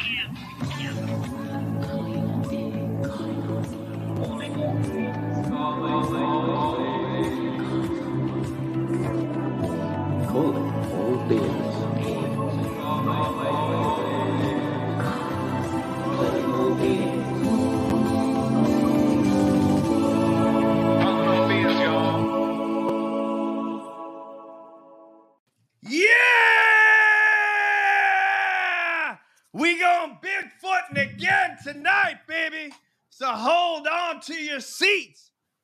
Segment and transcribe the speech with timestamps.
[0.00, 2.09] Cool.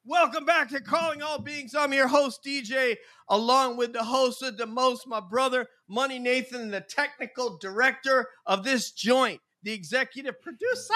[0.09, 1.75] Welcome back to Calling All Beings.
[1.75, 2.95] I'm your host, DJ,
[3.29, 8.63] along with the host of the most, my brother, Money Nathan, the technical director of
[8.63, 10.95] this joint, the executive producer.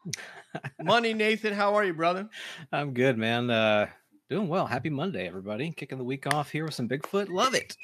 [0.82, 2.30] Money Nathan, how are you, brother?
[2.72, 3.50] I'm good, man.
[3.50, 3.88] Uh,
[4.30, 4.64] doing well.
[4.64, 5.70] Happy Monday, everybody.
[5.72, 7.28] Kicking the week off here with some Bigfoot.
[7.28, 7.76] Love it.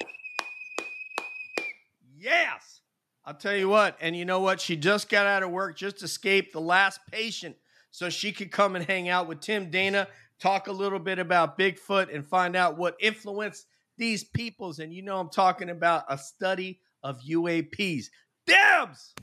[2.17, 2.81] Yes.
[3.23, 3.95] I'll tell you what.
[4.01, 4.59] And you know what?
[4.59, 7.57] She just got out of work, just escaped the last patient
[7.91, 10.07] so she could come and hang out with Tim Dana,
[10.39, 13.65] talk a little bit about Bigfoot, and find out what influenced
[13.97, 14.79] these peoples.
[14.79, 18.05] And you know, I'm talking about a study of UAPs.
[18.45, 19.13] Debs!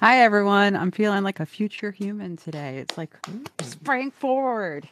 [0.00, 0.76] Hi, everyone.
[0.76, 2.78] I'm feeling like a future human today.
[2.78, 3.14] It's like
[3.60, 4.88] sprang forward.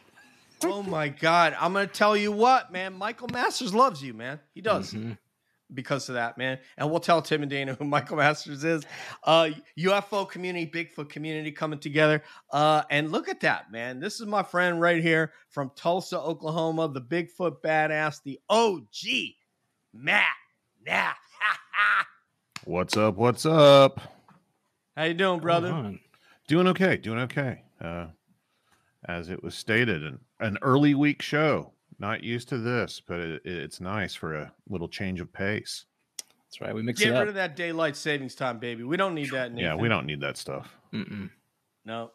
[0.63, 1.55] Oh my God.
[1.59, 2.93] I'm going to tell you what, man.
[2.93, 4.39] Michael Masters loves you, man.
[4.53, 4.93] He does.
[4.93, 5.17] Mhm.
[5.73, 6.59] Because of that, man.
[6.77, 8.83] And we'll tell Tim and Dana who Michael Masters is.
[9.23, 12.23] Uh, UFO community, Bigfoot community coming together.
[12.51, 13.99] Uh, and look at that, man.
[13.99, 18.85] This is my friend right here from Tulsa, Oklahoma, the Bigfoot badass, the OG,
[19.93, 20.25] Matt
[20.85, 21.15] Knapp.
[22.65, 23.15] What's up?
[23.15, 23.99] What's up?
[24.95, 25.97] How you doing, brother?
[26.47, 26.97] Doing okay.
[26.97, 27.63] Doing okay.
[27.79, 28.07] Uh,
[29.05, 31.73] as it was stated, an, an early week show.
[32.01, 35.85] Not used to this, but it, it's nice for a little change of pace.
[36.17, 36.73] That's right.
[36.73, 38.83] We mix Get it rid of that daylight savings time, baby.
[38.83, 39.55] We don't need that.
[39.55, 40.75] Yeah, we don't need that stuff.
[40.91, 41.29] Mm-mm.
[41.85, 42.09] No,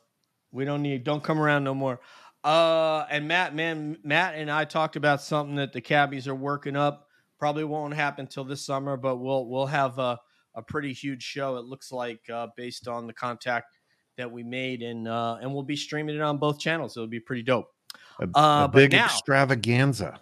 [0.50, 1.04] we don't need.
[1.04, 2.00] Don't come around no more.
[2.42, 6.74] Uh, and Matt, man, Matt and I talked about something that the cabbies are working
[6.74, 7.06] up.
[7.38, 10.18] Probably won't happen till this summer, but we'll we'll have a
[10.56, 11.58] a pretty huge show.
[11.58, 13.66] It looks like uh, based on the contact
[14.16, 16.96] that we made, and uh, and we'll be streaming it on both channels.
[16.96, 17.68] It'll be pretty dope.
[18.20, 20.20] A, Uh, a big now- extravaganza.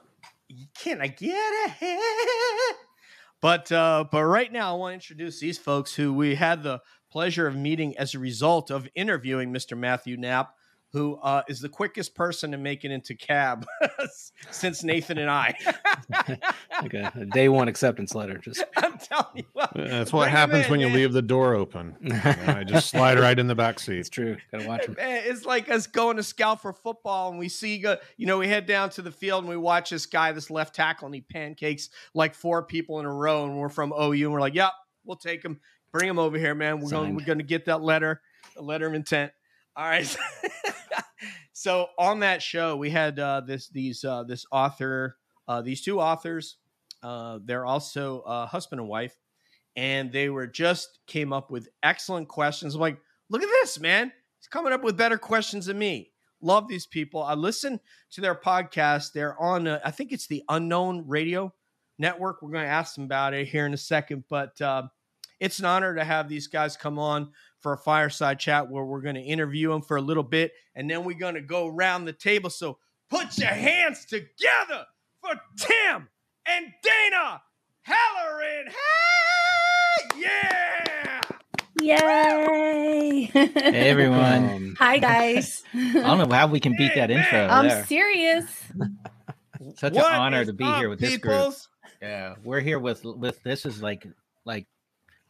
[0.78, 1.34] Can I get
[1.81, 2.77] it?
[3.41, 6.81] But uh, but right now, I want to introduce these folks who we had the
[7.10, 9.77] pleasure of meeting as a result of interviewing Mr.
[9.77, 10.55] Matthew Knapp,
[10.94, 13.66] who uh, is the quickest person to make it into cab
[14.50, 15.55] since Nathan and I.
[16.82, 18.37] Like a, a day one acceptance letter.
[18.38, 19.71] Just I'm telling you what.
[19.77, 20.97] That's what Bring 'em happens in, when you man.
[20.97, 21.97] leave the door open.
[22.00, 23.99] You know, I just slide right in the back seat.
[23.99, 24.37] it's true.
[24.50, 24.97] Gotta watch them.
[24.99, 28.38] Man, it's like us going to scout for football, and we see, go- you know,
[28.38, 31.15] we head down to the field and we watch this guy, this left tackle, and
[31.15, 34.55] he pancakes like four people in a row, and we're from OU, and we're like,
[34.55, 34.72] "Yep,
[35.05, 35.61] we'll take him,
[35.93, 36.81] bring him over here, man.
[36.81, 37.16] We're going, Signed.
[37.16, 38.21] we're going to get that letter,
[38.56, 39.31] the letter of intent."
[39.76, 40.16] All right.
[41.64, 45.16] So on that show, we had uh, this, these, uh, this author,
[45.48, 46.58] uh, these two authors.
[47.02, 49.16] Uh, they're also uh, husband and wife,
[49.75, 52.75] and they were just came up with excellent questions.
[52.75, 52.98] I'm like,
[53.30, 54.12] look at this, man.
[54.38, 56.10] He's coming up with better questions than me.
[56.42, 57.22] Love these people.
[57.22, 59.12] I listen to their podcast.
[59.12, 61.50] They're on, uh, I think it's the Unknown Radio
[61.98, 62.42] Network.
[62.42, 64.82] We're going to ask them about it here in a second, but uh,
[65.41, 67.31] it's an honor to have these guys come on
[67.64, 70.88] for a fireside chat where we're going to interview them for a little bit, and
[70.88, 72.50] then we're going to go around the table.
[72.50, 72.76] So
[73.08, 74.84] put your hands together
[75.22, 76.08] for Tim
[76.47, 77.41] and Dana
[77.80, 78.66] Halloran.
[78.69, 81.20] Hey, yeah!
[81.80, 83.30] Yay!
[83.32, 83.50] Hey
[83.91, 84.44] everyone.
[84.50, 85.62] Um, Hi guys.
[85.75, 87.46] I don't know how we can beat that Hey, intro.
[87.46, 87.86] I'm there.
[87.86, 88.44] serious.
[89.78, 91.54] Such What an honor to be up, here with this group.
[92.02, 94.06] Yeah, we're here with with this is like
[94.44, 94.66] like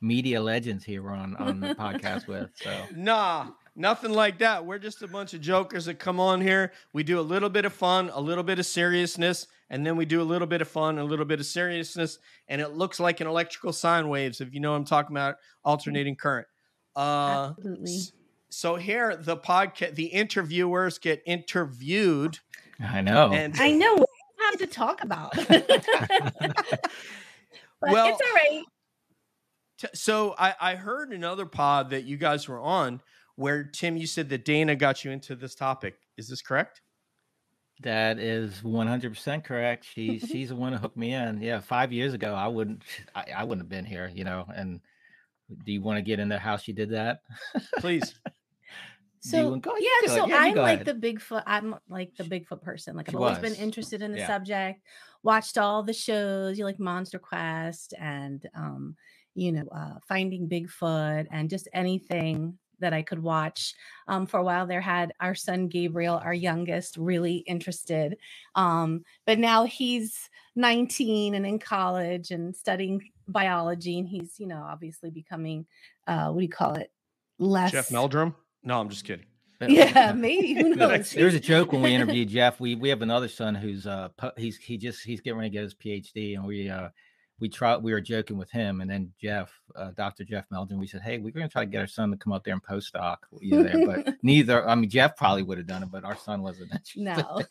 [0.04, 2.50] media legends here on on the podcast with.
[2.54, 4.64] So Nah, nothing like that.
[4.66, 6.72] We're just a bunch of jokers that come on here.
[6.92, 10.04] We do a little bit of fun, a little bit of seriousness, and then we
[10.04, 13.20] do a little bit of fun, a little bit of seriousness, and it looks like
[13.20, 16.46] an electrical sine waves, if you know what I'm talking about, alternating current.
[16.94, 17.98] Uh, Absolutely.
[18.50, 22.38] so here, the podcast, the interviewers get interviewed,
[22.78, 23.32] I know.
[23.32, 24.08] and I know what
[24.40, 25.32] I have to talk about.
[25.48, 25.60] but
[27.82, 28.62] Well- it's all right.
[29.78, 33.00] T- so I, I heard another pod that you guys were on
[33.36, 35.96] where Tim, you said that Dana got you into this topic.
[36.16, 36.80] Is this correct?
[37.80, 39.84] that is 100% correct.
[39.84, 41.42] She she's the one who hooked me in.
[41.42, 42.82] Yeah, 5 years ago I wouldn't
[43.16, 44.46] I, I wouldn't have been here, you know.
[44.54, 44.80] And
[45.64, 47.20] do you want to get into how she did that?
[47.78, 48.14] Please.
[49.20, 49.72] So go?
[49.78, 51.00] Yeah, so yeah, I'm like ahead.
[51.00, 51.44] the Bigfoot.
[51.46, 52.94] I'm like the Bigfoot person.
[52.94, 54.26] Like I've She always been interested in the Yeah.
[54.26, 54.82] subject.
[55.22, 56.58] Watched all the shows.
[56.58, 58.96] You like Monster Quest and um
[59.34, 63.74] you know, uh, Finding Bigfoot and just anything that I could watch.
[64.08, 68.16] Um, for a while there, had our son Gabriel, our youngest, really interested.
[68.54, 74.62] Um, but now he's 19 and in college and studying biology, and he's, you know,
[74.62, 75.66] obviously becoming,
[76.06, 76.90] uh, what do you call it?
[77.38, 77.72] Less.
[77.72, 78.34] Jeff Meldrum?
[78.62, 79.26] No, I'm just kidding.
[79.66, 80.52] Yeah, maybe.
[80.54, 81.12] Who knows?
[81.12, 82.60] There's a joke when we interviewed Jeff.
[82.60, 85.54] We we have another son who's uh pu- he's he just he's getting ready to
[85.54, 86.90] get his PhD, and we uh
[87.40, 90.24] we try we were joking with him, and then Jeff, uh, Dr.
[90.24, 92.32] Jeff Meldrum, we said, hey, we're going to try to get our son to come
[92.32, 94.68] up there and postdoc you there, but neither.
[94.68, 96.72] I mean, Jeff probably would have done it, but our son wasn't.
[96.96, 97.42] no.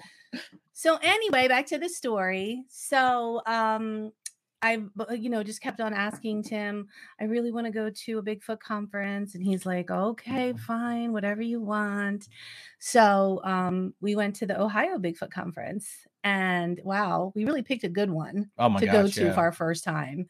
[0.72, 2.64] so anyway, back to the story.
[2.68, 4.12] So um
[4.60, 4.82] I
[5.14, 6.88] you know just kept on asking Tim,
[7.20, 11.42] I really want to go to a Bigfoot conference and he's like, "Okay, fine, whatever
[11.42, 12.28] you want."
[12.78, 15.88] So um we went to the Ohio Bigfoot conference
[16.24, 19.34] and wow, we really picked a good one Oh to go to yeah.
[19.34, 20.26] for our first time.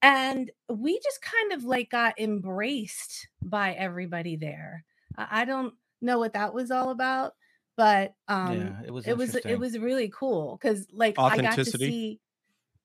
[0.00, 4.84] And we just kind of like got embraced by everybody there.
[5.16, 7.34] I don't know what that was all about,
[7.76, 11.54] but um yeah, it was it was it was really cool because like I got
[11.56, 12.18] to see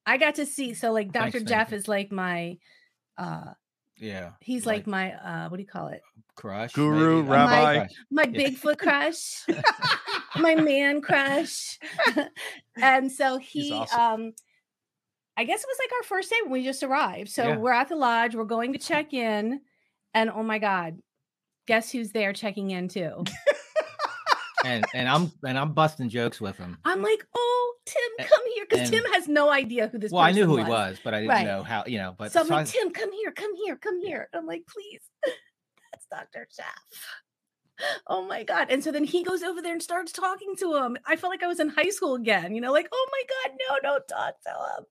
[0.04, 1.44] I got to see so like Thanks, Dr.
[1.44, 2.58] Jeff is like my
[3.16, 3.52] uh
[4.02, 4.30] yeah.
[4.40, 6.02] he's like, my uh what do you call it?
[6.34, 7.04] crush, Guru, maybe.
[7.04, 7.76] I don't know, rabbi.
[7.78, 7.90] crush.
[8.10, 8.48] My Yeah.
[8.48, 9.46] Bigfoot crush,
[10.36, 11.78] my man crush.
[12.76, 14.00] and so he awesome.
[14.00, 14.32] um
[15.36, 17.30] I guess it was like our first day when we just arrived.
[17.30, 17.56] So Yeah.
[17.56, 19.60] we're at the lodge, we're going to check in,
[20.14, 20.98] and oh my god,
[21.66, 23.24] guess who's there checking in too?
[24.64, 26.78] and and I'm and I'm busting jokes with him.
[26.84, 28.64] I'm like, oh, Tim, come here.
[28.68, 31.18] Because Tim has no idea who this Well, I knew who he was, but I
[31.20, 31.46] didn't Right.
[31.46, 31.84] know how.
[31.86, 34.28] You know, but so I'm so like, I- Tim, come here, come here, come here.
[34.34, 35.00] I'm like, please,
[35.92, 36.48] that's Dr.
[36.56, 36.66] Jeff.
[38.06, 38.68] Oh my God.
[38.70, 40.96] And so then he goes over there and starts talking to him.
[41.04, 43.58] I felt like I was in high school again, you know, like, oh my God,
[43.68, 44.86] no, don't talk to him.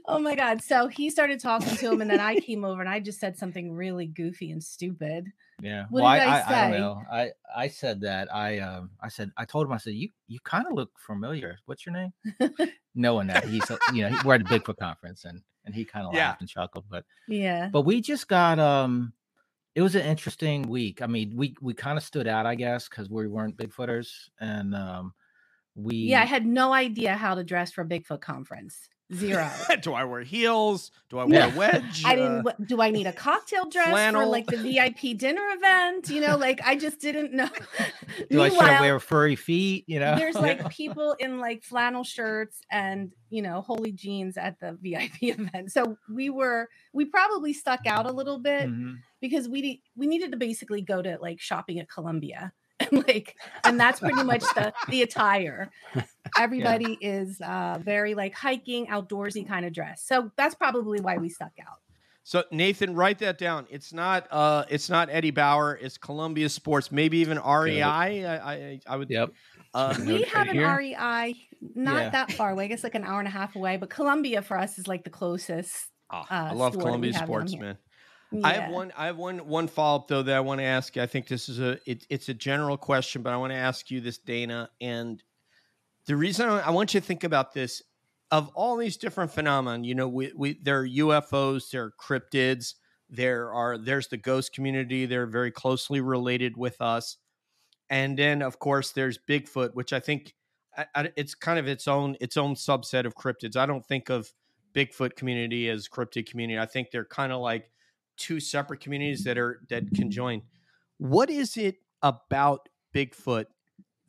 [0.10, 0.62] Oh my God.
[0.62, 3.36] So he started talking to him, and then I came over and I just said
[3.36, 5.26] something really goofy and stupid.
[5.60, 5.86] Yeah.
[5.90, 7.02] What well, did I, I I, I don't know.
[7.10, 8.32] I I said that.
[8.34, 11.58] I um I said I told him I said you you kind of look familiar.
[11.66, 12.12] What's your name?
[12.94, 16.06] Knowing that he's a- you know we're at the Bigfoot conference and and he kind
[16.06, 16.28] of Yeah.
[16.28, 16.84] laughed and chuckled.
[16.88, 17.68] But Yeah.
[17.72, 19.12] but we just got um
[19.74, 21.02] it was an interesting week.
[21.02, 24.10] I mean we we kind of stood out I guess because we weren't Bigfooters
[24.40, 25.12] and um
[25.74, 26.22] we Yeah.
[26.22, 28.88] I had no idea how to dress for a Bigfoot conference.
[29.14, 29.50] Zero.
[29.80, 30.90] do I wear heels?
[31.08, 32.02] Do I wear a wedge?
[32.04, 32.42] I Uh, didn't.
[32.42, 36.10] what- Do I need a cocktail dress for like the VIP dinner event?
[36.10, 37.48] You know, like I just didn't know.
[38.30, 39.84] do I should I wear furry feet?
[39.86, 44.60] You know, there's like people in like flannel shirts and you know holy jeans at
[44.60, 45.72] the VIP event.
[45.72, 48.98] So we were we probably stuck out a little bit Mhm.
[49.22, 52.52] because we we needed to basically go to like shopping at Columbia.
[52.92, 55.70] And like, and that's pretty much the the attire.
[56.38, 60.02] Everybody is uh very like hiking, outdoorsy kind of dress.
[60.06, 61.78] So that's probably why we stuck out.
[62.22, 63.66] So Nathan, write that down.
[63.70, 67.82] It's not uh it's not Eddie Bauer, it's Columbia Sports, maybe even REI.
[67.82, 69.30] I I, I would Yep.
[69.74, 70.76] uh we have an here.
[70.76, 71.34] REI
[71.74, 72.10] not Yeah.
[72.10, 72.64] that far away.
[72.64, 75.02] I guess like an hour and a half away, but Columbia for us is like
[75.02, 75.74] the closest.
[76.12, 77.78] oh, uh, I love store Columbia Sports, here.
[78.30, 78.44] Man.
[78.44, 80.96] I have one I have one one follow up though that I want to ask.
[80.96, 83.90] I think this is a it, it's a general question, but I want to ask
[83.90, 84.70] you this, Dana.
[84.80, 85.22] And
[86.06, 87.82] the reason I, I want you to think about this
[88.30, 92.74] of all these different phenomena, you know, we, we there are UFOs, there are cryptids,
[93.08, 97.16] there are there's the ghost community, they're very closely related with us.
[97.90, 100.34] And then of course there's Bigfoot, which I think
[100.76, 103.56] I, I, it's kind of its own its own subset of cryptids.
[103.56, 104.32] I don't think of
[104.74, 106.58] Bigfoot community as cryptid community.
[106.58, 107.70] I think they're kind of like
[108.18, 110.42] two separate communities that are that can join.
[110.98, 113.46] What is it about Bigfoot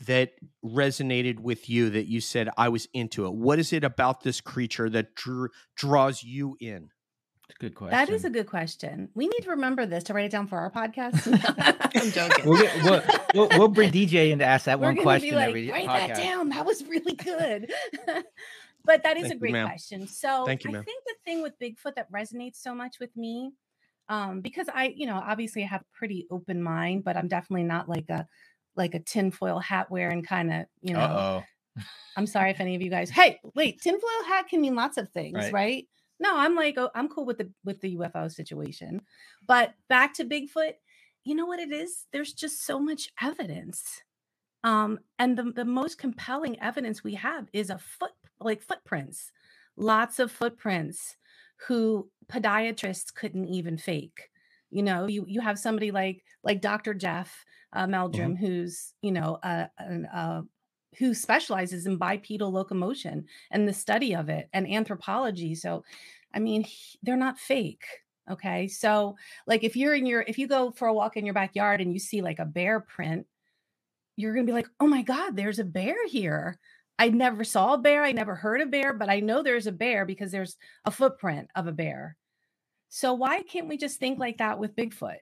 [0.06, 0.32] that
[0.64, 3.34] resonated with you that you said I was into it?
[3.34, 6.90] What is it about this creature that drew, draws you in?
[7.58, 7.98] Good question.
[7.98, 9.10] That is a good question.
[9.16, 11.26] We need to remember this to write it down for our podcast.
[12.02, 12.46] I'm joking.
[12.46, 13.02] We'll, get, we'll,
[13.34, 15.72] we'll, we'll bring DJ in to ask that We're one gonna question be like, every
[15.72, 16.08] write podcast.
[16.08, 16.50] that down.
[16.50, 17.72] That was really good.
[18.86, 19.68] but that is Thank a great ma'am.
[19.68, 20.08] question.
[20.08, 23.52] So Thank you, I think the thing with Bigfoot that resonates so much with me,
[24.10, 27.64] um, because I, you know, obviously I have a pretty open mind, but I'm definitely
[27.64, 28.28] not like a
[28.76, 31.00] like a tinfoil hat wearing kind of, you know.
[31.00, 31.84] Uh oh.
[32.18, 33.10] I'm sorry if any of you guys.
[33.10, 35.54] Hey, wait, tinfoil hat can mean lots of things, Right.
[35.54, 35.88] right?
[36.20, 39.02] No, I'm like, oh, I'm cool with the with the UFO situation.
[39.48, 40.74] But back to Bigfoot,
[41.24, 42.08] you know what it is?
[42.12, 44.02] There's just so much evidence.
[44.64, 48.12] Um, and the, the most compelling evidence we have is a foot
[48.42, 49.32] like footprints,
[49.78, 51.16] lots of footprints
[51.68, 54.30] who podiatrists couldn't even fake.
[54.72, 56.94] You know, you you have somebody like like Dr.
[56.94, 60.42] Jeff uh, Meldrum, who's you know uh, an, uh,
[60.98, 65.56] who specializes in bipedal locomotion and the study of it and anthropology.
[65.56, 65.84] So
[66.34, 67.86] I mean, h- they're not fake.
[68.30, 68.68] Okay.
[68.68, 69.16] So,
[69.48, 71.92] like, if you're in your, if you go for a walk in your backyard and
[71.92, 73.26] you see like a bear print,
[74.16, 76.60] you're going to be like, oh my God, there's a bear here.
[77.00, 78.04] I never saw a bear.
[78.04, 81.50] I never heard a bear, but I know there's a bear because there's a footprint
[81.56, 82.18] of a bear.
[82.90, 85.20] So, why can't we just think like that with Bigfoot?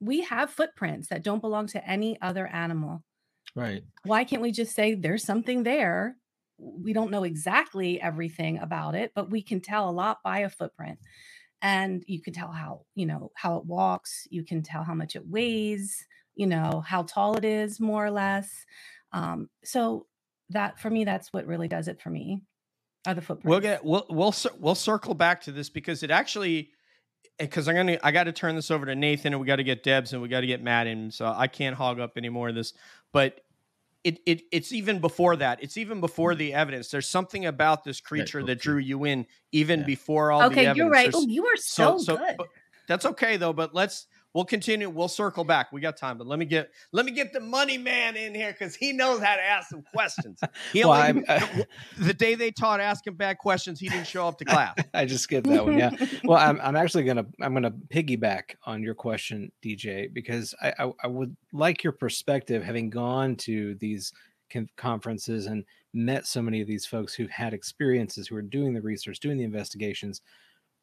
[0.00, 3.04] We have footprints that don't belong to any other animal.
[3.54, 3.84] Right.
[4.04, 6.16] Why can't we just say there's something there?
[6.58, 10.50] We don't know exactly everything about it, but we can tell a lot by a
[10.50, 10.98] footprint.
[11.62, 15.16] And you can tell how, you know, how it walks, you can tell how much
[15.16, 18.66] it weighs, you know, how tall it is, more or less.
[19.12, 20.06] Um, so
[20.50, 22.42] that for me, that's what really does it for me.
[23.06, 23.48] Are the footprints.
[23.48, 26.70] We'll get we'll we'll we'll circle back to this because it actually
[27.38, 29.56] eh, because I'm gonna I got to turn this over to Nathan and we got
[29.56, 32.12] to get Debs and we got to get Matt in so I can't hog up
[32.16, 32.72] any more of this.
[33.12, 33.40] But
[34.02, 35.62] it it it's even before that.
[35.62, 36.38] It's even before mm-hmm.
[36.38, 36.88] the evidence.
[36.88, 39.86] There's something about this creature that drew you in even Yeah.
[39.86, 40.68] before all the evidence.
[40.68, 41.12] okay, you're right.
[41.12, 42.36] There's- Oh, you are so, good.
[42.38, 42.48] but
[42.88, 43.52] that's okay though.
[43.52, 44.06] But let's
[44.36, 44.90] we'll continue.
[44.90, 45.72] We'll circle back.
[45.72, 48.52] We got time, but let me get let me get the money man in here
[48.52, 50.38] because he knows how to ask some questions.
[50.72, 51.62] He Well, only, I'm- uh,
[51.98, 54.76] the day they taught asking bad questions, he didn't show up to class.
[54.92, 55.78] I just skipped that one.
[55.78, 55.90] Yeah.
[56.24, 60.92] Well, I'm, I'm actually gonna I'm gonna piggyback on your question, DJ, because I, I
[61.04, 64.12] I would like your perspective, having gone to these
[64.52, 65.64] con- conferences and
[65.94, 69.38] met so many of these folks who've had experiences, who are doing the research, doing
[69.38, 70.20] the investigations.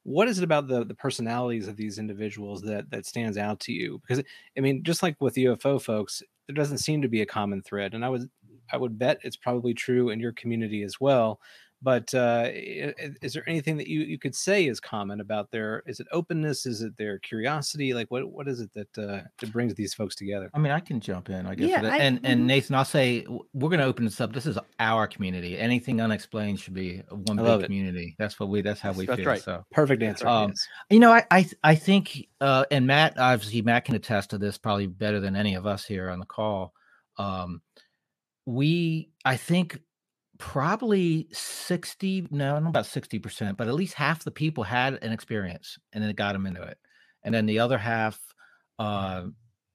[0.03, 3.71] What is it about the the personalities of these individuals that that stands out to
[3.73, 4.01] you?
[4.05, 4.23] Because
[4.57, 7.93] I mean, just like with UFO folks, there doesn't seem to be a common thread,
[7.93, 8.29] and I would
[8.71, 11.39] I would bet it's probably true in your community as well
[11.83, 15.51] but uh, i- i- is there anything that you, you could say is common about
[15.51, 19.21] their is it openness is it their curiosity like what what is it that uh,
[19.39, 21.69] that brings these folks together I mean, I can jump in, I guess.
[21.69, 21.91] Yeah, with.
[21.91, 22.45] I- and and mhm.
[22.45, 24.31] Nathan, I'll say we're going to open this up.
[24.33, 25.57] This is our community.
[25.59, 27.67] Anything unexplained should be one I love big it.
[27.67, 28.15] community.
[28.17, 28.61] That's what we.
[28.61, 29.27] That's how we That's feel.
[29.29, 29.41] right.
[29.41, 30.67] So perfect answer Um, yes.
[30.89, 34.57] you know, I I I think, uh, and Matt obviously Matt can attest to this
[34.57, 36.73] probably better than any of us here on the call.
[37.17, 37.61] Um,
[38.45, 39.79] we I think
[40.43, 45.77] probably 60 no know about 60% but at least half the people had an experience
[45.93, 46.77] and then it got them into it
[47.23, 48.19] and then the other half
[48.77, 49.23] uh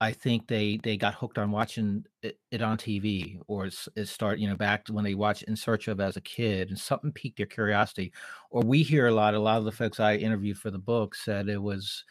[0.03, 4.39] i think they they got hooked on watching it, it on tv or it start
[4.39, 7.39] you know back when they watched in search of as a kid and something piqued
[7.39, 8.13] their curiosity
[8.51, 11.15] or we hear a lot a lot of the folks i interviewed for the book
[11.15, 12.05] said it was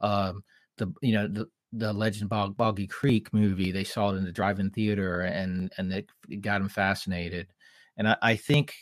[0.00, 0.42] um
[0.78, 3.70] the you know the the Legend Bog, Boggy Creek movie.
[3.70, 7.46] They saw it in the drive-in theater, and and it, it got them fascinated.
[7.96, 8.74] And I, I think,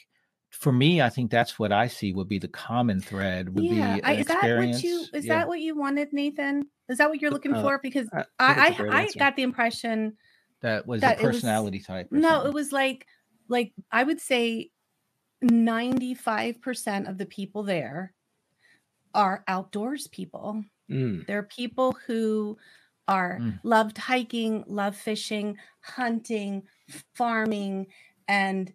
[0.50, 3.54] for me, I think that's what I see would be the common thread.
[3.54, 4.82] Would yeah, be I, is that what experience.
[4.84, 5.38] you is Yeah.
[5.40, 6.66] that what you wanted, Nathan?
[6.88, 7.78] Is that what you're looking Uh, for?
[7.82, 10.16] Because I- I think it's a I, I got the impression
[10.62, 12.08] that was that a it was- personality type?
[12.10, 12.48] no, something.
[12.48, 13.06] it was like
[13.48, 14.70] like I would say
[15.42, 18.14] 95% of the people there
[19.14, 20.64] are outdoors people.
[20.90, 22.56] Mm, They're people who
[23.06, 23.60] are Mm.
[23.62, 26.62] loved hiking, love fishing, hunting,
[27.14, 27.86] farming,
[28.26, 28.72] and uh,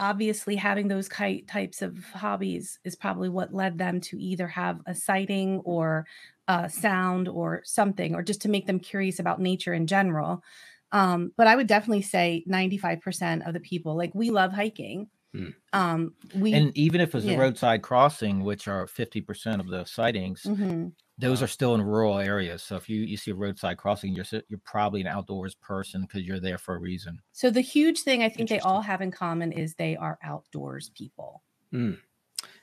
[0.00, 4.94] obviously having those types of hobbies is probably what led them to either have a
[4.94, 6.06] sighting or
[6.48, 10.42] a sound or something, or just to make them curious about nature in general.
[10.90, 15.08] Um, but I would definitely say 95% of the people, like we love hiking.
[15.32, 15.50] Hmm.
[15.72, 17.34] Um, we and even if it was yeah.
[17.34, 20.92] a roadside crossing, which are fifty percent of the sightings, Mhm.
[21.20, 22.62] Those are still in rural areas.
[22.62, 26.22] So if you you see a roadside crossing, you're you're probably an outdoors person because
[26.22, 27.20] you're there for a reason.
[27.32, 30.90] So the huge thing I think they all have in common is they are outdoors
[30.90, 31.42] people.
[31.72, 31.98] mm.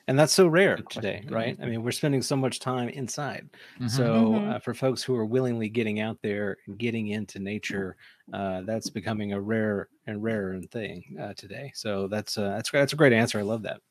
[0.07, 3.49] and that's so rare today right i mean we're spending so much time inside
[3.79, 3.89] Mhm.
[3.89, 4.51] so Mhm.
[4.55, 7.97] uh, for folks who are willingly getting out there and getting into nature
[8.33, 12.93] uh, that's becoming a rare and rarer thing uh, today so that's uh, that's that's
[12.93, 13.81] a great answer i love that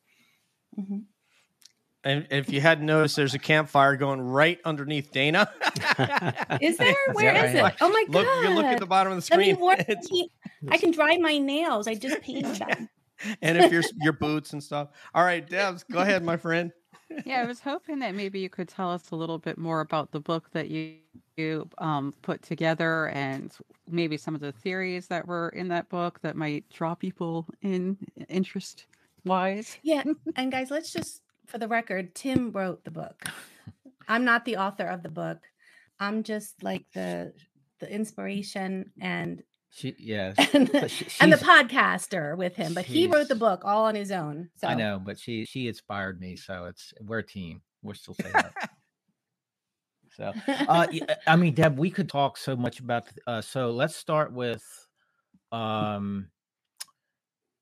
[0.77, 1.07] Mhm.
[2.07, 5.51] And if you hadn't noticed, there's a campfire going right underneath Dana.
[6.61, 6.95] Is there?
[7.15, 7.73] Where that is right?
[7.73, 7.79] it?
[7.81, 8.15] Oh my god!
[8.15, 9.59] Look, you look at the bottom of the screen.
[10.71, 11.89] I can dry my nails.
[11.89, 12.89] I just painted them.
[13.43, 14.91] and if your your boots and stuff.
[15.17, 16.71] All right, Debs, go ahead, my friend.
[17.25, 20.13] Yeah, I was hoping that maybe you could tell us a little bit more about
[20.13, 20.99] the book that you
[21.37, 23.53] you um, put together and
[23.91, 27.97] maybe some of the theories that were in that book that might draw people in
[28.29, 28.87] interest
[29.25, 29.77] wise.
[29.83, 30.05] Yeah,
[30.37, 33.25] and guys, let's just for the record, Tim wrote the book.
[34.09, 35.39] I'm not the author of the book.
[35.99, 37.33] I'm just like the
[37.81, 40.37] the inspiration and She yes.
[40.55, 42.75] and, But she- and the podcaster with him.
[42.75, 44.51] But he wrote the book all on his own.
[44.57, 47.63] So I know, but she she inspired me, so it's we're a team.
[47.83, 48.55] We're still saying that.
[50.17, 53.07] So, uh, y- I mean, Deb, we could talk so much about.
[53.27, 54.65] Uh, so let's start with,
[55.53, 56.29] um,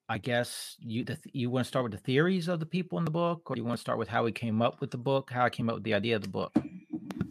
[0.09, 3.05] I guess you the, you want to start with the theories of the people in
[3.05, 5.31] the book, or you want to start with how we came up with the book,
[5.31, 6.55] how I came up with the idea of the book.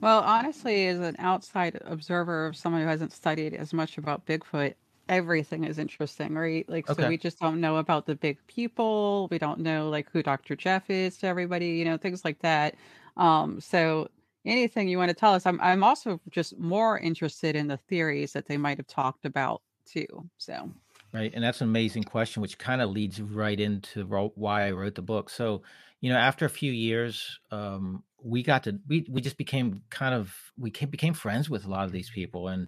[0.01, 4.74] Well, honestly, as an outside observer of someone who hasn't studied as much about Bigfoot,
[5.08, 6.68] everything is interesting, right?
[6.68, 9.27] Like, so we just don't know about the big people.
[9.30, 10.56] We don't know like who Dr.
[10.56, 12.75] Jeff is to everybody, you know, things like that.
[13.18, 14.10] Um, so
[14.46, 18.34] anything you want to tell us, I'm I'm also just more interested in the theories
[18.34, 20.08] that they might have talked about too.
[20.38, 20.72] So
[21.13, 21.32] Right.
[21.32, 25.03] And that's an amazing question, which kind of leads right into why I wrote the
[25.03, 25.29] book.
[25.29, 25.62] So,
[26.01, 30.15] you know, after a few years, um, we got to, we, we just became kind
[30.15, 32.48] of, we came, became friends with a lot of these people.
[32.48, 32.67] And,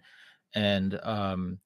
[0.54, 1.58] and, um,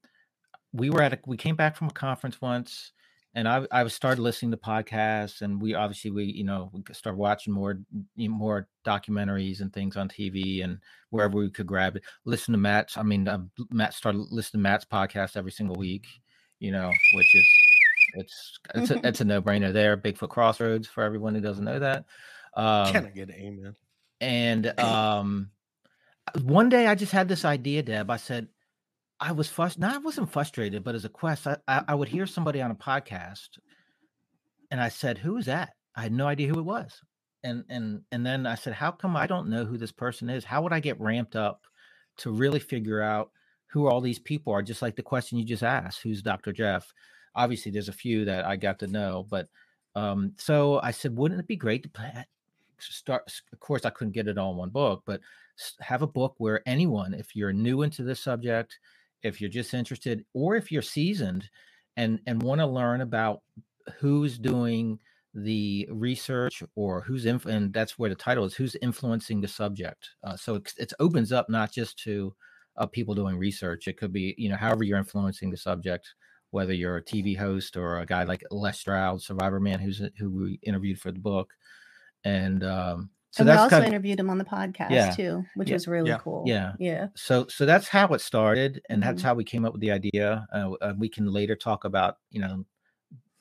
[0.72, 2.94] we were at a, we came back from a conference once
[3.36, 7.18] and I, I started listening to podcasts and we obviously, we, you know, we started
[7.18, 7.80] watching more,
[8.16, 12.96] more documentaries and things on TV and wherever we could grab it, listen to Matt's,
[12.98, 16.08] I mean, uh, Matt started listening to Matt's podcast every single week
[16.60, 17.50] you know, which is
[18.16, 19.98] it's it's a, it's a no brainer there.
[19.98, 22.06] Bigfoot Crossroads for everyone who doesn't know that.
[22.56, 23.76] Um, Can I get an amen?
[24.22, 25.50] and um,
[26.42, 28.10] one day I just had this idea, Deb.
[28.10, 28.48] I said
[29.20, 29.78] I was frust.
[29.78, 32.72] No, I wasn't frustrated, but as a quest, I, I I would hear somebody on
[32.72, 33.50] a podcast,
[34.72, 37.02] and I said, "Who is that?" I had no idea who it was,
[37.44, 40.44] and and and then I said, "How come I don't know who this person is?
[40.44, 41.62] How would I get ramped up
[42.18, 43.32] to really figure out?"
[43.70, 46.94] Who all these people are just like the question you just asked who's dr jeff?
[47.36, 49.48] Obviously there's a few that i got to know but
[49.96, 52.26] um so i said wouldn't it be great to
[52.80, 55.22] start of course i couldn't get it all in one book but
[55.80, 58.80] have a book where anyone if you're new into this subject
[59.24, 61.50] if you're just interested or if you're seasoned
[61.98, 63.42] and and want to learn about
[64.00, 65.00] who's doing
[65.34, 70.10] the research or who's inf- and that's where the title is who's influencing the subject
[70.24, 72.34] uh, so it, it opens up not just to
[72.80, 73.88] uh, people doing research.
[73.88, 76.08] It could be, you know, however you're influencing the subject,
[76.52, 80.30] whether you're a TV host or a guy like Les Stroud, Survivor Man, who's who
[80.32, 81.54] we interviewed for the book,
[82.24, 85.12] and um, so and we also kind of, interviewed him on the podcast Yeah.
[85.12, 85.76] too, which Yeah.
[85.76, 86.18] was really Yeah.
[86.18, 86.44] cool.
[86.48, 86.74] Yeah.
[86.80, 87.08] Yeah.
[87.16, 89.26] so so that's how it started, and that's Mhm.
[89.26, 90.48] how we came up with the idea.
[90.52, 92.66] Uh, uh, we can later talk about, you know,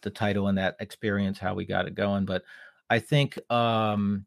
[0.03, 2.25] the title and that experience, how we got it going.
[2.27, 2.45] But
[2.91, 4.27] I think um,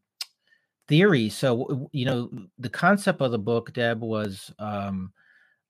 [0.92, 1.30] theory.
[1.30, 5.12] So you know, the concept of the book, Deb, was um,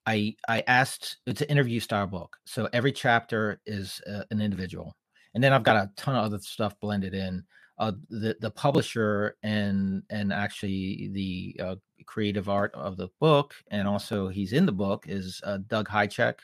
[0.07, 1.17] I I asked.
[1.27, 4.95] It's an interview style book, so every chapter is uh, an individual,
[5.35, 7.43] and then I've got a ton of other stuff blended in.
[7.79, 11.75] Uh, the the publisher and and actually the uh,
[12.07, 16.39] creative art of the book, and also he's in the book is uh, Doug Hajicek.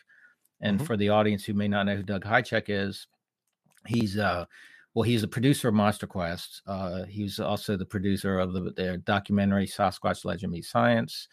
[0.62, 0.88] And Mhm.
[0.88, 3.08] for the audience who may not know who Doug Hajicek is,
[3.88, 4.46] he's uh
[4.94, 8.72] well he's a producer of monster quest uh he was also the producer of the
[8.76, 11.28] their documentary sasquatch legend meets science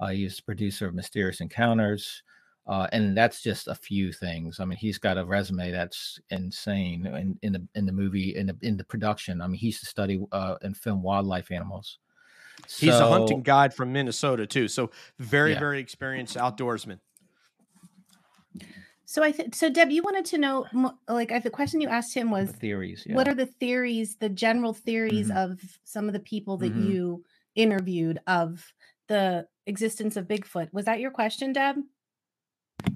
[0.00, 2.22] uh he was the producer of mysterious encounters
[2.66, 7.06] uh and that's just a few things i mean he's got a resume that's insane
[7.06, 9.80] in, in the in the movie in the in the production i mean he used
[9.80, 11.98] to study uh and film wildlife animals
[12.78, 15.58] He's a hunting guide from Minnesota too, so very Yeah.
[15.58, 17.00] very experienced outdoorsman.
[19.10, 19.90] So I think so, Deb.
[19.90, 20.66] You wanted to know,
[21.08, 23.16] like, I, the question you asked him was, the theories yeah.
[23.16, 25.36] what are the theories, the general theories Mhm.
[25.36, 26.84] of some of the people that Mhm.
[26.84, 27.24] you
[27.56, 28.72] interviewed of
[29.08, 30.72] the existence of Bigfoot?
[30.72, 31.78] Was that your question, Deb?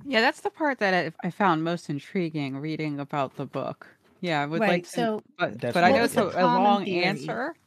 [0.04, 3.88] yeah, that's the part that I, I found most intriguing reading about the book.
[4.20, 6.84] Yeah, I would Right, like to, so but, but I know it's a, a long
[6.84, 7.06] theory?
[7.06, 7.56] answer.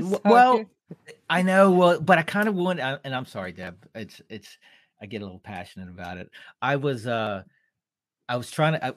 [0.00, 0.64] So well,
[1.30, 1.70] I know.
[1.70, 3.86] Well, but I kind of want, and I'm sorry, Deb.
[3.94, 4.58] It's it's.
[5.00, 6.30] I get a little passionate about it.
[6.60, 7.44] I was uh,
[8.28, 8.86] I was trying to.
[8.86, 8.92] I,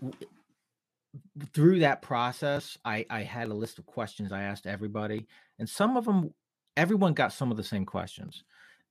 [1.53, 5.27] through that process, I I had a list of questions I asked everybody,
[5.59, 6.33] and some of them,
[6.75, 8.43] everyone got some of the same questions,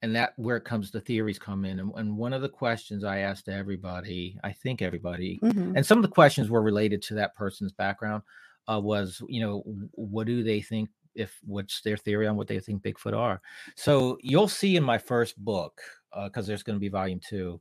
[0.03, 1.81] and that where it comes the theories come in.
[1.81, 5.77] And, and one of the questions I asked everybody, I think everybody, Mhm.
[5.77, 8.23] and some of the questions were related to that person's background
[8.69, 12.61] uh, was you know what do they think if what's their theory on what they
[12.61, 13.41] think bigfoot are
[13.75, 15.81] so you'll see in my first book
[16.25, 17.61] because there's going to be volume two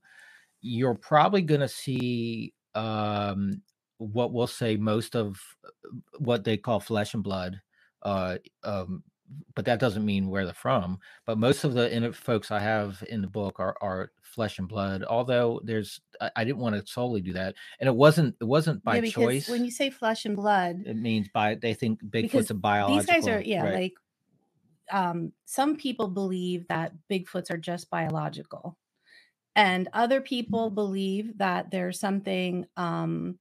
[0.62, 3.62] you're probably going to see um,
[3.98, 5.70] what we'll say most of uh,
[6.20, 7.62] what they call flesh and blood
[8.04, 9.04] uh, um,
[9.56, 11.00] but that doesn't mean where they're from.
[11.26, 15.04] But most of the folks I have in the book are are flesh and blood.
[15.04, 18.84] Although there's, I, I didn't want to solely do that, and it wasn't it wasn't
[18.84, 19.50] by yeah, choice.
[19.50, 22.98] when you say flesh and blood, it means by they think Bigfoot's a biological.
[22.98, 23.74] these guys are yeah, right.
[23.74, 23.94] like
[24.92, 28.78] um some people believe that Bigfoots are just biological.
[29.56, 33.40] And other people believe that there's something um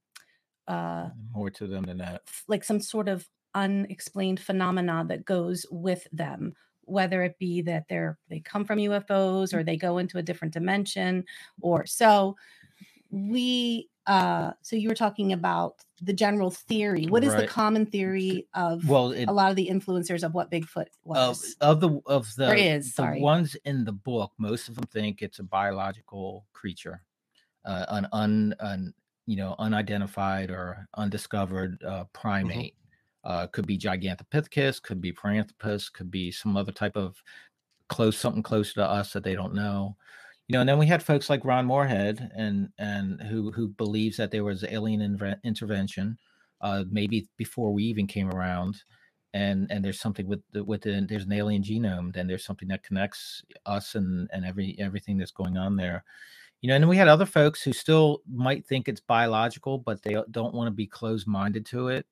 [0.67, 2.23] uh more to them than that.
[2.47, 6.53] like some sort of unexplained phenomena that goes with them
[6.87, 10.53] whether it be that they're they come from UFOs or they go into a different
[10.53, 11.23] dimension
[11.61, 12.35] or so
[13.15, 17.05] we uh so you were talking about the general theory.
[17.05, 20.51] What is the common theory of Well, it, a lot of the influencers of what
[20.51, 21.55] Bigfoot of, was?
[21.61, 23.21] of the of the, is, the sorry.
[23.21, 27.01] ones in the book, most of them think it's a biological creature,
[27.63, 28.93] uh, an un, un
[29.25, 32.75] you know unidentified or undiscovered uh, primate.
[33.23, 37.23] Uh, could be Gigantopithecus, could be Paranthropus, could be some other type of
[37.87, 39.95] close something closer to us that they don't know.
[40.47, 44.17] You know, and then we had folks like Ron Morehead and and who who believes
[44.17, 45.01] that there was alien
[45.43, 46.17] intervention,
[46.61, 48.83] uh, maybe before we even came around
[49.35, 52.69] and and there's something with the with the there's an alien genome then there's something
[52.69, 56.03] that connects us and and every everything that's going on there.
[56.61, 60.01] You know and then we had other folks who still might think it's biological but
[60.03, 62.07] they don't want to be closed-minded to it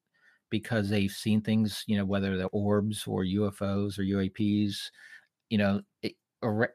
[0.49, 4.91] because they've seen things you know whether they're orbs or ufos or uaps
[5.49, 6.13] you know it,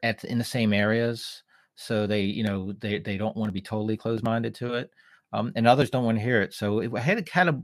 [0.03, 1.43] at in the same areas
[1.79, 4.89] so they you know they they don't want to be totally closed-minded to it
[5.33, 7.55] um, and others don't want to hear it so it had a kind of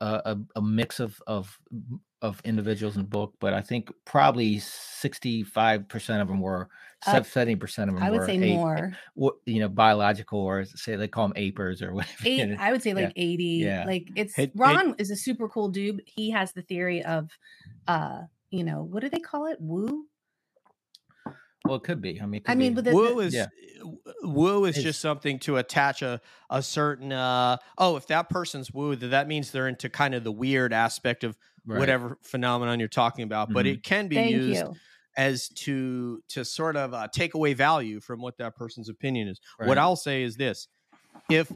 [0.00, 1.58] a, a, mix of of
[2.22, 6.68] of individuals in the book, but I think probably sixty five percent of them were
[7.06, 8.92] Uh, seventy percent of them I would were say ape- more.
[9.44, 12.14] you know, biological or say they call them apers or whatever.
[12.24, 12.56] Eight.
[12.58, 13.44] I would say yeah, like 80.
[13.44, 13.84] yeah.
[13.86, 16.02] Like it's hey- Ron is a super cool dude.
[16.06, 17.30] He has the theory of
[17.86, 19.58] uh, you know, what do they call it?
[19.60, 20.06] Woo?
[21.66, 22.20] Well, it could be.
[22.20, 22.76] I mean, I mean, be.
[22.76, 23.46] but the, woo is yeah.
[24.22, 28.72] woo is It's- just something to attach a a certain uh oh if that person's
[28.72, 31.36] woo then that means they're into kind of the weird aspect of
[31.68, 31.80] Right.
[31.80, 33.72] whatever phenomenon you're talking about but Mhm.
[33.74, 34.74] it can be thank used you.
[35.16, 39.40] as to to sort of uh, take away value from what that person's opinion is
[39.58, 40.68] what i'll say is this
[41.28, 41.50] if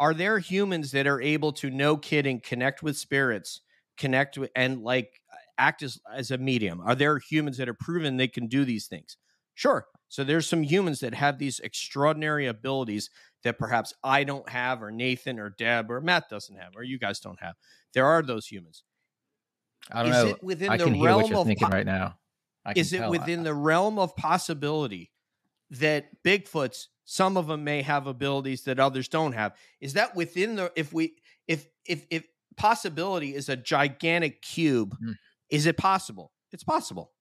[0.00, 3.60] are there humans that are able to no kidding connect with spirits
[3.96, 5.20] connect with and like
[5.56, 8.88] act as as a medium are there humans that are proven they can do these
[8.88, 9.16] things
[9.58, 13.10] sure so there's some humans that have these extraordinary abilities
[13.42, 16.98] that perhaps i don't have or nathan or deb or matt doesn't have or you
[16.98, 17.54] guys don't have
[17.94, 18.84] there are those humans
[19.90, 20.30] I don't is know.
[20.30, 22.18] it within I the can hear realm what you're thinking po- right now.
[22.76, 23.06] Is it tell.
[23.06, 25.10] I- within the realm of possibility
[25.70, 29.56] that Bigfoots, some of them may have abilities that others don't have?
[29.80, 31.14] Is that within the if we
[31.46, 35.12] if if if possibility is a gigantic cube, Hmm.
[35.48, 36.32] is it possible?
[36.52, 37.12] It's possible.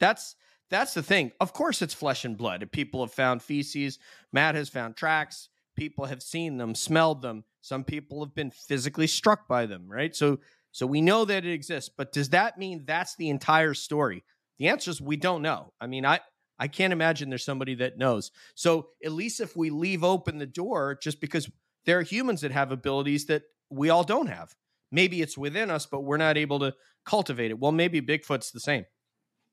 [0.00, 0.36] That's
[0.70, 1.32] that's the thing.
[1.40, 2.68] Of course, it's flesh and blood.
[2.72, 3.98] People have found feces,
[4.32, 5.48] Matt has found tracks.
[5.76, 7.44] People have seen them, smelled them.
[7.60, 9.86] Some people have been physically struck by them.
[9.88, 10.16] Right.
[10.16, 10.38] So
[10.72, 11.90] so we know that it exists.
[11.94, 14.24] But does that mean that's the entire story?
[14.58, 15.72] The answer is we don't know.
[15.80, 16.20] I mean, I
[16.58, 18.30] I can't imagine there's somebody that knows.
[18.54, 21.50] So at least if we leave open the door, just because
[21.84, 24.54] there are humans that have abilities that we all don't have.
[24.90, 26.74] Maybe it's within us, but we're not able to
[27.04, 27.58] cultivate it.
[27.58, 28.84] Well, maybe Bigfoot's the same.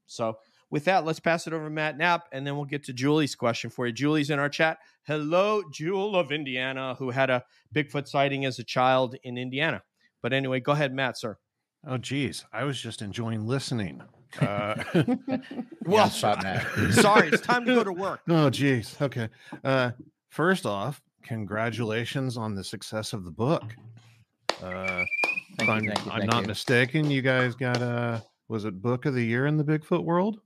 [0.05, 0.37] So
[0.73, 3.35] with that, let's pass it over to Matt Knapp, and then we'll get to Julie's
[3.35, 3.93] question for you.
[3.93, 4.79] Julie's in our chat.
[5.05, 7.43] Hello, Jewel of Indiana, who had a
[7.75, 9.83] Bigfoot sighting as a child in Indiana.
[10.23, 11.37] But anyway, go ahead, Matt, sir.
[11.85, 12.43] Oh, geez.
[12.51, 14.01] I was just enjoying listening.
[14.41, 14.83] Uh,
[15.85, 16.65] Well, stop, Matt.
[16.93, 18.21] sorry, it's time to go to work.
[18.29, 18.97] oh, geez.
[18.99, 19.29] Okay.
[19.63, 19.91] Uh,
[20.29, 23.75] first off, congratulations on the success of the book.
[24.59, 25.03] Uh,
[25.59, 26.47] if you, I'm, thank you, I'm not you.
[26.47, 30.39] mistaken, you guys got a was it book of the year in the Bigfoot world?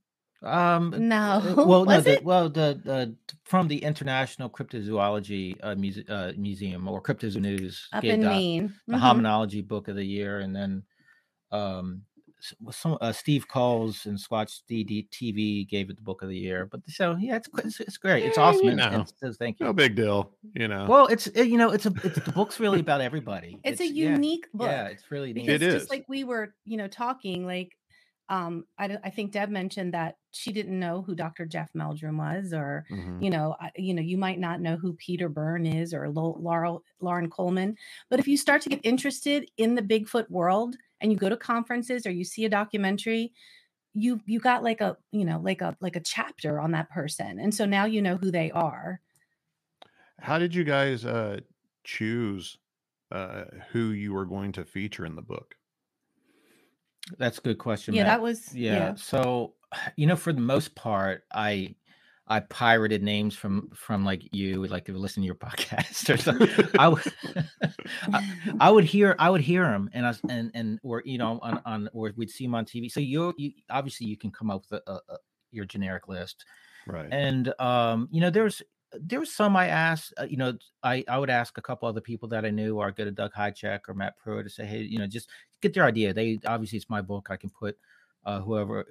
[0.44, 1.42] Um, No.
[1.58, 2.24] uh, well, no, the, it?
[2.24, 8.04] well, the, the from the International Cryptozoology uh, Muse- uh, Museum or Cryptozo News Up
[8.04, 8.74] gave in the, Maine.
[8.88, 9.02] the Mhm.
[9.02, 10.84] Hominology Book of the Year, and then
[11.52, 12.04] um,
[12.70, 16.68] some uh, Steve Coles and Squatch DD TV gave it the Book of the Year.
[16.72, 18.24] But so yeah, it's it's, it's great.
[18.26, 18.66] It's Eh, awesome.
[18.66, 19.02] you and- and know.
[19.02, 19.66] it says thank you.
[19.66, 20.86] No big deal, you know.
[20.88, 23.58] Well, it's uh, you know, it's a it's the book's really about everybody.
[23.64, 24.68] It's, a yeah, unique book.
[24.70, 25.48] Yeah, it's really neat.
[25.48, 25.90] because It just is.
[25.90, 27.72] like we were you know talking like
[28.30, 32.54] um I, I think deb mentioned that she didn't know who dr jeff meldrum was
[32.54, 33.22] or Mhm.
[33.24, 36.38] you know I, you know you might not know who peter byrne is or Lo-
[36.40, 37.76] laurel loren coleman
[38.10, 41.38] but if you start to get interested in the bigfoot world and you go to
[41.38, 43.34] conferences or you see a documentary
[43.94, 47.40] you you got like a you know like a like a chapter on that person
[47.40, 49.02] and so now you know who they are
[50.20, 51.40] How did you guys uh,
[51.84, 52.58] choose
[53.12, 55.56] uh, who you were going to feature in the book?
[57.18, 57.94] That's a good question.
[57.94, 58.18] yeah Matt.
[58.18, 58.74] that was yeah.
[58.74, 59.54] yeah, So,
[59.96, 61.76] you know, for the most part, I
[62.30, 66.50] I pirated names from from like you, like to listen to your podcast or something.
[66.78, 67.04] I would
[68.14, 71.18] I, I would hear I would hear them and I was- and and or you
[71.18, 72.92] know on on or we'd see them on TV.
[72.92, 75.18] So you you obviously you can come up with a, a, a
[75.52, 76.46] your generic list.
[76.90, 77.10] Right.
[77.12, 78.62] and um you know there's
[78.94, 80.54] there was some i asked uh, you know
[80.84, 83.34] i i would ask a couple other people that i knew or go to doug
[83.34, 85.28] hajicek or matt pruitt to say hey you know just
[85.62, 87.78] get their idea they obviously it's my book i can put
[88.26, 88.86] uh whoever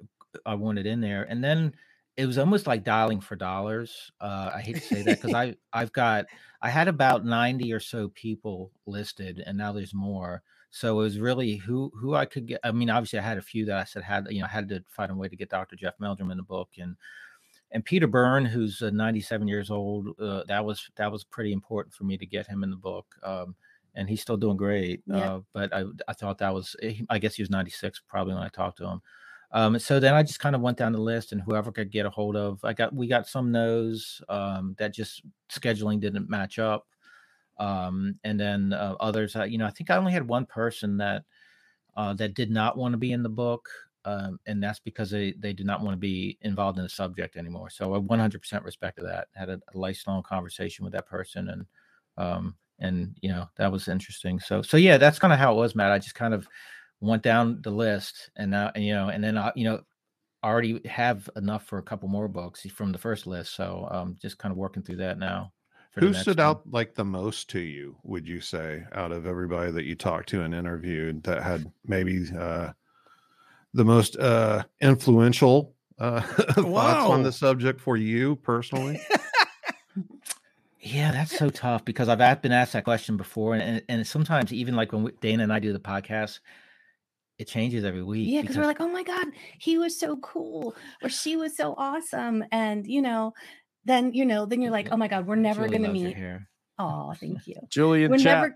[0.45, 1.73] i wanted in there and then
[2.17, 4.11] it was almost like dialing for dollars.
[4.19, 6.25] Uh, I hate to say that because I I've got
[6.61, 10.41] I had about ninety or so people listed, and now there's more.
[10.71, 12.59] So it was really who who I could get.
[12.63, 14.83] I mean, obviously I had a few that I said had you know had to
[14.89, 15.75] find a way to get Dr.
[15.75, 16.97] Jeff Meldrum in the book, and
[17.71, 21.93] and Peter Byrne, who's uh, 97 years old, uh, that was that was pretty important
[21.93, 23.05] for me to get him in the book.
[23.23, 23.55] Um,
[23.93, 25.01] and he's still doing great.
[25.05, 25.35] Yeah.
[25.35, 28.43] Uh, but I I thought that was eh, I guess he was 96 probably when
[28.43, 29.01] I talked to him.
[29.51, 32.05] Um, so then I just kind of went down the list and whoever could get
[32.05, 32.59] a hold of.
[32.63, 36.85] I got we got some no's um, that just scheduling didn't match up,
[37.57, 39.35] um, and then uh, others.
[39.35, 41.23] Uh, you know, I think I only had one person that
[41.95, 43.69] uh, that did not want to be in the book,
[44.03, 47.37] um, and that's because they they did not want to be involved in the subject
[47.37, 47.69] anymore.
[47.69, 49.29] So I 100% respected that.
[49.33, 51.65] Had a, a lifelong conversation with that person, and
[52.17, 54.41] um, and you know that was interesting.
[54.41, 55.91] So so yeah, that's kind of how it was, Matt.
[55.91, 56.47] I just kind of
[56.99, 59.81] went down the list and now and you know and then I, you know
[60.43, 64.15] I already have enough for a couple more books from the first list so um
[64.21, 65.51] just kind of working through that now
[65.95, 66.45] Who stood one.
[66.45, 70.29] out like the most to you, would you say, out of everybody that you talked
[70.29, 72.71] to and interviewed that had maybe uh,
[73.73, 79.01] the most uh, influential uh, thoughts on the subject for you personally?
[80.79, 84.53] yeah that's so tough because I've been asked that question before and, and, and sometimes
[84.53, 86.39] even like when we, Dana and I do the podcast
[87.39, 89.27] it changes every week Yeah, because we're like, oh my God,
[89.59, 92.43] he was so cool, or she was so awesome.
[92.51, 93.33] And you know,
[93.85, 96.15] then you know, then you're like, oh my God, we're never Julie gonna meet.
[96.15, 96.47] hair.
[96.79, 97.55] Oh, thank you.
[97.69, 98.41] Julian We're chat.
[98.49, 98.55] never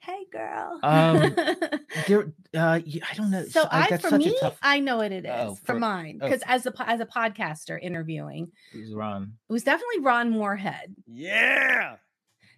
[0.00, 0.80] hey girl.
[0.82, 1.36] Um,
[2.08, 2.22] There,
[2.54, 3.44] uh, y- I don't know.
[3.44, 4.58] so I, that's for such me, a tough.
[4.62, 6.18] I know what it is Oh, for, for- mine.
[6.20, 6.26] oh.
[6.26, 9.34] Because as a as a podcaster interviewing, it was Ron.
[9.48, 10.94] it was definitely Ron Morehead.
[11.06, 11.96] Yeah.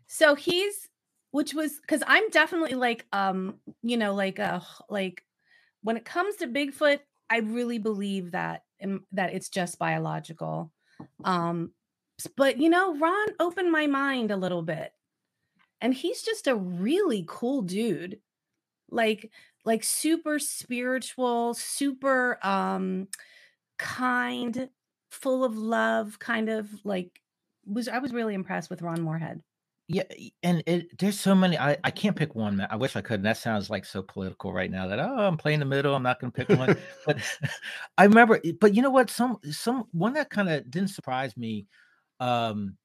[0.07, 0.88] So he's
[1.33, 5.22] which was because I'm definitely like um, you know, like uh like
[5.85, 10.73] when it comes to Bigfoot, I really believe that um, that it's just biological.
[11.25, 11.73] Um,
[12.37, 14.92] but you know, Ron opened my mind a little bit.
[15.81, 18.18] And he's just a really cool dude.
[18.90, 19.31] Like
[19.64, 23.09] like super spiritual, super um
[23.79, 24.70] kind,
[25.11, 27.20] full of love, kind of like
[27.66, 29.42] was I was really impressed with Ron Morehead.
[29.87, 30.05] Yeah,
[30.42, 31.59] and it, there's so many.
[31.59, 32.57] I, I can't pick one.
[32.57, 32.68] man.
[32.70, 33.16] I wish I could.
[33.16, 34.87] And that sounds like so political right now.
[34.87, 35.94] That oh, I'm playing the middle.
[35.94, 36.77] I'm not going to pick one.
[37.05, 37.18] but
[37.99, 38.40] I remember.
[38.61, 39.11] But you know what?
[39.11, 41.66] Some some one that kind of didn't surprise me.
[42.18, 42.77] Um,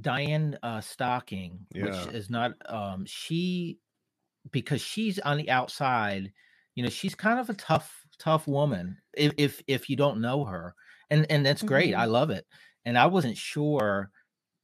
[0.00, 1.84] Diane uh, Stocking, Yeah.
[1.84, 2.52] which is not.
[2.66, 3.78] Um, she
[4.50, 6.32] because she's on the outside.
[6.74, 8.98] You know, she's kind of a tough tough woman.
[9.14, 10.74] If if if you don't know her,
[11.10, 11.94] and and that's great.
[11.94, 12.46] I love it.
[12.84, 14.10] And I wasn't sure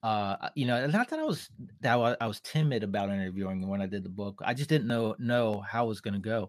[0.04, 1.48] uh you know not that i was
[1.80, 5.16] that I, was timid about interviewing when i did the book i just didn't know
[5.18, 6.46] know how it was going to go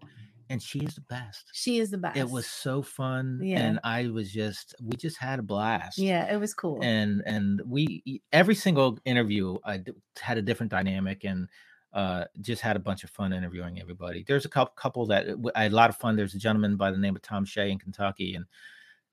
[0.50, 2.16] and she is the best She is the best.
[2.18, 3.60] it was so fun Yeah.
[3.60, 6.78] and i was just we just had a blast yeah, it was cool.
[6.82, 9.82] and and we every single interview I
[10.20, 11.48] had a different dynamic and
[11.94, 15.50] uh just had a bunch of fun interviewing everybody there's a couple couple that w-
[15.56, 17.70] i had a lot of fun there's a gentleman by the name of tom shea
[17.70, 18.44] in kentucky and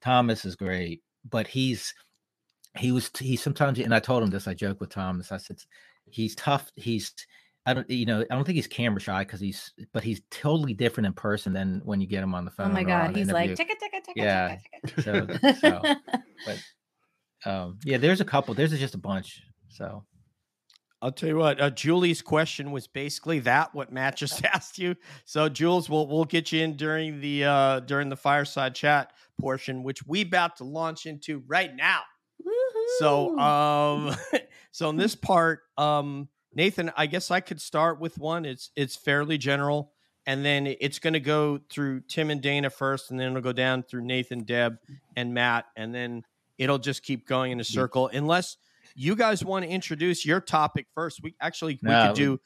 [0.02, 1.94] thomas is great but he's
[2.78, 5.58] he was he sometimes and i told him this i joke with thomas i said
[6.10, 7.14] he's tough he's
[7.66, 10.74] i don't you know i don't think he's camera shy because he's but he's totally
[10.74, 13.16] different in person than when you get him on the phone oh my god, on
[13.16, 13.66] he's like interview.
[13.66, 14.58] chicka chicka chicka Yeah.
[14.58, 15.96] chicka so, so
[16.48, 16.60] chicka.
[17.46, 20.04] um yeah there's a couple there's just a bunch so
[21.02, 21.60] I'll tell you what.
[21.60, 24.96] Uh, Julie's question was basically that what Matt just asked you.
[25.26, 29.84] So, Jules, we'll we'll get you in during the uh, during the fireside chat portion,
[29.84, 32.04] which we about to launch into right now.
[33.00, 34.16] So, um,
[34.72, 38.46] so in this part, um, Nathan, I guess I could start with one.
[38.46, 39.92] It's it's fairly general,
[40.26, 43.54] and then it's going to go through Tim and Dana first, and then it'll go
[43.54, 44.78] down through Nathan, Deb,
[45.16, 46.24] and Matt, and then
[46.58, 48.58] it'll just keep going in a circle unless
[48.96, 51.22] you guys want to introduce your topic first.
[51.24, 52.40] We actually we No, could do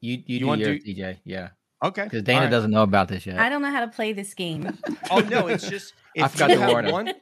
[0.00, 1.50] you you, You do wanna do- dj yeah
[1.82, 2.50] okay because dana all right.
[2.50, 4.76] doesn't know about this yet I don't know how to play this game.
[5.10, 6.90] Oh no, it's just I if forgot the have order.
[6.90, 7.12] one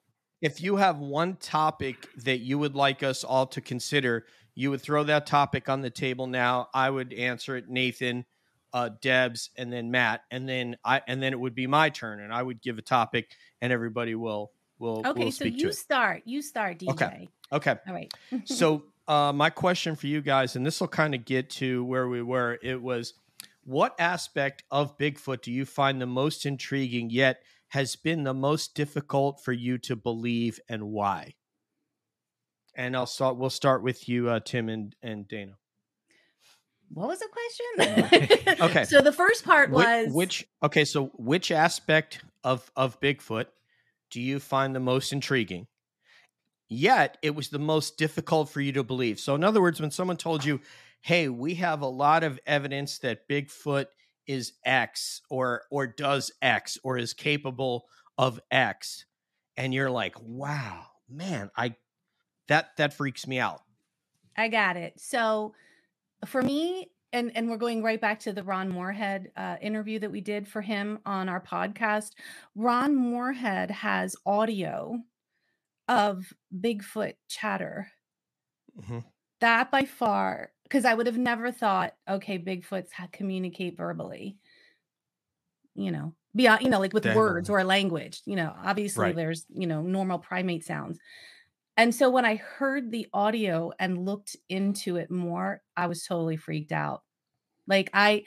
[0.42, 4.82] if you have one topic that you would like us all to consider, you would
[4.82, 6.68] throw that topic on the table now.
[6.74, 8.26] I would answer it, Nathan,
[8.72, 12.20] uh, Debs, and then Matt, and then I and then it would be my turn,
[12.20, 15.76] and I would give a topic, and everybody will will Okay, will so you it.
[15.76, 16.22] start.
[16.26, 16.90] You start, DJ.
[16.90, 17.28] Okay.
[17.52, 17.76] Okay.
[17.86, 18.12] All right.
[18.44, 22.08] so uh, my question for you guys, and this will kind of get to where
[22.08, 22.58] we were.
[22.62, 23.14] It was,
[23.64, 28.74] what aspect of Bigfoot do you find the most intriguing, yet has been the most
[28.74, 31.32] difficult for you to believe, and why?
[32.74, 33.36] And I'll start.
[33.36, 35.56] We'll start with you, uh, Tim and and Dana.
[36.90, 37.28] what was the
[38.08, 38.60] question?
[38.60, 38.84] Okay.
[38.84, 40.46] So the first part Whi- was which?
[40.62, 43.46] Okay, so which aspect of of Bigfoot
[44.10, 45.66] do you find the most intriguing?
[46.74, 49.20] yet it was the most difficult for you to believe.
[49.20, 50.58] So, in other words, when someone told you,
[51.02, 53.86] "Hey, we have a lot of evidence that Bigfoot
[54.26, 57.86] is X or or does X or is capable
[58.18, 59.06] of X,"
[59.56, 61.76] and you're like, "Wow, man, I
[62.48, 63.62] that that freaks me out."
[64.36, 65.00] I got it.
[65.00, 65.54] So
[66.26, 70.10] for me, and and we're going right back to the Ron Morehead uh, interview that
[70.12, 72.12] we did for him on our podcast.
[72.54, 75.02] Ron Morehead has audio
[75.88, 77.90] of Bigfoot chatter.
[78.78, 79.04] Mhm.
[79.40, 84.38] That by far, because I would have never thought, okay, Bigfoots communicate verbally.
[85.74, 88.22] You know, beyond you know, like with words or a language.
[88.24, 89.16] You know, obviously Right.
[89.16, 90.98] there's you know normal primate sounds.
[91.76, 96.36] And so when I heard the audio and looked into it more, I was totally
[96.38, 97.02] freaked out.
[97.66, 98.24] Like I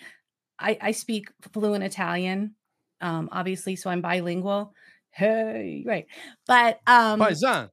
[0.59, 2.55] I, I speak fluent Italian,
[3.01, 4.73] um, obviously, so I'm bilingual.
[5.11, 6.05] Hey, right.
[6.47, 7.69] But um Paisan.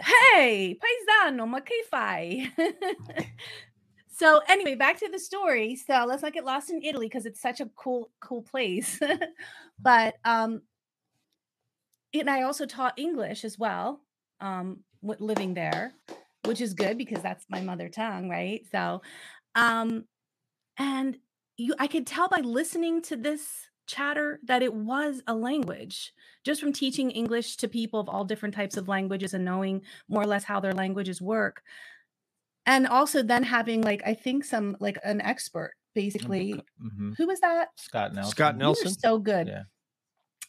[0.00, 2.52] hey, paisano, ma che fai?
[4.14, 5.74] so anyway, back to the story.
[5.74, 9.00] So let's not get lost in Italy because it's such a cool, cool place.
[9.80, 10.62] but um
[12.14, 14.00] and I also taught English as well,
[14.40, 15.94] um, living there,
[16.44, 18.62] which is good because that's my mother tongue, right?
[18.70, 19.02] So,
[19.56, 20.04] um,
[20.78, 21.18] and
[21.56, 26.12] you, I could tell by listening to this chatter that it was a language
[26.44, 30.22] just from teaching English to people of all different types of languages and knowing more
[30.22, 31.62] or less how their languages work.
[32.66, 36.60] And also then having like, I think some like an expert basically.
[36.80, 37.68] hmm Who was that?
[37.78, 38.30] Scott Nelson.
[38.30, 38.86] Scott Nelson.
[38.88, 39.48] were so good.
[39.48, 39.62] Yeah.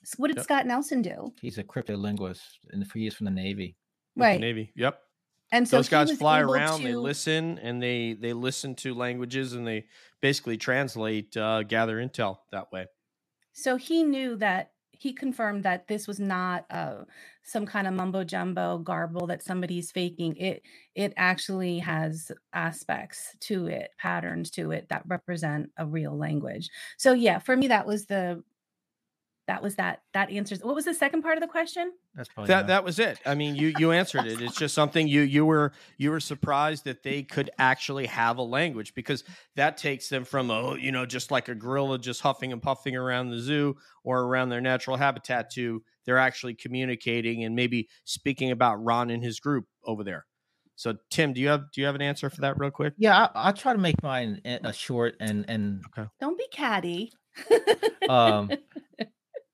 [0.03, 0.43] S- What did Yep.
[0.45, 1.33] Scott Nelson do?
[1.41, 3.75] He's a cryptolinguist, and he is from the Navy.
[4.15, 4.39] with the Right.
[4.39, 4.71] Navy.
[4.75, 4.99] Yep.
[5.51, 9.53] And so Those guys fly able around, they listen, and they they listen to languages,
[9.53, 9.85] and they
[10.21, 12.85] basically translate, uh, gather intel that way.
[13.53, 17.03] So he knew that he confirmed that this was not uh,
[17.43, 20.35] some kind of mumbo jumbo garble that somebody's faking.
[20.37, 20.63] It
[20.95, 26.69] it actually has aspects to it, patterns to it that represent a real language.
[26.97, 28.43] So yeah, for me that was the
[29.47, 30.61] that was that that answers.
[30.63, 31.91] What was the second part of the question?
[32.15, 32.67] That's probably That enough.
[32.67, 33.19] that was it.
[33.25, 34.41] I mean, you you answered it.
[34.41, 38.41] It's just something you you were you were surprised that they could actually have a
[38.43, 39.23] language because
[39.55, 42.95] that takes them from oh you know just like a gorilla just huffing and puffing
[42.95, 48.51] around the zoo or around their natural habitat to they're actually communicating and maybe speaking
[48.51, 50.25] about Ron and his group over there.
[50.75, 52.93] So Tim, do you have do you have an answer for that real quick?
[52.97, 56.09] Yeah, I, I'll try to make mine a a short and and okay.
[56.19, 57.11] Don't be catty.
[58.09, 58.49] um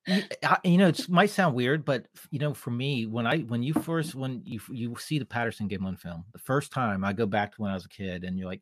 [0.07, 3.73] you, know it might sound weird but you know for me when i when you
[3.73, 7.53] first when you you see the patterson gimlin film the first time i go back
[7.53, 8.61] to when i was a kid and you're like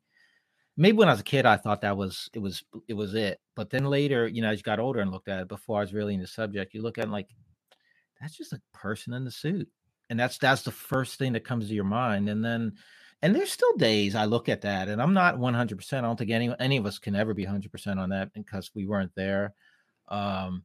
[0.76, 3.40] maybe when i was a kid i thought that was it was it was it
[3.56, 5.82] but then later you know as you got older and looked at it before i
[5.82, 7.30] was really in the subject you look at it like
[8.20, 9.70] that's just a person in the suit
[10.10, 12.74] and that's that's the first thing that comes to your mind and then
[13.22, 16.32] and there's still days i look at that and i'm not 100% i don't think
[16.32, 19.54] any any of us can ever be 100% on that because we weren't there
[20.10, 20.64] um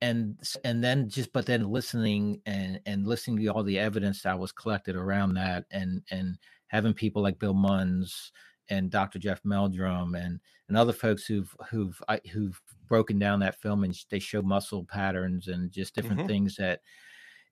[0.00, 4.38] and and then just but then listening and and listening to all the evidence that
[4.38, 8.30] was collected around that and and having people like bill munns
[8.68, 13.60] and dr jeff meldrum and and other folks who've who've I, who've broken down that
[13.60, 16.26] film and they show muscle patterns and just different Mhm.
[16.26, 16.80] things that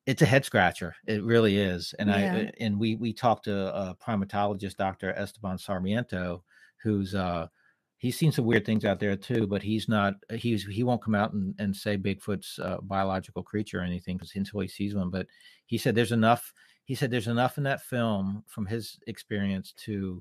[0.06, 2.44] it's a head scratcher it really is and Yeah.
[2.44, 6.44] i and we we talked to a primatologist dr esteban sarmiento
[6.82, 7.46] who's uh
[8.02, 11.14] he's seen some weird things out there too, but he's not he's he won't come
[11.14, 15.08] out and, and say Bigfoot's a biological creature or anything because until he sees one.
[15.08, 15.26] But
[15.66, 16.52] he said there's enough.
[16.84, 20.20] He said there's enough in that film from his experience to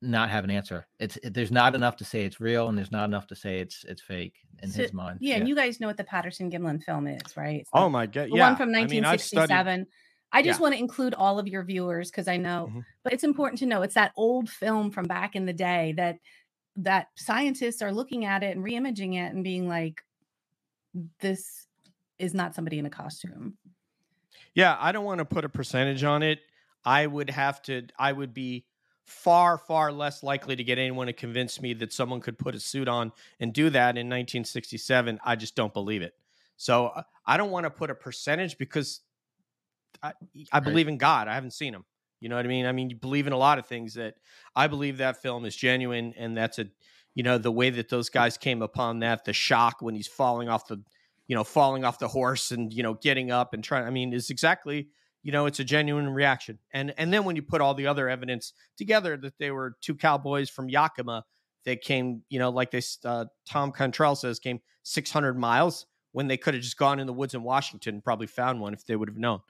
[0.00, 0.86] not have an answer.
[0.98, 3.60] It's it, there's not enough to say it's real, and there's not enough to say
[3.60, 5.18] it's it's fake in So- his mind.
[5.20, 7.60] Yeah, and you guys know what the Patterson Gimlin film is, right?
[7.60, 8.30] It's Oh my god!
[8.30, 9.86] the Yeah, one from I mean, I've studied- 1967.
[10.32, 10.62] I just Yeah.
[10.62, 12.84] want to include all of your viewers because I know, Mhm.
[13.04, 16.16] but it's important to know it's that old film from back in the day that
[16.76, 20.02] that scientists are looking at it and reimaging it and being like,
[21.20, 21.66] this
[22.18, 23.56] is not somebody in a costume.
[24.54, 26.40] Yeah, I don't want to put a percentage on it.
[26.84, 27.86] I would have to.
[27.98, 28.66] I would be
[29.04, 32.60] far, far less likely to get anyone to convince me that someone could put a
[32.60, 35.18] suit on and do that in 1967.
[35.24, 36.14] I just don't believe it.
[36.56, 39.00] So uh, I don't want to put a percentage because
[40.02, 40.12] I,
[40.52, 41.28] I believe in God.
[41.28, 41.84] I haven't seen him.
[42.24, 42.64] You know what I mean?
[42.64, 44.14] I mean, you believe in a lot of things that
[44.56, 46.68] I believe that film is genuine, and that's a,
[47.14, 50.48] you know, the way that those guys came upon that, the shock when he's falling
[50.48, 50.82] off the,
[51.26, 53.84] you know, falling off the horse and you know getting up and trying.
[53.84, 54.88] I mean, is exactly,
[55.22, 56.60] you know, it's a genuine reaction.
[56.72, 59.94] And and then when you put all the other evidence together that they were two
[59.94, 61.26] cowboys from Yakima
[61.66, 66.38] that came, you know, like this, uh, Tom Cantrell says, came 600 miles when they
[66.38, 68.96] could have just gone in the woods in Washington and probably found one if they
[68.96, 69.40] would have known.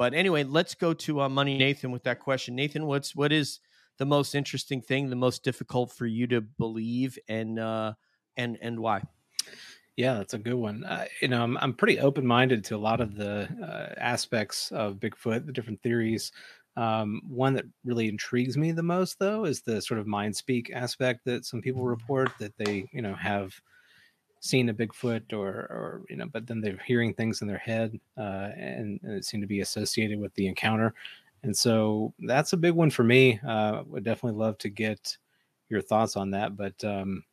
[0.00, 2.54] But anyway, let's go to uh, Money Nathan with that question.
[2.54, 3.60] Nathan, what's what is
[3.98, 7.92] the most interesting thing, the most difficult for you to believe, and uh,
[8.34, 9.02] and and why?
[9.98, 10.84] Yeah, that's a good one.
[10.84, 14.72] Uh, you know, I'm I'm pretty open minded to a lot of the uh, aspects
[14.72, 16.32] of Bigfoot, the different theories.
[16.78, 20.70] Um, one that really intrigues me the most, though, is the sort of mind speak
[20.74, 23.52] aspect that some people report that they, you know, have
[24.40, 27.98] seen a Bigfoot or, or you know, but then they're hearing things in their head,
[28.16, 30.94] uh, and, and it seemed to be associated with the encounter.
[31.42, 33.38] And so that's a big one for me.
[33.46, 35.16] Uh, would definitely love to get
[35.68, 37.24] your thoughts on that, but um,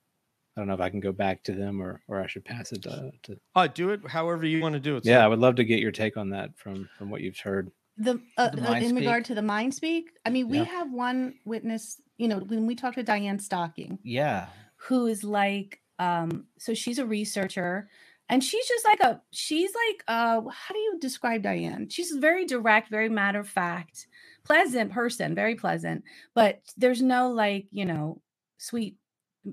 [0.55, 2.71] I don't know if I can go back to them or or I should pass
[2.71, 3.39] it uh, to.
[3.55, 5.05] Uh, do it however you want to do it.
[5.05, 7.71] Yeah, I would love to get your take on that from from what you've heard.
[7.97, 8.95] the, uh, The uh, in speak?
[8.95, 10.65] regard to the mind speak i mean we Yeah.
[10.65, 14.49] have one witness you know when we talked to diane stocking Yeah.
[14.75, 17.89] who is like um so she's a researcher
[18.29, 22.45] and she's just like a she's like uh how do you describe diane she's very
[22.45, 24.07] direct very matter of fact
[24.43, 28.21] pleasant person very pleasant but there's no like you know
[28.57, 28.97] sweet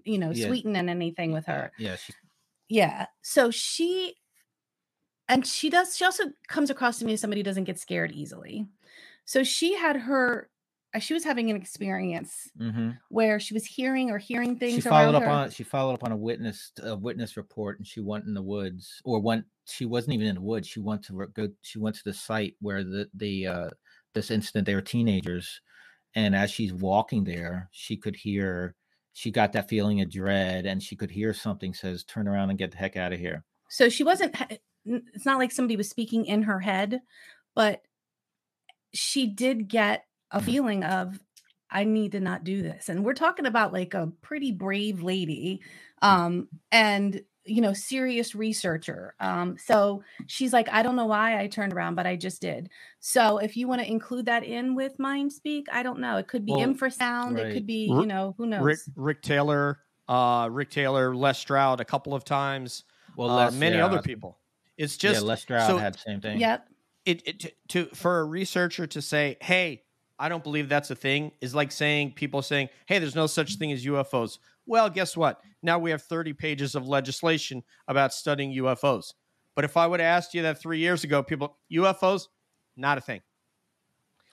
[0.05, 0.47] you know Yeah.
[0.47, 1.97] sweetening anything with her Yeah.
[1.97, 2.12] She,
[2.68, 3.07] yeah.
[3.22, 4.16] So she
[5.28, 8.12] and she does she also comes across to me as somebody who doesn't get scared
[8.12, 8.66] easily.
[9.24, 10.51] So she had her
[11.01, 15.14] she was having an experience hmm where she was hearing or hearing things she followed
[15.14, 15.28] up her.
[15.28, 18.42] on she followed up on a witness a witness report and she went in the
[18.42, 21.95] woods or went she wasn't even in the woods she went to go she went
[21.97, 23.70] to the site where the the uh
[24.14, 25.61] this incident they were teenagers
[26.14, 28.74] and as she's walking there she could hear
[29.12, 32.59] she got that feeling of dread and she could hear something says turn around and
[32.59, 34.34] get the heck out of here So she wasn't
[34.84, 37.01] it's not like somebody was speaking in her head,
[37.55, 37.82] but
[38.92, 41.18] she did get a feeling of
[41.70, 42.89] I need to not do this.
[42.89, 45.61] And we're talking about like a pretty brave lady
[46.03, 49.14] um and you know serious researcher.
[49.20, 52.68] Um so she's like I don't know why I turned around but I just did.
[53.01, 56.16] So if you want to include that in with mind speak, I don't know.
[56.16, 58.62] It could be Well, infrasound, it could be, you know, who knows.
[58.62, 62.85] Rick Rick Taylor, uh, Rick Taylor, Les Stroud, a couple of times.
[63.16, 64.39] well uh, Les- many yeah, other people.
[64.77, 66.68] It's just yeah just les stroud so- had the same thing Yep.
[67.05, 69.84] it, it to, to for a researcher to say, "Hey,
[70.19, 73.57] I don't believe that's a thing," is like saying people saying, "Hey, there's no such
[73.57, 75.41] thing as UFOs." Well, guess what?
[75.62, 79.12] Now we have 30 pages of legislation about studying UFOs.
[79.55, 82.29] But if I would have asked you that three years ago, people UFOs,
[82.77, 83.21] not a thing.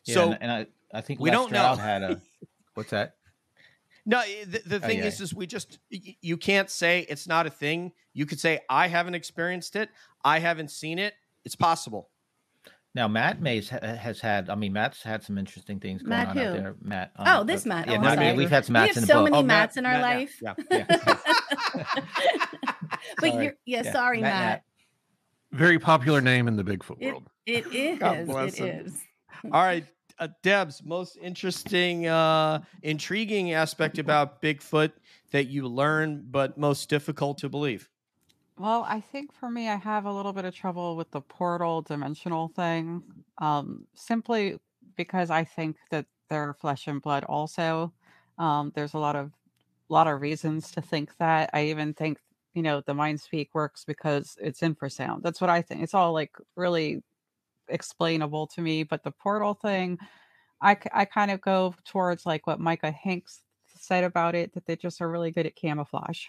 [0.05, 1.75] yeah, so and, and i i think we Les don't know.
[1.75, 2.21] Had a
[2.75, 3.15] what's that
[4.05, 5.05] No, i- the, the Oh, thing yeah.
[5.05, 7.91] is, is we just you can't say it's not a thing.
[8.13, 9.89] You could say I haven't experienced it,
[10.23, 11.13] I haven't seen it.
[11.45, 12.09] It's possible.
[12.93, 14.49] Now Matt Mays ha- has had.
[14.49, 16.75] I mean, Matt's had some interesting things going Matt on out there.
[16.81, 17.11] Matt.
[17.17, 17.87] Oh, this Matt.
[17.87, 19.31] Yeah, Oh, no, I'm mean, we've had some we have in the so book.
[19.31, 20.41] many Oh, mats Matt- in our Matt, life.
[20.41, 20.85] yeah, yeah.
[23.19, 23.43] but Sorry.
[23.45, 24.45] you're yeah, Yeah, sorry, Matt, Matt.
[25.51, 25.59] Matt.
[25.59, 27.29] Very popular name in the Bigfoot It, world.
[27.45, 27.99] it is.
[27.99, 28.85] God bless It him.
[28.87, 29.01] is.
[29.45, 29.85] All right,
[30.19, 34.91] uh, Deb's most interesting, uh, intriguing aspect about Bigfoot
[35.31, 37.89] that you learn, but most difficult to believe.
[38.61, 41.81] Well, I think for me, I have a little bit of trouble with the portal
[41.81, 44.59] dimensional thing, um, simply
[44.95, 47.23] because I think that they're flesh and blood.
[47.23, 47.91] Also,
[48.37, 49.31] um, there's a lot of
[49.89, 51.49] lot of reasons to think that.
[51.53, 52.19] I even think
[52.53, 55.23] you know the mind speak works because it's infrasound.
[55.23, 55.81] That's what I think.
[55.81, 57.03] It's all like really
[57.69, 58.83] explainable to me.
[58.83, 59.99] But the portal thing,
[60.61, 64.75] I I kind of go towards like what Micah Hanks said about it that they
[64.77, 66.27] just are really good at camouflage.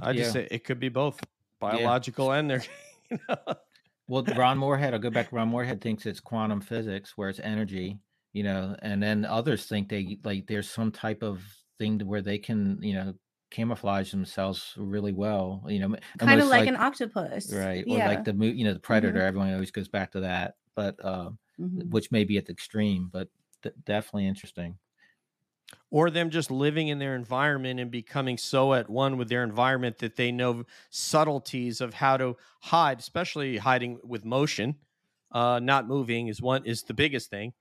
[0.00, 0.42] I just Yeah.
[0.42, 1.20] say it could be both
[1.60, 2.62] biological and they're.
[3.10, 3.36] You know,
[4.06, 7.98] Well, Ron Morehead, I'll go back Ron Morehead thinks it's quantum physics where it's energy,
[8.32, 11.42] you know, and then others think they like there's some type of
[11.80, 13.14] thing to where they can, you know,
[13.50, 17.52] camouflage themselves really well, you know, Kind of almost like, an octopus.
[17.52, 18.06] right, or Yeah.
[18.06, 19.22] like the mo- you know, the predator.
[19.22, 21.30] Everyone always goes back to that, but uh,
[21.60, 21.90] Mhm.
[21.90, 23.28] which may be at the extreme, but
[23.62, 24.78] d- definitely interesting.
[25.90, 29.98] Or them just living in their environment and becoming so at one with their environment
[29.98, 34.76] that they know subtleties of how to hide, especially hiding with motion.
[35.32, 37.52] Uh, not moving is one is the biggest thing.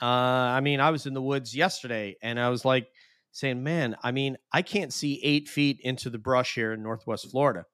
[0.00, 2.88] Uh, I mean, I was in the woods yesterday and I was like
[3.32, 7.30] saying, "Man, I mean, I can't see eight feet into the brush here in Northwest
[7.30, 7.64] Florida."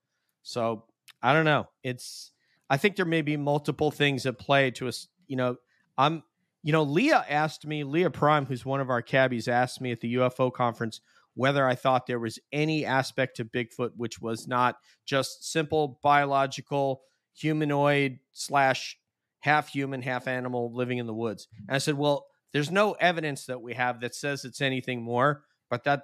[0.42, 0.84] So
[1.20, 1.68] I don't know.
[1.82, 2.30] It's
[2.70, 5.08] I think there may be multiple things at play to us.
[5.26, 5.56] You know,
[5.98, 6.22] I'm
[6.62, 10.00] you know, Leah asked me, Leah Prime, who's one of our cabbies, asked me at
[10.00, 11.00] the UFO conference
[11.34, 17.02] whether I thought there was any aspect to Bigfoot which was not just simple biological
[17.34, 18.98] humanoid slash
[19.40, 21.48] half human, half animal living in the woods.
[21.66, 25.44] And I said, well, there's no evidence that we have that says it's anything more,
[25.70, 26.02] but that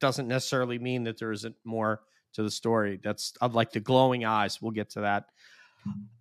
[0.00, 2.02] doesn't necessarily mean that there isn't more
[2.34, 3.00] to the story.
[3.02, 4.60] That's I'd like the glowing eyes.
[4.60, 5.26] We'll get to that.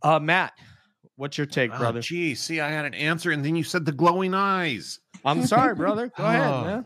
[0.01, 0.53] Uh, Matt,
[1.15, 2.01] What's your take, Oh, brother?
[2.01, 4.99] Gee, see, I had an answer, and then you said the glowing eyes.
[5.25, 6.11] I'm sorry, brother.
[6.17, 6.85] Go ahead, Oh, man.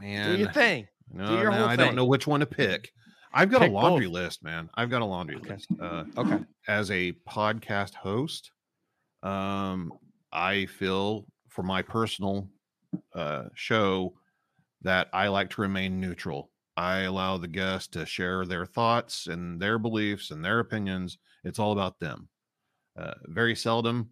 [0.00, 0.86] Man, Do your thing.
[1.12, 2.90] No, your now whole I don't know which one to pick.
[3.32, 4.14] I've got Pick a laundry both.
[4.14, 4.70] list, man.
[4.74, 5.54] I've got a laundry Okay.
[5.54, 5.68] list.
[5.80, 6.38] Uh, Okay.
[6.68, 8.50] as a podcast host,
[9.22, 9.92] um,
[10.32, 12.48] I feel for my personal
[13.14, 14.14] uh, show
[14.82, 16.50] that I like to remain neutral.
[16.76, 21.18] I allow the guests to share their thoughts and their beliefs and their opinions.
[21.44, 22.28] It's all about them.
[22.96, 24.10] Uh, very seldom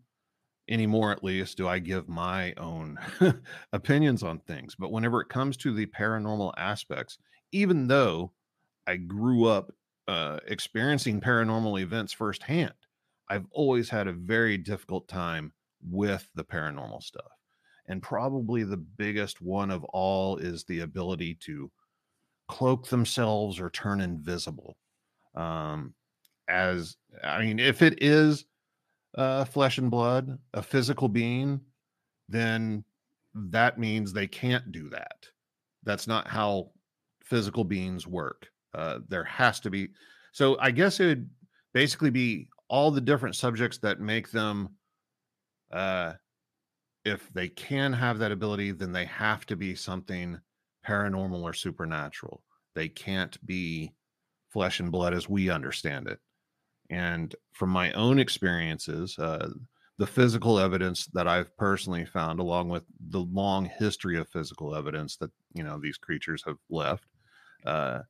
[0.68, 2.98] anymore, at least, do I give my own
[3.72, 4.74] opinions on things.
[4.76, 7.18] But whenever it comes to the paranormal aspects,
[7.52, 8.32] even though
[8.86, 9.72] I grew up
[10.08, 12.74] uh, experiencing paranormal events firsthand,
[13.28, 15.52] I've always had a very difficult time
[15.82, 17.30] with the paranormal stuff.
[17.86, 21.70] And probably the biggest one of all is the ability to
[22.48, 24.76] cloak themselves or turn invisible.
[25.34, 25.94] Um,
[26.48, 28.44] as I mean, if it is
[29.16, 31.60] uh, flesh and blood, a physical being,
[32.28, 32.84] then
[33.34, 35.26] that means they can't do that.
[35.84, 36.70] That's not how
[37.24, 38.48] physical beings work.
[38.74, 39.88] Uh, there has to be.
[40.32, 41.30] So I guess it would
[41.74, 44.70] basically be all the different subjects that make them.
[45.70, 46.14] Uh,
[47.04, 50.38] if they can have that ability, then they have to be something
[50.86, 52.42] paranormal or supernatural.
[52.74, 53.92] They can't be
[54.50, 56.20] flesh and blood as we understand it.
[56.92, 59.48] And from my own experiences, uh,
[59.98, 65.16] the physical evidence that I've personally found, along with the long history of physical evidence
[65.16, 67.06] that you know these creatures have left,
[67.64, 68.00] uh,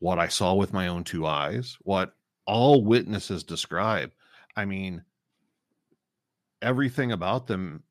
[0.00, 4.10] what I saw with my own two eyes, what all witnesses describe.
[4.56, 5.04] I mean,
[6.60, 7.84] everything about them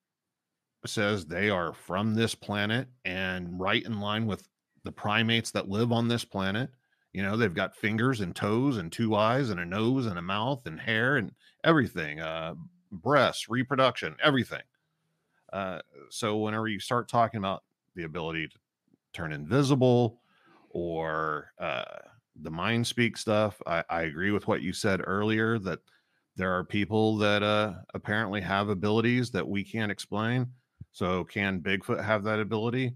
[0.86, 4.48] says they are from this planet and right in line with
[4.84, 6.70] the primates that live on this planet.
[7.14, 10.22] You know, they've got fingers and toes and two eyes and a nose and a
[10.22, 11.32] mouth and hair and
[11.64, 12.56] everything, uh,
[12.92, 14.62] breasts, reproduction, everything.
[15.52, 17.64] Uh, so whenever you start talking about
[17.96, 18.58] the ability to
[19.12, 20.22] turn invisible
[20.70, 21.84] or uh,
[22.42, 25.80] the mind speak stuff, I, I agree with what you said earlier that
[26.38, 30.48] there are people that uh, apparently have abilities that we can't explain.
[30.94, 32.96] So can Bigfoot have that ability?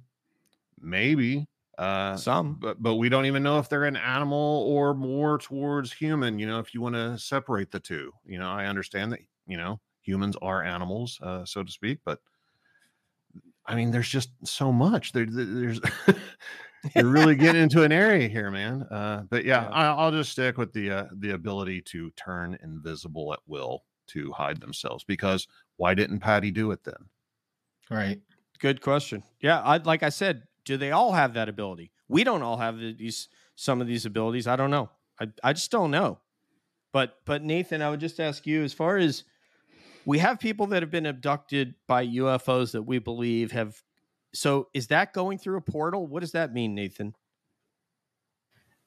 [0.79, 1.47] Maybe.
[1.77, 2.55] Uh, Some.
[2.59, 6.47] but but we don't even know if they're an animal or more towards human you
[6.47, 9.81] know if you want to separate the two you know i understand that you know
[10.01, 12.21] humans are animals uh, so to speak but
[13.65, 15.79] i mean there's just so much there, there- there's
[16.93, 19.69] you're really getting into an area here man uh, but yeah, Yeah.
[19.69, 24.31] I, i'll just stick with the uh, the ability to turn invisible at will to
[24.31, 25.47] hide themselves because
[25.77, 27.09] why didn't patty do it then
[27.89, 28.21] Right.
[28.59, 29.23] Good question.
[29.39, 31.91] Yeah, I like I said, do they all have that ability?
[32.07, 34.47] We don't all have these some of these abilities.
[34.47, 34.89] I don't know.
[35.19, 36.19] I I just don't know.
[36.91, 39.23] But but Nathan, I would just ask you as far as
[40.05, 43.81] we have people that have been abducted by UFOs that we believe have
[44.33, 46.07] so is that going through a portal?
[46.07, 47.15] What does that mean, Nathan?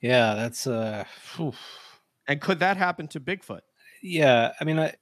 [0.01, 1.53] Yeah, that's uh phew.
[2.27, 3.61] And could that happen to Bigfoot?
[4.03, 4.95] yeah, I mean I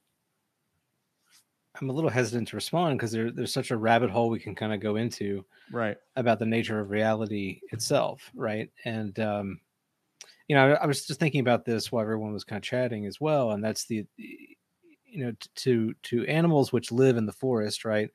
[1.79, 4.55] I'm a little hesitant to respond because there, there's such a rabbit hole we can
[4.55, 5.97] kind of go into Right.
[6.15, 8.71] about the nature of reality itself, right?
[8.85, 9.61] And um,
[10.47, 13.05] you know, I, I was just thinking about this while everyone was kind of chatting
[13.05, 17.85] as well, and that's the you know to to animals which live in the forest,
[17.85, 18.09] right?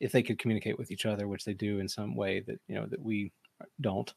[0.00, 2.74] If they could communicate with each other, which they do in some way that you
[2.76, 3.32] know that we
[3.80, 4.12] don't.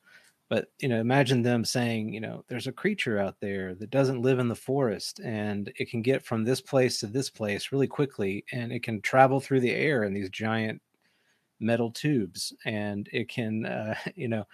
[0.49, 4.21] But you know, imagine them saying, you know, there's a creature out there that doesn't
[4.21, 7.87] live in the forest, and it can get from this place to this place really
[7.87, 10.81] quickly, and it can travel through the air in these giant
[11.61, 14.45] metal tubes and it can uh, you know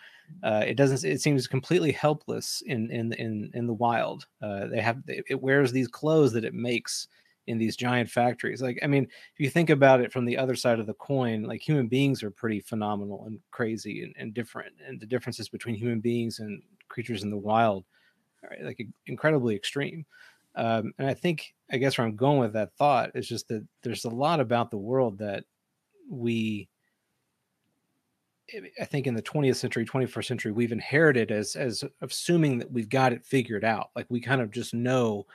[0.43, 4.25] uh, it doesn't it seems completely helpless in in in in the wild.
[4.41, 7.07] Uh, they have it wears these clothes that it makes
[7.47, 10.55] in these giant factories like i mean if you think about it from the other
[10.55, 14.73] side of the coin like human beings are pretty phenomenal and crazy and, and different
[14.87, 17.85] and the differences between human beings and creatures in the wild
[18.43, 20.05] are like incredibly extreme
[20.55, 23.65] um, and i think i guess where i'm going with that thought is just that
[23.83, 25.43] there's a lot about the world that
[26.09, 26.67] we
[28.79, 32.89] I think in the 20th century, 21st century, we've inherited as as assuming that we've
[32.89, 33.89] got it figured out.
[33.95, 35.25] Like we kind of just know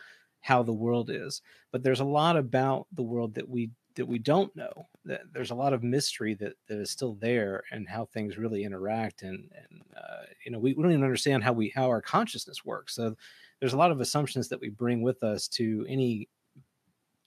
[0.41, 1.43] how the world is.
[1.73, 4.87] But there's a lot about the world that we that we don't know.
[5.05, 8.65] That there's a lot of mystery that that is still there and how things really
[8.65, 9.23] interact.
[9.23, 12.65] And and uh, you know we, we don't even understand how we how our consciousness
[12.65, 12.95] works.
[12.95, 13.17] So
[13.59, 16.29] there's a lot of assumptions that we bring with us to any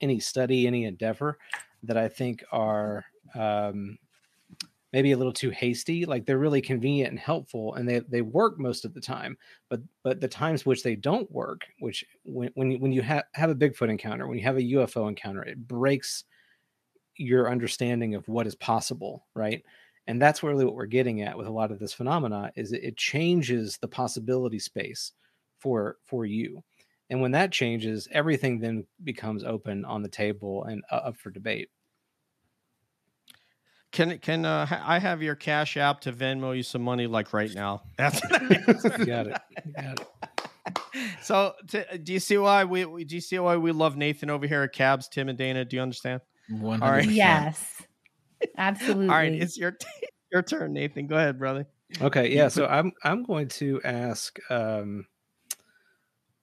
[0.02, 1.38] any study, any endeavor
[1.84, 3.06] that I think are
[3.36, 3.98] um,
[4.94, 6.06] maybe a little too hasty.
[6.06, 9.38] Like they're really convenient and helpful, and they they work most of the time.
[9.70, 13.24] But but the times which they don't work, which when when you, when you have
[13.34, 16.24] have a Bigfoot encounter, when you have a UFO encounter, it breaks
[17.18, 19.64] your understanding of what is possible, right?
[20.08, 22.84] And that's really what we're getting at with a lot of this phenomena is it,
[22.84, 25.12] it changes the possibility space
[25.60, 26.64] for for you.
[27.10, 31.30] And when that changes, everything then becomes open on the table and uh, up for
[31.30, 31.70] debate.
[33.94, 37.32] Can can uh, ha- I have your cash app to Venmo you some money like
[37.32, 37.84] right now?
[37.98, 39.38] That's You got it.
[39.76, 40.08] Got it.
[41.22, 44.30] So to, do you see why we, we do you see why we love Nathan
[44.30, 45.64] over here at Cabs, Tim and Dana?
[45.64, 46.22] Do you understand?
[46.50, 47.08] One All right.
[47.08, 47.84] Yes.
[48.58, 49.10] Absolutely.
[49.10, 49.78] All right, it's your
[50.32, 51.08] your turn, Nathan.
[51.08, 51.68] Go ahead, brother.
[52.02, 52.48] Okay, yeah.
[52.48, 55.06] So I'm I'm going to ask, um,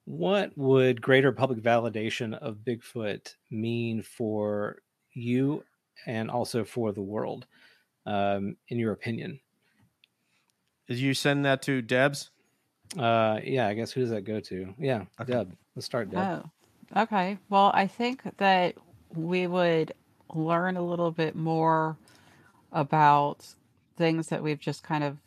[0.05, 4.77] what would greater public validation of Bigfoot mean for
[5.13, 5.63] you
[6.05, 7.47] and also for the world,
[8.05, 9.39] um, in your opinion?
[10.87, 12.31] Did you send that to Debs?
[12.97, 14.73] Uh, yeah, I guess who does that go to?
[14.77, 15.33] Yeah, Okay.
[15.33, 15.55] Deb.
[15.75, 16.41] Let's start, Deb.
[16.95, 17.37] Oh, okay.
[17.49, 18.75] Well, I think that
[19.15, 19.93] we would
[20.33, 21.97] learn a little bit more
[22.71, 23.45] about
[23.97, 25.17] things that we've just kind of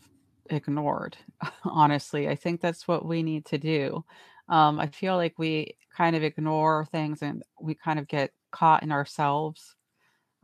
[0.51, 1.17] ignored.
[1.65, 4.05] Honestly, I think that's what we need to do.
[4.49, 8.83] Um, I feel like we kind of ignore things and we kind of get caught
[8.83, 9.75] in ourselves.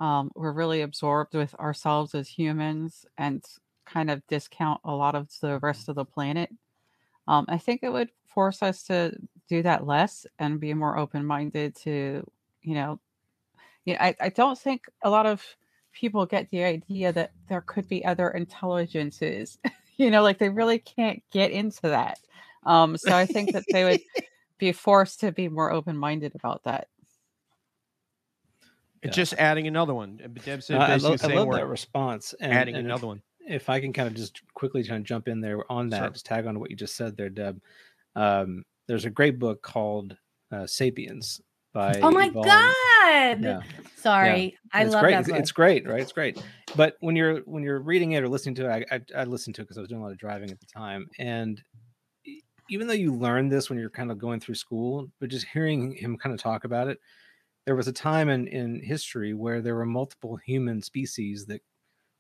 [0.00, 3.44] Um, we're really absorbed with ourselves as humans and
[3.86, 6.50] kind of discount a lot of the rest of the planet.
[7.28, 9.14] Um, I think it would force us to
[9.48, 12.26] do that less and be more open minded to,
[12.62, 12.98] you know,
[13.84, 15.44] yeah, I, I don't think a lot of
[15.92, 19.58] people get the idea that there could be other intelligences.
[19.96, 22.18] you know, like they really can't get into that.
[22.64, 24.00] Um, so I think that they would
[24.58, 26.88] be forced to be more open minded about that.
[29.02, 29.22] It's Yeah.
[29.22, 30.16] just adding another one.
[30.44, 32.34] Deb said Uh, I, basically lo- I saying love we're that response.
[32.40, 33.22] And, adding and another if, one.
[33.46, 36.10] if I can kind of just quickly kind of jump in there on that, Sure.
[36.10, 37.60] just tag on to what you just said there, Deb.
[38.14, 40.16] Um, there's a great book called
[40.52, 41.40] uh, *Sapiens*
[41.72, 43.42] by Oh my Yuval- God.
[43.42, 43.62] Yeah.
[43.96, 44.58] Sorry.
[44.72, 45.12] I it's love great.
[45.12, 45.38] that It's, book.
[45.38, 46.00] it's great, right?
[46.00, 46.42] It's great.
[46.76, 49.54] But when you're when you're reading it or listening to it, I I, I listened
[49.56, 51.62] to it because I was doing a lot of driving at the time, and
[52.68, 55.92] even though you learn this when you're kind of going through school, but just hearing
[55.92, 56.98] him kind of talk about it,
[57.66, 61.62] there was a time in in history where there were multiple human species that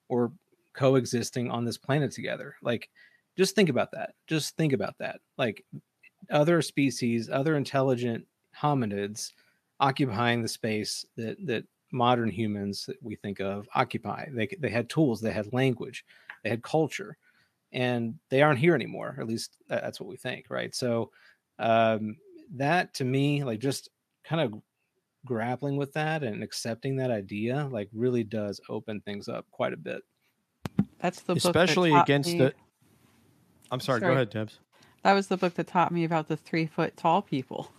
[0.08, 0.32] were
[0.74, 2.54] coexisting on this planet together.
[2.62, 2.88] Like,
[3.36, 4.14] just think about that.
[4.26, 5.20] Just think about that.
[5.38, 5.64] Like,
[6.30, 8.26] other species, other intelligent
[8.60, 9.32] hominids
[9.80, 14.26] occupying the space that that modern humans that we think of occupy.
[14.32, 16.04] They they had tools, they had language,
[16.44, 17.16] they had culture,
[17.72, 19.16] and they aren't here anymore.
[19.18, 20.74] At least that's what we think, right?
[20.74, 21.10] So
[21.58, 22.16] um,
[22.54, 23.88] that to me, like just
[24.24, 24.60] kind of
[25.24, 29.76] grappling with that and accepting that idea, like really does open things up quite a
[29.76, 30.02] bit.
[30.98, 32.54] That's the book that Especially against me- the
[33.70, 34.58] I'm sorry, go ahead, Debs.
[35.02, 37.70] That was the book that taught me about the three foot tall people.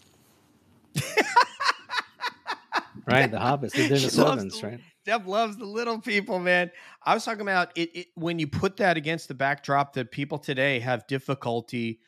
[3.07, 4.79] Right, the hobbits, the She loves servants, the- right?
[5.03, 6.69] Deb loves the little people, man.
[7.03, 10.37] I was talking about it, it when you put that against the backdrop that people
[10.37, 11.99] today have difficulty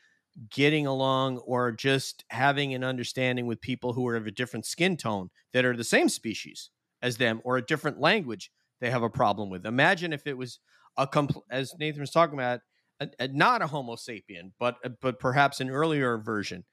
[0.50, 4.96] getting along or just having an understanding with people who are of a different skin
[4.96, 6.70] tone that are the same species
[7.02, 9.64] as them or a different language they have a problem with.
[9.66, 10.58] Imagine if it was
[10.96, 12.60] a compl- as Nathan was talking about,
[13.00, 16.64] a, a- not a Homo sapien, but but perhaps an earlier version.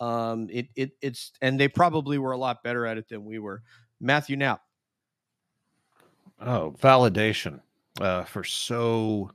[0.00, 3.38] Um, it it it's and they probably were a lot better at it than we
[3.38, 3.62] were.
[4.00, 4.62] Matthew Knapp.
[6.40, 7.60] Oh, validation
[8.00, 9.32] uh, for so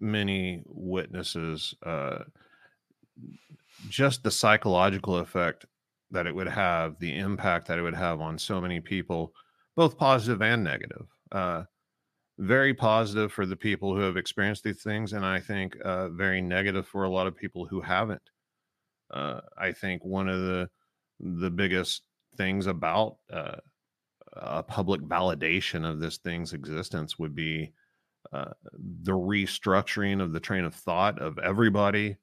[0.00, 1.74] many witnesses.
[1.82, 2.24] Uh,
[3.88, 5.66] just the psychological effect
[6.10, 9.32] that it would have, the impact that it would have on so many people,
[9.74, 11.06] both positive and negative.
[11.32, 11.64] Uh,
[12.38, 16.40] very positive for the people who have experienced these things, and I think uh, very
[16.40, 18.22] negative for a lot of people who haven't.
[19.10, 20.68] Uh, I think one of the
[21.18, 22.02] the biggest
[22.36, 23.56] things about uh,
[24.34, 27.72] a public validation of this thing's existence would be
[28.32, 28.52] uh,
[29.02, 32.16] the restructuring of the train of thought of everybody,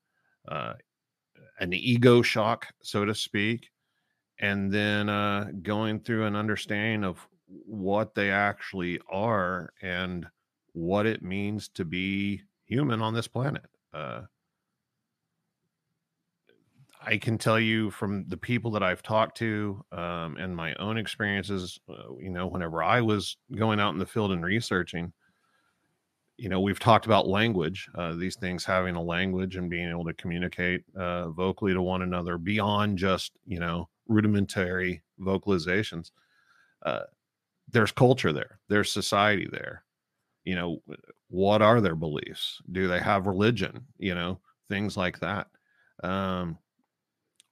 [0.47, 0.73] uh,
[1.59, 3.69] an ego shock, so to speak,
[4.39, 10.25] and then uh, going through an understanding of what they actually are and
[10.73, 13.65] what it means to be human on this planet.
[13.93, 14.21] Uh,
[17.05, 20.97] I can tell you from the people that I've talked to um, and my own
[20.97, 25.11] experiences, uh, you know, whenever I was going out in the field and researching,
[26.37, 30.05] you know, we've talked about language, uh, these things having a language and being able
[30.05, 36.11] to communicate uh, vocally to one another beyond just, you know, rudimentary vocalizations.
[36.85, 37.01] Uh,
[37.69, 39.83] there's culture there, there's society there.
[40.45, 40.81] you know
[41.29, 45.47] what are their beliefs do they have religion you know things like that
[46.03, 46.57] um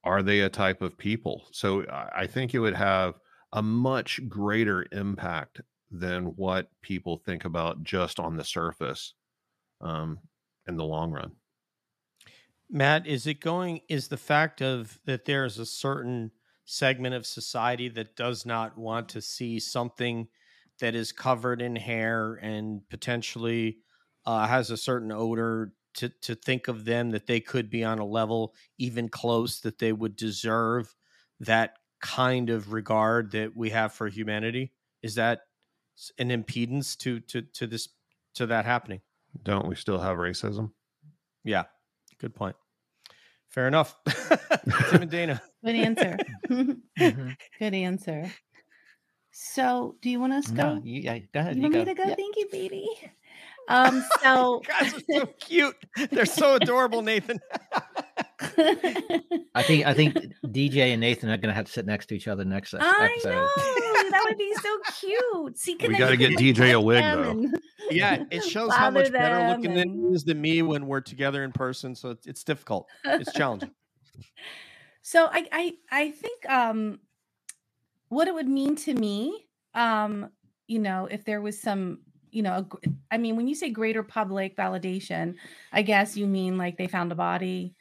[0.04, 3.16] are they a type of people so i think it would have
[3.54, 5.62] a much greater impact
[5.92, 9.14] than what people think about just on the surface
[9.82, 10.20] um
[10.68, 11.36] in the long run
[12.70, 13.82] Matt, is it going?
[13.90, 16.32] Is the fact of that there is a certain
[16.66, 20.28] segment of society that does not want to see something
[20.80, 23.80] that is covered in hair and potentially
[24.26, 28.00] uh, has a certain odor to to think of them that they could be on
[28.00, 30.96] a level even close that they would deserve
[31.42, 34.72] that kind of regard that we have for humanity?
[35.02, 35.42] Is that
[36.20, 37.90] an impedance to to to this
[38.36, 39.02] to that happening?
[39.44, 40.72] don't we still have racism
[41.46, 41.64] Yeah,
[42.20, 42.56] good point.
[43.50, 43.96] Fair enough.
[44.90, 45.42] Tim and Dana.
[45.64, 46.18] Good answer.
[47.00, 47.36] Mhm.
[47.60, 48.32] Good answer.
[49.32, 50.76] So, do you want us to go?
[50.76, 51.56] No, you, yeah, go ahead.
[51.56, 52.04] you You want me to go?
[52.10, 52.16] Yeah.
[52.16, 52.88] Thank you, baby.
[53.70, 55.76] Um, so guys are so cute.
[56.12, 57.40] They're so adorable, Nathan.
[59.56, 60.16] I think I think
[60.46, 63.30] DJ and Nathan are gonna have to sit next to each other next I episode.
[63.32, 63.48] know
[64.12, 65.58] that would be so cute.
[65.58, 67.32] See, We gotta get DJ a wig, though.
[67.32, 67.60] and
[67.90, 71.02] Yeah, it shows how much better looking than and- he is than me when we're
[71.02, 71.96] together in person.
[71.96, 72.88] So it's, it's difficult.
[73.04, 73.72] It's challenging.
[75.04, 77.00] So I I I think um
[78.10, 80.30] what it would mean to me um
[80.68, 82.78] you know if there was some you know a gr-
[83.10, 85.36] I mean when you say greater public validation
[85.74, 87.74] I guess you mean like they found a body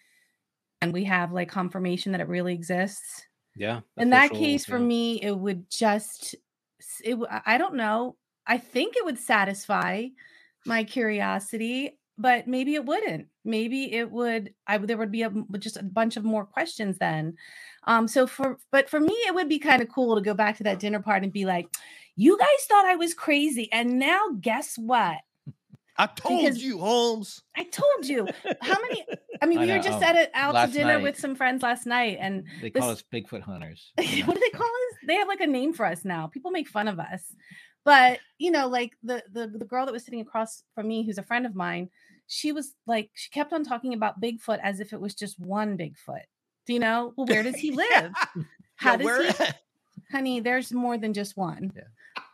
[0.80, 3.26] and we have like confirmation that it really exists.
[3.56, 3.80] Yeah.
[3.98, 6.34] In that case for me it would just
[7.04, 8.16] it I don't know.
[8.46, 10.06] I think it would satisfy
[10.66, 15.78] my curiosity but maybe it wouldn't maybe it would i there would be a, just
[15.78, 17.34] a bunch of more questions then
[17.86, 20.56] um so for but for me it would be kind of cool to go back
[20.56, 21.66] to that dinner party and be like
[22.16, 25.18] you guys thought i was crazy and now guess what
[26.02, 27.42] I told Because- you, Holmes.
[27.56, 28.26] i told you
[28.62, 29.04] how many
[29.42, 31.34] i mean I we were just um, at it out to dinner night- with some
[31.34, 33.92] friends last night and They this- call us Bigfoot hunters.
[33.96, 34.92] what do they call us?
[35.06, 36.26] They have like a name for us now.
[36.26, 37.22] People make fun of us.
[37.84, 41.18] But you know, like the the the girl that was sitting across from me, who's
[41.18, 41.88] a friend of mine,
[42.26, 45.78] she was like, she kept on talking about Bigfoot as if it was just one
[45.78, 46.26] Bigfoot.
[46.66, 47.12] Do you know?
[47.16, 47.88] Well, where does he live?
[47.90, 48.42] Yeah.
[48.76, 49.44] How Yeah, does where- he?
[50.12, 51.72] Honey, there's more than just one.
[51.74, 51.84] Yeah.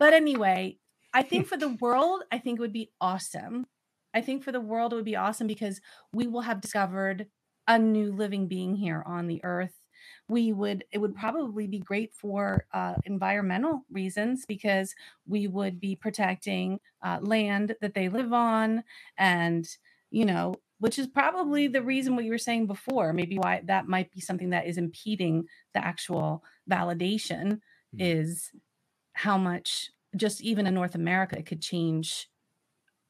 [0.01, 0.79] But anyway,
[1.17, 3.67] I think for the world, I think it would be awesome.
[4.15, 5.81] I think for the world, it would be awesome because
[6.13, 7.29] we will have discovered
[7.67, 9.75] a new living being here on the earth.
[10.29, 14.95] We would, it would probably be great for uh, environmental reasons because
[15.27, 18.85] we would be protecting uh, land that they live on.
[19.19, 19.67] And,
[20.11, 23.89] you know, which is probably the reason what you were saying before, maybe why that
[23.89, 27.61] might be something that is impeding the actual validation
[27.93, 28.05] Hmm.
[28.05, 28.53] is
[29.15, 32.29] how much just even in North America it could change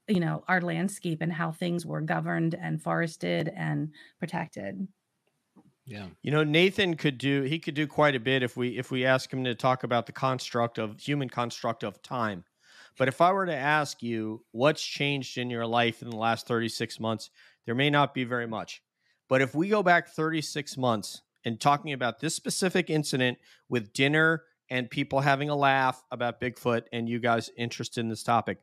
[0.08, 4.86] you know our landscape and how things were governed and forested and protected
[5.84, 6.08] Yeah.
[6.22, 9.04] You know, Nathan could do he could do quite a bit if we if we
[9.04, 12.44] ask him to talk about the construct of human construct of time.
[12.98, 16.46] But if I were to ask you what's changed in your life in the last
[16.48, 17.30] 36 months,
[17.66, 18.82] there may not be very much.
[19.28, 23.38] But if we go back 36 months and talking about this specific incident
[23.68, 28.22] with dinner and people having a laugh about Bigfoot and you guys interested in this
[28.22, 28.58] topic,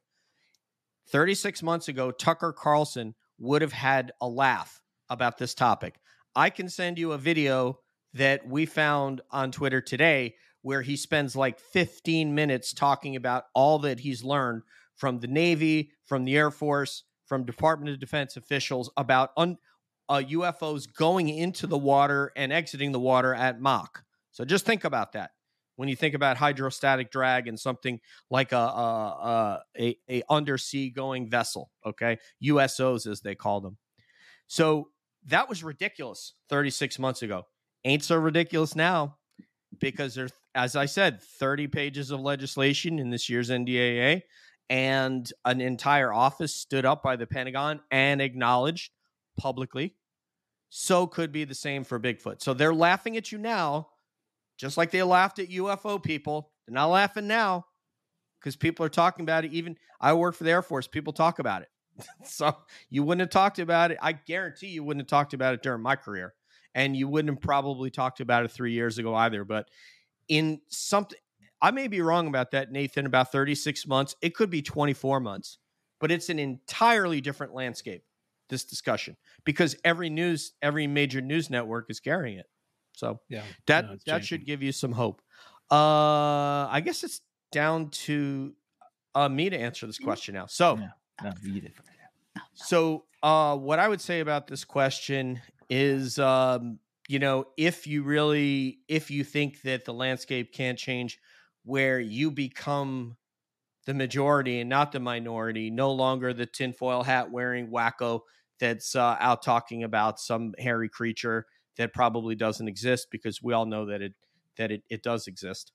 [1.10, 5.96] 36 months ago, Tucker Carlson would have had a laugh about this topic.
[6.36, 7.80] I can send you a video
[8.14, 13.80] that we found on Twitter today where he spends like 15 minutes talking about all
[13.80, 14.64] that he's learned
[14.96, 19.58] from the Navy, from the Air Force, from Department of Defense officials about un-
[20.08, 24.04] uh, UFOs going into the water and exiting the water at Mach.
[24.32, 25.32] So just think about that
[25.84, 31.30] when you think about hydrostatic drag and something like a a, a, a undersea going
[31.30, 31.72] vessel.
[31.86, 33.78] Okay, USOs as they call them.
[34.48, 34.92] So
[35.26, 37.48] that was ridiculous 36 months ago.
[37.84, 39.18] Ain't so ridiculous now
[39.78, 44.22] because there's, as I said, 30 pages of legislation in this year's NDAA,
[44.70, 48.94] and an entire office stood up by the Pentagon and acknowledged
[49.38, 49.96] publicly.
[50.70, 52.42] So could be the same for Bigfoot.
[52.42, 53.90] So they're laughing at you now,
[54.58, 56.52] just like they laughed at UFO people.
[56.66, 57.66] They're not laughing now
[58.40, 59.54] because people are talking about it.
[59.54, 61.70] Even I work for the Air Force, people talk about it.
[62.26, 62.56] so
[62.90, 63.98] you wouldn't have talked about it.
[64.02, 66.34] I guarantee you wouldn't have talked about it during my career.
[66.76, 69.44] And you wouldn't have probably talked about it three years ago either.
[69.46, 69.68] But
[70.28, 71.20] in something,
[71.62, 74.16] I may be wrong about that, Nathan, about 36 months.
[74.22, 75.60] It could be 24 months,
[76.00, 78.04] but it's an entirely different landscape,
[78.50, 82.48] this discussion, because every news, every major news network is carrying it.
[82.94, 83.44] So Yeah.
[83.68, 85.22] that No, it's that should give you some hope.
[85.72, 87.22] Uh I guess it's
[87.52, 88.54] down to
[89.16, 90.48] uh, me to answer this question now.
[90.48, 90.90] So, Yeah.
[91.24, 91.74] No, you did.
[92.54, 95.40] so uh, what I would say about this question
[95.70, 101.20] is, um, you know, if you really, if you think that the landscape can't change,
[101.64, 103.16] where you become
[103.86, 108.22] the majority and not the minority, no longer the tinfoil hat wearing wacko
[108.60, 111.46] that's uh, out talking about some hairy creature
[111.78, 114.14] that probably doesn't exist because we all know that it
[114.58, 115.72] that it, it does exist.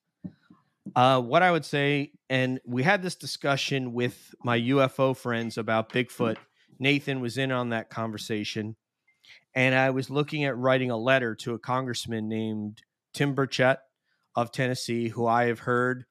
[0.95, 5.93] Uh, what I would say, and we had this discussion with my UFO friends about
[5.93, 6.37] Bigfoot.
[6.79, 8.77] Nathan was in on that conversation,
[9.55, 12.83] and I was looking at writing a letter to a congressman named
[13.13, 13.79] Tim Burchett
[14.35, 16.05] of Tennessee, who I have heard.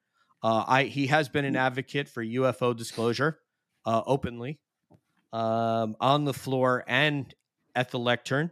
[0.43, 3.39] Uh, I he has been an advocate for UFO disclosure
[3.85, 4.59] uh, openly
[5.33, 7.33] um, on the floor and
[7.75, 8.51] at the lectern.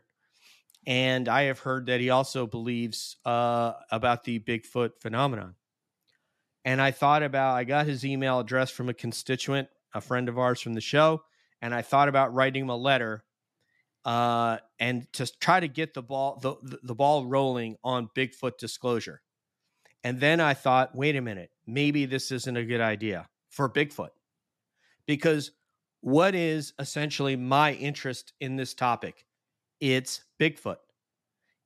[0.88, 5.56] And I have heard that he also believes uh, about the Bigfoot phenomenon.
[6.64, 10.38] And I thought about, I got his email address from a constituent, a friend of
[10.38, 11.24] ours from the show,
[11.62, 13.24] and I thought about writing him a letter
[14.04, 19.22] uh, and to try to get the ball, the, the, ball rolling on Bigfoot disclosure.
[20.04, 24.10] And then I thought, wait a minute, maybe this isn't a good idea for Bigfoot.
[25.08, 25.52] Because
[26.02, 29.25] what is essentially my interest in this topic?
[29.80, 30.78] It's Bigfoot.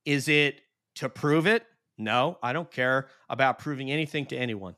[0.06, 0.62] Is it
[0.96, 1.66] to prove it?
[1.98, 4.76] No, I don't care about proving anything to anyone.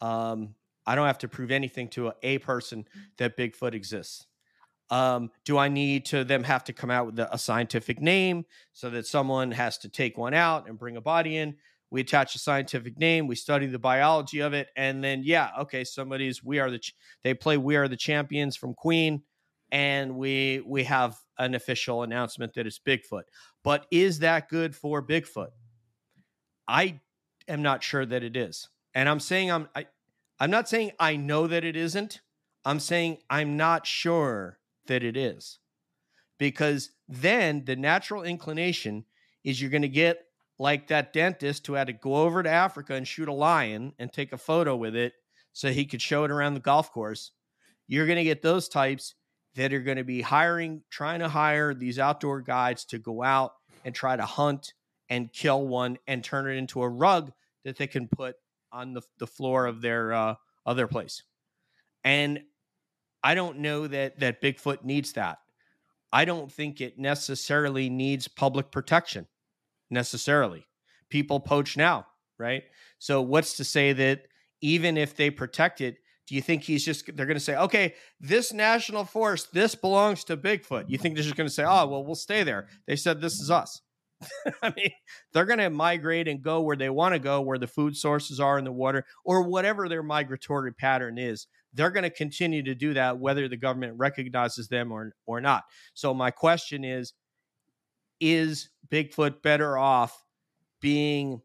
[0.00, 0.54] Um,
[0.86, 2.86] I don't have to prove anything to a, a person
[3.18, 4.26] that Bigfoot exists.
[4.90, 8.88] Um, do I need to them have to come out with a, scientific name so
[8.90, 11.56] that someone has to take one out and bring a body in?
[11.90, 15.82] We attach a scientific name, we study the biology of it, and then yeah, okay,
[15.82, 16.94] somebody's we are the ch-
[17.24, 19.22] they play we are the champions from Queen,
[19.70, 23.24] and we we have an official announcement that it's Bigfoot.
[23.62, 25.50] But is that good for Bigfoot?
[26.68, 27.00] I
[27.48, 28.68] am not sure that it is.
[28.94, 29.86] And I'm saying I'm I,
[30.38, 32.20] I'm not saying I know that it isn't.
[32.64, 35.58] I'm saying I'm not sure that it is.
[36.38, 39.04] Because then the natural inclination
[39.44, 40.26] is you're going to get
[40.58, 44.12] like that dentist who had to go over to Africa and shoot a lion and
[44.12, 45.14] take a photo with it
[45.52, 47.30] so he could show it around the golf course.
[47.86, 49.14] You're going to get those types
[49.56, 53.54] that are going to be hiring, trying to hire these outdoor guides to go out
[53.84, 54.74] and try to hunt
[55.08, 57.32] and kill one and turn it into a rug
[57.64, 58.36] that they can put
[58.70, 60.34] on the, the floor of their uh,
[60.64, 61.22] other place.
[62.04, 62.40] And
[63.22, 65.38] I don't know that that Bigfoot needs that.
[66.12, 69.26] I don't think it necessarily needs public protection
[69.90, 70.66] necessarily.
[71.08, 72.06] People poach now,
[72.38, 72.64] right?
[72.98, 74.26] So what's to say that
[74.60, 75.96] even if they protect it,
[76.26, 80.24] do you think he's just they're going to say, "Okay, this national forest, this belongs
[80.24, 82.96] to Bigfoot." You think they're just going to say, "Oh, well, we'll stay there." They
[82.96, 83.80] said this is us.
[84.62, 84.90] I mean,
[85.32, 88.40] they're going to migrate and go where they want to go, where the food sources
[88.40, 91.46] are in the water, or whatever their migratory pattern is.
[91.74, 95.64] They're going to continue to do that, whether the government recognizes them or or not.
[95.94, 97.12] So my question is:
[98.20, 100.24] Is Bigfoot better off
[100.80, 101.42] being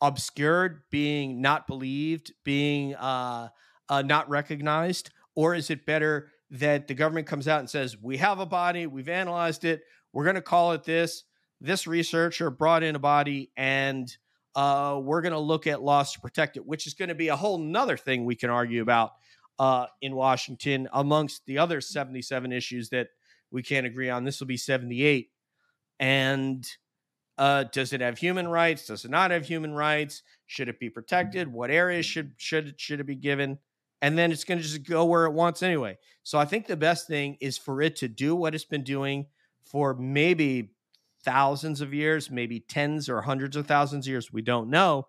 [0.00, 3.48] obscured, being not believed, being uh,
[3.88, 8.18] uh, not recognized, or is it better that the government comes out and says, "We
[8.18, 9.82] have a body, we've analyzed it,
[10.12, 11.24] we're going to call it this."
[11.60, 14.14] This researcher brought in a body, and
[14.54, 17.28] uh, we're going to look at laws to protect it, which is going to be
[17.28, 19.12] a whole nother thing we can argue about
[19.58, 23.08] uh, in Washington, amongst the other 77 issues that
[23.50, 24.24] we can't agree on.
[24.24, 25.30] This will be 78.
[26.00, 26.68] And
[27.36, 28.86] uh, does it have human rights?
[28.86, 30.22] Does it not have human rights?
[30.46, 31.52] Should it be protected?
[31.52, 33.58] What areas should should should it be given?
[34.00, 35.98] And then it's going to just go where it wants anyway.
[36.22, 39.26] So I think the best thing is for it to do what it's been doing
[39.64, 40.74] for maybe
[41.24, 44.32] thousands of years, maybe tens or hundreds of thousands of years.
[44.32, 45.08] We don't know,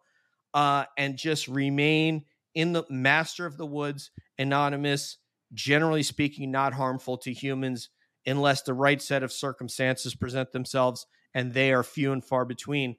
[0.54, 2.24] uh, and just remain
[2.54, 5.18] in the master of the woods, anonymous.
[5.54, 7.90] Generally speaking, not harmful to humans
[8.26, 11.06] unless the right set of circumstances present themselves
[11.36, 12.96] and they are few and far between.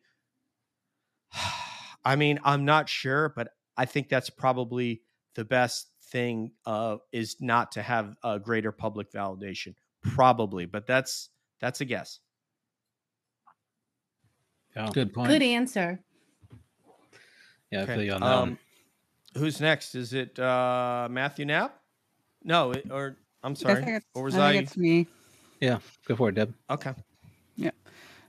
[2.04, 5.02] I mean, I'm not sure, but I think that's probably
[5.34, 9.74] the best thing uh, is not to have a greater public validation.
[10.02, 11.30] Probably, but that's
[11.60, 12.20] that's a guess.
[14.76, 15.30] Yeah, Good point.
[15.30, 15.98] Good answer.
[17.72, 18.26] yeah, I Okay, feel you on that.
[18.40, 18.48] one.
[18.50, 18.58] Um,
[19.36, 19.94] who's next?
[19.96, 21.80] Is it uh, Matthew Knapp?
[22.44, 24.52] No, it, or I'm I sorry, think it's, or was I I?
[24.52, 25.06] think it's me.
[26.06, 26.54] Go for it, Deb.
[26.70, 26.92] Okay.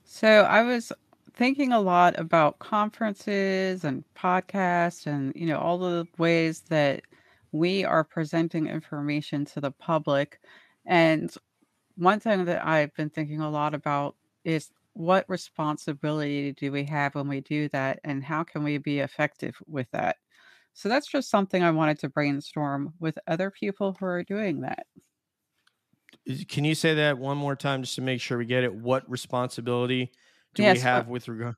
[0.08, 0.92] So I was
[1.34, 7.04] thinking a lot about conferences and podcasts and you know all the ways that
[7.52, 10.40] we are presenting information to the public.
[10.86, 11.34] And
[11.98, 17.16] one thing that I've been thinking a lot about is what responsibility do we have
[17.16, 20.18] when we do that and how can we be effective with that?
[20.74, 24.88] So that's just something I wanted to brainstorm with other people who are doing that.
[26.28, 28.76] Is- Can you say that one more time just to make sure we get it?
[28.76, 30.12] What responsibility
[30.54, 31.56] do Yes, we uh, have with regard?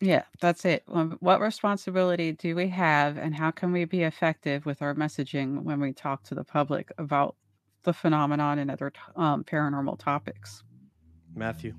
[0.00, 0.84] Yeah, that's it.
[0.88, 5.62] Um, What responsibility do we have, and how can we be effective with our messaging
[5.62, 7.36] when we talk to the public about
[7.84, 10.62] the phenomenon and other um, paranormal topics?
[11.34, 11.74] Matthew.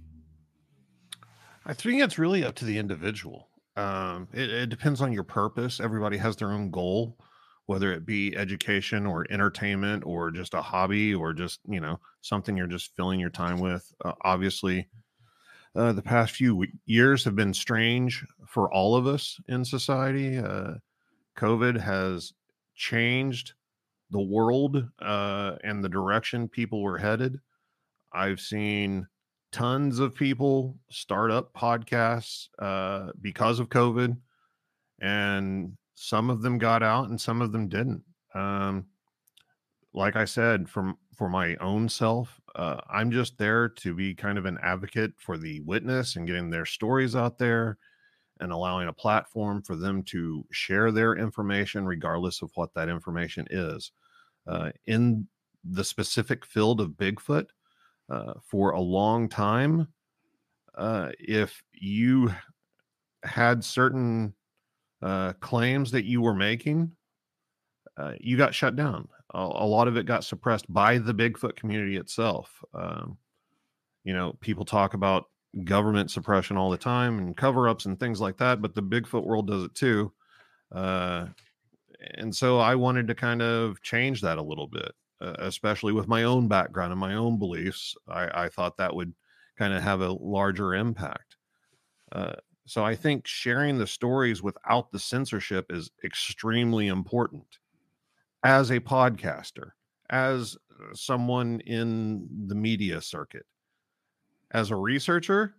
[1.65, 3.49] I think it's really up to the individual.
[3.75, 5.79] Um, it, it depends on your purpose.
[5.79, 7.17] Everybody has their own goal,
[7.67, 12.55] whether it be education or entertainment or just a hobby or just you know something
[12.55, 13.91] you're just filling your time with.
[14.03, 14.87] Uh, obviously,
[15.75, 20.37] uh, the past few years have been strange for all of us in society.
[20.37, 20.75] Uh,
[21.37, 22.33] COVID has
[22.75, 23.53] changed
[24.11, 27.39] the world uh, and the direction people were headed.
[28.13, 29.07] I've seen
[29.51, 34.17] tons of people start up podcasts uh, because of COVID,
[35.01, 38.03] and some of them got out and some of them didn't.
[38.33, 38.85] Um,
[39.93, 44.37] like I said, from for my own self, uh, I'm just there to be kind
[44.37, 47.77] of an advocate for the witness and getting their stories out there
[48.41, 53.47] and allowing a platform for them to share their information, regardless of what that information
[53.49, 53.91] is.
[54.45, 55.25] Uh, in
[55.63, 57.47] the specific field of Bigfoot,
[58.09, 59.87] uh, for a long time,
[60.75, 62.31] uh, if you
[63.23, 64.33] had certain
[65.01, 66.91] uh, claims that you were making,
[67.97, 69.07] uh, you got shut down.
[69.33, 72.63] A, a lot of it got suppressed by the Bigfoot community itself.
[72.73, 73.17] Um,
[74.03, 75.25] you know, people talk about
[75.63, 79.25] government suppression all the time and cover ups and things like that, but the Bigfoot
[79.25, 80.11] world does it too.
[80.73, 81.27] Uh,
[82.15, 84.91] and so I wanted to kind of change that a little bit,
[85.21, 87.95] uh, especially with my own background and my own beliefs.
[88.07, 89.13] I, I thought that would
[89.57, 91.37] kind of have a larger impact.
[92.11, 92.33] Uh,
[92.65, 97.59] so I think sharing the stories without the censorship is extremely important
[98.43, 99.71] as a podcaster,
[100.09, 103.45] as uh, someone in the media circuit.
[104.51, 105.55] As a researcher,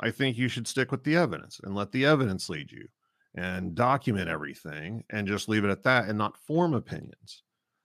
[0.00, 2.88] I think you should stick with the evidence and let the evidence lead you
[3.34, 7.42] and document everything and just leave it at that and not form opinions.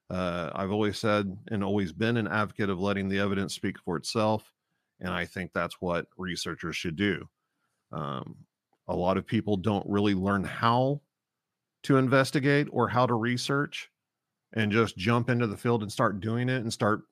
[0.10, 3.98] Uh, I've always said and always been an advocate of letting the evidence speak for
[3.98, 4.52] itself.
[5.00, 7.28] And I think that's what researchers should do.
[7.94, 8.36] Um,
[8.88, 11.02] a lot of people don't really learn how
[11.84, 13.90] to investigate or how to research
[14.54, 17.04] and just jump into the field and start doing it and start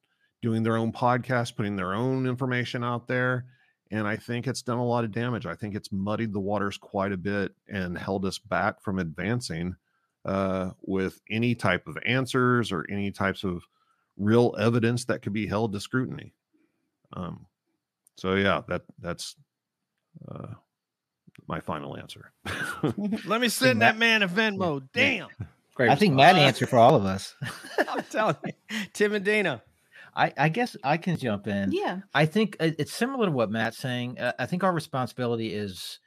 [0.41, 3.45] doing their own podcast, putting their own information out there.
[3.91, 5.45] And I think it's done a lot of damage.
[5.45, 9.75] I think it's muddied the waters quite a bit and held us back from advancing
[10.25, 13.63] uh, with any type of answers or any types of
[14.17, 16.33] real evidence that could be held to scrutiny.
[17.13, 17.45] Um,
[18.17, 19.35] so yeah, that that's
[20.29, 20.53] uh,
[21.51, 22.31] my final answer.
[23.27, 24.81] Let me send that man a Venmo.
[24.93, 25.27] Damn.
[25.75, 25.91] Great.
[25.91, 26.33] I think response.
[26.35, 27.35] Matt answered for all of us.
[27.89, 28.53] I'm telling you.
[28.93, 29.61] Tim and Dana.
[30.15, 31.71] I, I guess I can jump in.
[31.71, 31.99] Yeah.
[32.13, 34.17] I think it's similar to what Matt's saying.
[34.19, 35.99] Uh, I think our responsibility is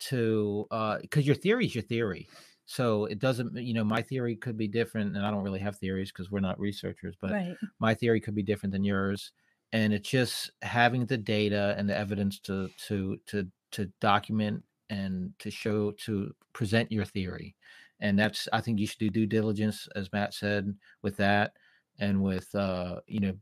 [0.00, 0.66] to
[1.02, 2.26] because your theory is your theory.
[2.64, 5.78] So it doesn't, you know, my theory could be different, and I don't really have
[5.78, 7.16] theories because we're not researchers.
[7.18, 7.56] But right.
[7.78, 9.32] my theory could be different than yours,
[9.72, 15.32] and it's just having the data and the evidence to to to to document and
[15.38, 17.54] to show to present your theory.
[18.00, 21.52] And that's I think you should do due diligence, as Matt said, with that,
[21.98, 23.34] and with uh, you know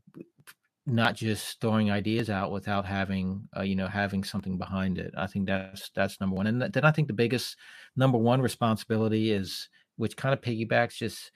[0.87, 5.27] not just throwing ideas out without having uh, you know having something behind it i
[5.27, 7.57] think that's that's number one and th- then i think the biggest
[7.97, 9.67] number one responsibility is
[9.97, 11.31] which kind of piggybacks just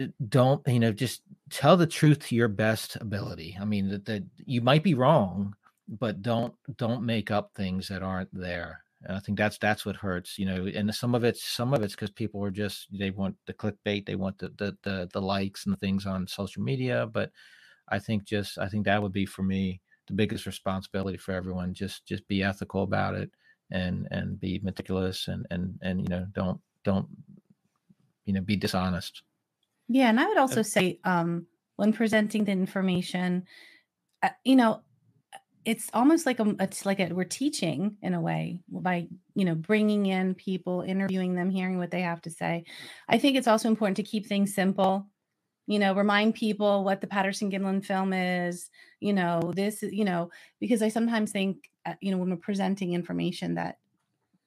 [0.00, 4.06] uh, don't you know just tell the truth to your best ability i mean that,
[4.06, 5.54] that you might be wrong
[5.98, 9.96] but don't don't make up things that aren't there and i think that's that's what
[9.96, 13.10] hurts you know and some of it's some of it's because people are just they
[13.10, 16.62] want the clickbait they want the, the the the likes and the things on social
[16.62, 17.30] media but
[17.88, 21.74] I think just I think that would be for me the biggest responsibility for everyone.
[21.74, 23.30] Just just be ethical about it
[23.70, 27.08] and and be meticulous and and and you know don't don't
[28.24, 29.22] you know be dishonest.
[29.88, 33.44] Yeah, and I would also say um, when presenting the information,
[34.22, 34.82] uh, you know,
[35.64, 39.54] it's almost like a it's like a, we're teaching in a way by you know
[39.54, 42.64] bringing in people, interviewing them, hearing what they have to say.
[43.08, 45.06] I think it's also important to keep things simple.
[45.66, 48.70] You know, remind people what the Patterson Gimlin film is.
[49.00, 52.92] You know, this you know because I sometimes think uh, you know when we're presenting
[52.92, 53.78] information that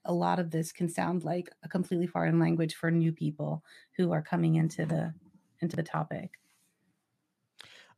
[0.06, 3.64] a lot of this can sound like a completely foreign language for new people
[3.98, 5.14] who are coming into the
[5.62, 6.32] into the topic.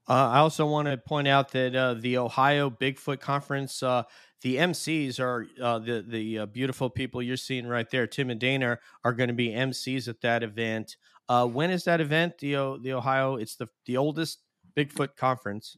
[0.10, 4.04] Uh, I also want to point out that uh, the Ohio Bigfoot Conference, uh,
[4.42, 8.08] the MCs are uh, the the uh, beautiful people you're seeing right there.
[8.08, 10.96] Tim and Dana are going to be MCs at that event.
[11.28, 12.38] Uh, when is that event?
[12.38, 14.44] The O- the Ohio, it's the the oldest
[14.78, 15.76] Bigfoot conference.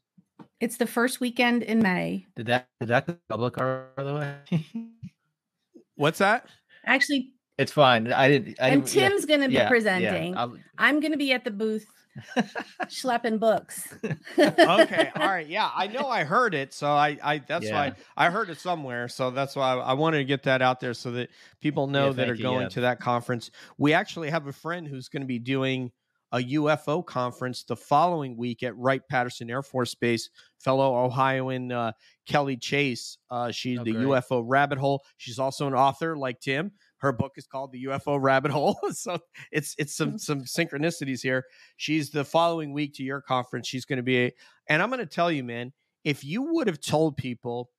[0.59, 2.27] It's the first weekend in May.
[2.35, 4.65] Did that did that public by the way?
[5.95, 6.45] What's that?
[6.85, 8.11] Actually, it's fine.
[8.11, 8.57] I didn't.
[8.59, 9.69] I and didn't, yeah, Tim's going to be yeah, yeah.
[9.69, 10.35] presenting.
[10.37, 11.85] I'll- I'm going to be at the booth
[12.85, 13.93] schlepping books.
[14.37, 17.73] okay all right yeah i know i heard it so i i that's Yeah.
[17.73, 20.79] why i heard it somewhere so that's why I, I wanted to get that out
[20.79, 21.29] there so that
[21.61, 22.69] people know Yeah, that are you, going yeah.
[22.69, 25.91] to that conference we actually have a friend who's going to be doing
[26.31, 30.29] a ufo conference the following week at wright patterson air force base
[30.59, 31.91] fellow ohioan uh,
[32.27, 34.05] kelly chase uh, she's Oh, the great.
[34.05, 38.21] ufo rabbit hole she's also an author like tim her book is called the ufo
[38.21, 38.77] rabbit hole.
[38.91, 39.19] So
[39.51, 40.19] it's it's some mm.
[40.19, 41.45] some synchronicities here.
[41.77, 43.67] She's the following week to your conference.
[43.67, 44.31] She's going to be a,
[44.69, 45.73] and i'm going to tell you man
[46.03, 47.71] if you would have told people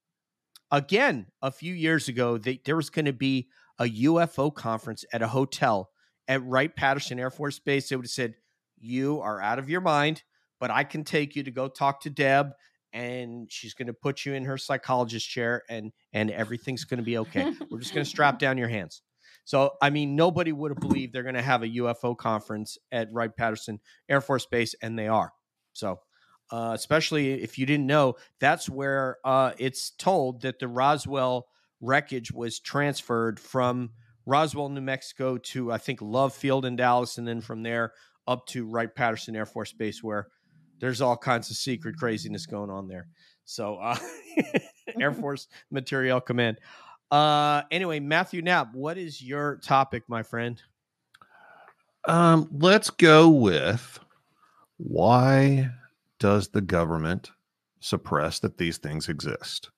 [0.70, 3.48] again a few years ago that there was going to be
[3.78, 5.90] a ufo conference at a hotel
[6.28, 8.34] at wright patterson air force base they would have said
[8.78, 10.22] you are out of your mind
[10.58, 12.50] but i can take you to go talk to deb
[12.92, 17.04] and she's going to put you in her psychologist chair and and everything's going to
[17.04, 17.52] be okay.
[17.70, 19.02] We're just going to strap down your hands
[19.44, 23.12] so, I mean, nobody would have believed they're going to have a UFO conference at
[23.12, 25.32] Wright Patterson Air Force Base, and they are.
[25.72, 26.00] So,
[26.50, 31.46] uh, especially if you didn't know, that's where uh, it's told that the Roswell
[31.80, 33.90] wreckage was transferred from
[34.26, 37.92] Roswell, New Mexico to, I think, Love Field in Dallas, and then from there
[38.26, 40.28] up to Wright Patterson Air Force Base, where
[40.78, 43.08] there's all kinds of secret craziness going on there.
[43.44, 43.96] So, uh,
[45.00, 46.58] Air Force Materiel Command.
[47.10, 50.60] Uh, anyway, Matthew Knapp, what is your topic, my friend?
[52.06, 53.98] Um, let's go with
[54.76, 55.70] why
[56.18, 57.30] does the government
[57.80, 59.70] suppress that these things exist?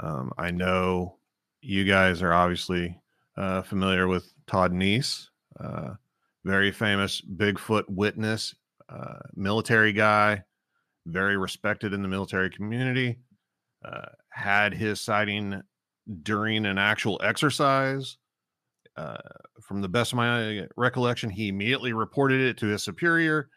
[0.00, 1.18] Um, I know
[1.60, 2.98] you guys are obviously
[3.36, 5.28] uh, familiar with Todd Neiss,
[5.60, 5.94] uh,
[6.44, 8.54] very famous Bigfoot witness,
[8.88, 10.44] uh, military guy,
[11.06, 13.18] very respected in the military community.
[13.84, 15.62] Uh, had his sighting
[16.22, 18.16] during an actual exercise.
[18.96, 19.18] Uh,
[19.60, 23.48] from the best of my recollection, he immediately reported it to his superior.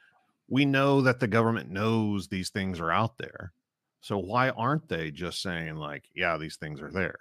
[0.47, 3.53] We know that the government knows these things are out there.
[4.01, 7.17] So why aren't they just saying like, yeah, these things are there?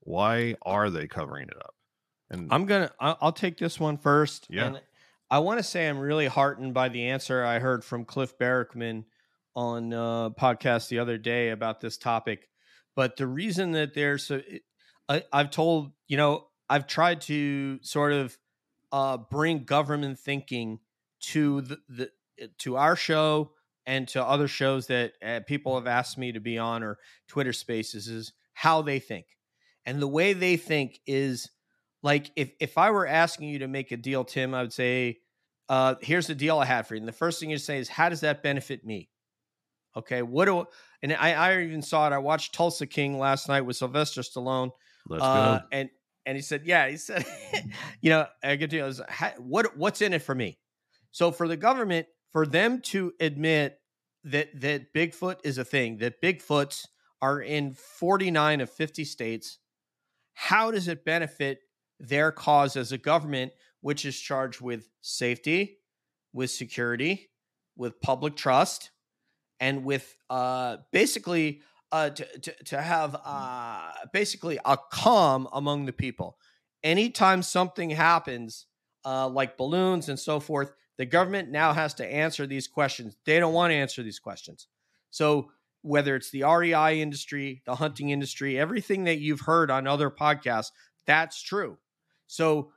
[0.00, 1.74] Why are they covering it up?
[2.30, 2.90] And I'm gonna.
[3.00, 4.46] I- I'll take this one first.
[4.50, 4.66] Yeah.
[4.66, 4.80] And
[5.30, 9.04] I want to say I'm really heartened by the answer I heard from Cliff Barackman
[9.54, 12.48] on uh, podcast the other day about this topic.
[12.98, 14.28] But the reason that there's
[15.08, 18.36] I've told you know I've tried to sort of
[18.90, 20.80] uh, bring government thinking
[21.20, 22.10] to the, the
[22.58, 23.52] to our show
[23.86, 27.52] and to other shows that uh, people have asked me to be on or Twitter
[27.52, 29.26] Spaces is how they think,
[29.86, 31.50] and the way they think is
[32.02, 35.18] like if if I were asking you to make a deal, Tim, I would say,
[35.68, 37.88] uh, "Here's the deal I had for you." And the first thing you say is,
[37.88, 39.08] "How does that benefit me?"
[39.96, 40.66] Okay, what do
[41.02, 42.12] and I, I even saw it.
[42.12, 44.70] I watched Tulsa King last night with Sylvester Stallone,
[45.08, 45.64] let's uh, go.
[45.72, 45.90] and
[46.26, 47.24] and he said, "Yeah," he said,
[48.00, 49.04] "You know, I get to
[49.38, 50.58] what what's in it for me."
[51.10, 53.78] So for the government, for them to admit
[54.24, 56.86] that that Bigfoot is a thing, that Bigfoots
[57.20, 59.58] are in 49 of 50 states,
[60.34, 61.60] how does it benefit
[61.98, 65.78] their cause as a government, which is charged with safety,
[66.32, 67.30] with security,
[67.76, 68.90] with public trust,
[69.60, 75.92] and with uh, basically uh, to, to, to have uh, basically a calm among the
[75.92, 76.36] people.
[76.82, 78.66] Anytime something happens,
[79.04, 83.16] uh, like balloons and so forth, the government now has to answer these questions.
[83.24, 84.66] They don't want to answer these questions.
[85.10, 85.50] So
[85.82, 90.72] whether it's the REI industry, the hunting industry, everything that you've heard on other podcasts,
[91.06, 91.78] that's true.
[92.26, 92.72] So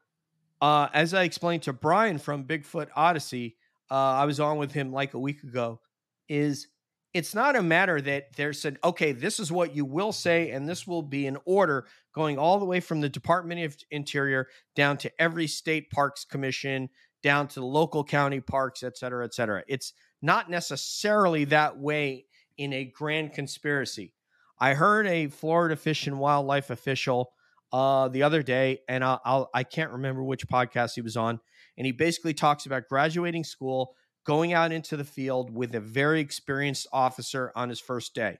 [0.61, 3.57] uh, as I explained to Brian from Bigfoot Odyssey,
[3.89, 5.81] uh, I was on with him like a week ago,
[6.30, 6.68] is
[7.13, 10.67] it's not a matter that they're said, okay, this is what you will say, and
[10.67, 14.97] this will be in order going all the way from the Department of Interior down
[14.97, 16.89] to every state parks commission,
[17.21, 19.63] down to the local county parks, et cetera, et cetera.
[19.67, 22.25] It's not necessarily that way
[22.57, 24.13] in a grand conspiracy.
[24.59, 27.33] I heard a Florida Fish and Wildlife official
[27.73, 31.39] uh, the other day, and I'll, I'll I can't remember which podcast he was on,
[31.77, 33.95] and he basically talks about graduating school,
[34.26, 38.38] going out into the field with a very experienced officer on his first day,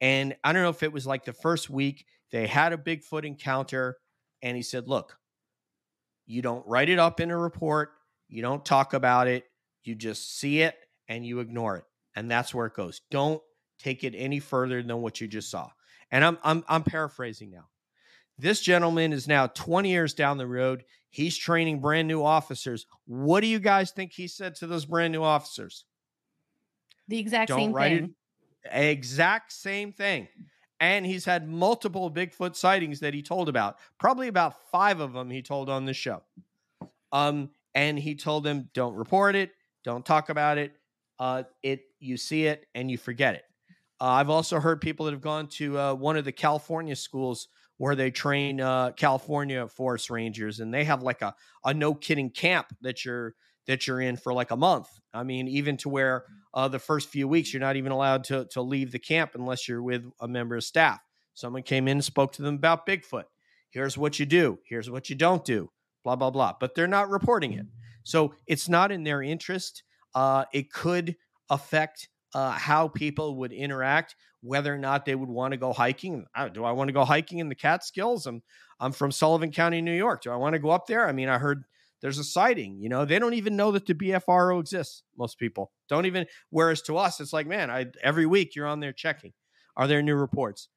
[0.00, 3.24] and I don't know if it was like the first week they had a Bigfoot
[3.24, 3.96] encounter,
[4.42, 5.16] and he said, "Look,
[6.26, 7.90] you don't write it up in a report,
[8.28, 9.44] you don't talk about it,
[9.82, 10.76] you just see it
[11.08, 11.84] and you ignore it."
[12.18, 13.02] and that's where it goes.
[13.12, 13.40] Don't
[13.78, 15.70] take it any further than what you just saw.
[16.10, 17.68] And I'm I'm I'm paraphrasing now.
[18.38, 20.84] This gentleman is now 20 years down the road.
[21.10, 22.86] He's training brand new officers.
[23.06, 25.84] What do you guys think he said to those brand new officers?
[27.08, 28.14] The exact Don't same write it- thing.
[28.70, 30.28] Exact same thing.
[30.80, 33.78] And he's had multiple Bigfoot sightings that he told about.
[33.98, 36.22] Probably about five of them he told on the show.
[37.10, 39.52] Um, and he told them, don't report it,
[39.84, 40.72] don't talk about it.
[41.18, 43.44] Uh, it you see it and you forget it.
[44.00, 47.48] Uh, I've also heard people that have gone to uh, one of the California schools
[47.78, 51.34] where they train uh, California forest rangers, and they have like a
[51.64, 53.34] a no kidding camp that you're
[53.66, 54.88] that you're in for like a month.
[55.14, 58.46] I mean, even to where uh, the first few weeks you're not even allowed to
[58.50, 61.00] to leave the camp unless you're with a member of staff.
[61.34, 63.24] Someone came in and spoke to them about Bigfoot.
[63.70, 64.58] Here's what you do.
[64.64, 65.70] Here's what you don't do.
[66.04, 66.54] Blah blah blah.
[66.58, 67.66] But they're not reporting it,
[68.02, 69.84] so it's not in their interest.
[70.14, 71.16] Uh, it could
[71.50, 76.26] affect uh, how people would interact, whether or not they would want to go hiking.
[76.52, 78.26] Do I want to go hiking in the Catskills?
[78.26, 78.42] I'm
[78.80, 80.22] I'm from Sullivan County, New York.
[80.22, 81.08] Do I want to go up there?
[81.08, 81.64] I mean, I heard
[82.00, 82.78] there's a sighting.
[82.78, 85.02] You know, they don't even know that the BFRO exists.
[85.16, 86.26] Most people don't even.
[86.50, 89.32] Whereas to us, it's like, man, I every week you're on there checking.
[89.76, 90.68] Are there new reports?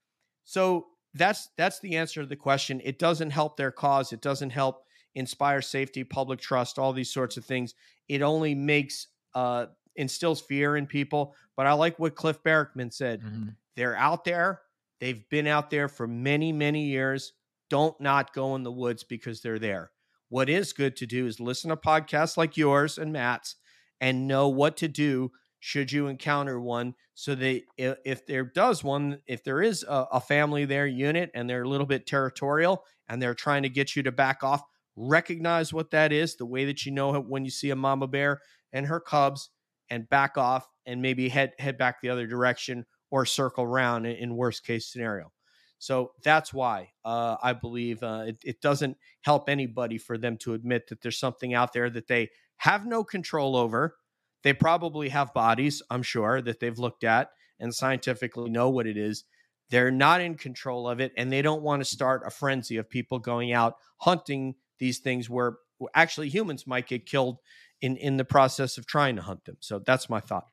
[0.43, 2.81] So that's that's the answer to the question.
[2.83, 4.13] It doesn't help their cause.
[4.13, 4.83] It doesn't help
[5.13, 7.75] inspire safety, public trust, all these sorts of things.
[8.07, 9.67] It only makes uh,
[10.01, 11.35] instills fear in people.
[11.55, 13.21] But I like what Cliff Barackman said.
[13.21, 13.55] Mhm.
[13.75, 14.61] They're out there.
[14.99, 17.33] They've been out there for many, many years.
[17.69, 19.91] Don't not go in the woods because they're there.
[20.29, 23.55] What is good to do is listen to podcasts like yours and Matt's
[23.99, 29.21] and know what to do should you encounter one so that if, there does one
[29.27, 33.21] if there is a, a family there unit and they're a little bit territorial and
[33.21, 34.63] they're trying to get you to back off
[34.95, 38.07] recognize what that is the way that you know it when you see a mama
[38.07, 38.41] bear
[38.73, 39.49] and her cubs
[39.91, 44.15] and back off and maybe head head back the other direction or circle around in,
[44.15, 45.31] in worst case scenario.
[45.77, 50.53] So that's why uh, i believe uh, it, it doesn't help anybody for them to
[50.53, 53.97] admit that there's something out there that they have no control over.
[54.43, 58.97] They probably have bodies i'm sure that they've looked at and scientifically know what it
[58.97, 59.25] is.
[59.69, 62.89] They're not in control of it and they don't want to start a frenzy of
[62.89, 65.57] people going out hunting these things where
[65.93, 67.37] actually humans might get killed
[67.81, 70.47] in in the process of trying to hunt them so that's my thought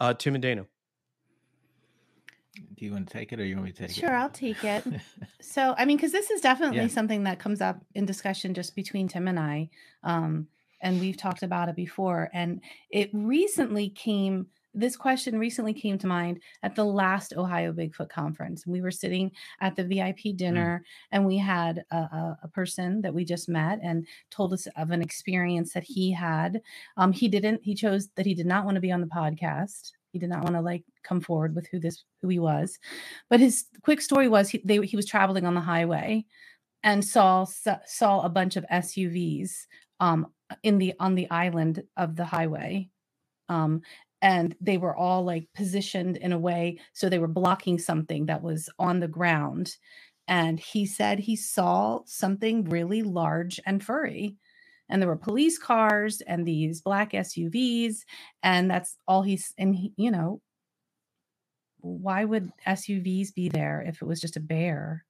[0.00, 0.66] uh tim and dana
[2.76, 4.10] Do you want to take it or you want me to take Sure, it?
[4.10, 4.84] Sure, I'll take it.
[5.44, 6.86] So, I mean, because this is definitely Yeah.
[6.86, 9.70] something that comes up in discussion just between Tim and I.
[10.04, 10.46] Um,
[10.80, 12.30] and we've talked about it before.
[12.32, 12.60] And
[12.90, 18.66] it recently came, this question recently came to mind at the last Ohio Bigfoot conference.
[18.66, 19.30] We were sitting
[19.60, 23.80] at the VIP dinner and we had a, a, a person that we just met
[23.82, 26.60] and told us of an experience that he had.
[26.96, 29.92] Um, he didn't, he chose that he did not want to be on the podcast.
[30.12, 32.78] He did not want to like come forward with who this, who he was.
[33.30, 36.24] But his quick story was he, they, he was traveling on the highway
[36.82, 39.66] and saw saw- saw a bunch of SUVs
[40.00, 40.26] um,
[40.62, 42.88] in the on the island of the highway,
[43.48, 43.82] um,
[44.22, 48.42] and they were all like positioned in a way so they were blocking something that
[48.42, 49.76] was on the ground.
[50.28, 54.36] And he said he saw something really large and furry.
[54.88, 58.04] And there were police cars and these black SUVs,
[58.42, 60.40] and that's all he's and he, you know
[61.80, 65.04] why would SUVs be there if it was just a bear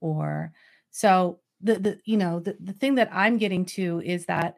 [0.00, 0.52] or
[0.90, 4.56] so the the you know the, the thing that I'm getting to is that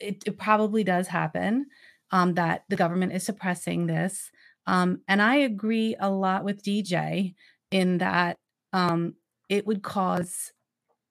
[0.00, 1.66] it, it probably does happen
[2.12, 4.30] um, that the government is suppressing this
[4.66, 7.34] um, and I agree a lot with DJ
[7.70, 8.36] in that
[8.72, 9.14] um,
[9.48, 10.52] it would cause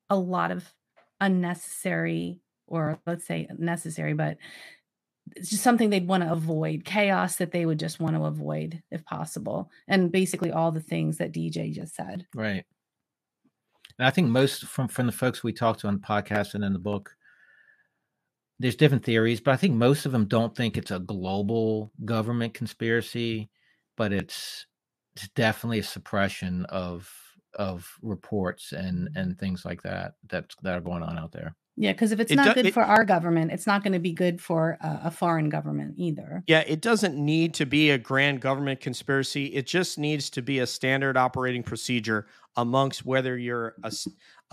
[0.10, 0.72] a lot of
[1.20, 4.38] unnecessary or let's say necessary but
[5.36, 8.82] it's just something they'd want to avoid chaos that they would just want to avoid
[8.90, 12.66] if possible and basically all the things that dj just said Right.
[14.02, 16.64] And I think most from from the folks we talked to on the podcast and
[16.64, 17.16] in the book,
[18.62, 22.54] there's different theories, but I think most of them don't think it's a global government
[22.54, 23.50] conspiracy,
[23.98, 24.68] but it's
[25.16, 27.10] it's definitely a suppression of
[27.56, 31.56] of reports and and things like that that that are going on out there.
[31.78, 33.94] Yeah because if it's It not do- good it- for our government it's not going
[33.94, 37.92] to be good for a, a foreign government either Yeah, it doesn't need to be
[37.92, 39.46] a grand government conspiracy.
[39.48, 42.28] It just needs to be a standard operating procedure
[42.58, 43.92] amongst whether you're a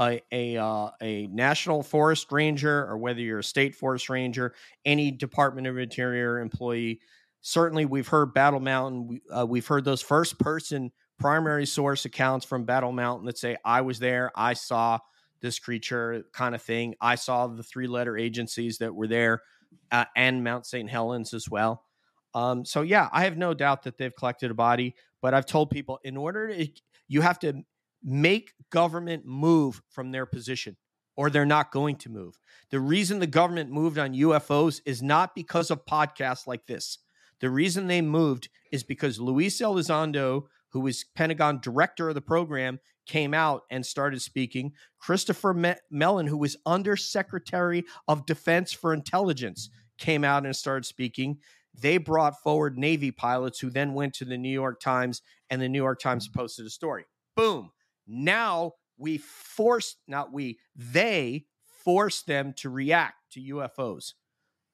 [0.00, 4.54] a a, uh, a national forest ranger or whether you're a state forest ranger,
[4.84, 7.00] any Department of Interior employee.
[7.40, 9.20] Certainly, we've heard Battle Mountain.
[9.36, 13.80] Uh, we've heard those first person primary source accounts from Battle Mountain that say, "I
[13.80, 14.98] was there, I saw."
[15.40, 16.94] This creature, kind of thing.
[17.00, 19.42] I saw the three letter agencies that were there
[19.90, 20.88] uh, and Mount St.
[20.88, 21.84] Helens as well.
[22.34, 25.70] Um, so yeah, I have no doubt that they've collected a body, but I've told
[25.70, 26.68] people in order to
[27.08, 27.62] you have to
[28.02, 30.76] make government move from their position
[31.16, 32.38] or they're not going to move.
[32.70, 36.98] The reason the government moved on UFOs is not because of podcasts like this.
[37.40, 42.80] The reason they moved is because Luis Elizondo, who was Pentagon director of the program,
[43.06, 44.72] came out and started speaking.
[44.98, 51.38] Christopher Me- Mellon, who was Undersecretary of Defense for Intelligence, came out and started speaking.
[51.74, 55.68] They brought forward Navy pilots who then went to the New York Times, and the
[55.68, 56.38] New York Times mm-hmm.
[56.38, 57.04] posted a story.
[57.34, 57.70] Boom.
[58.06, 61.46] Now we forced, not we, they
[61.84, 64.14] forced them to react to UFOs.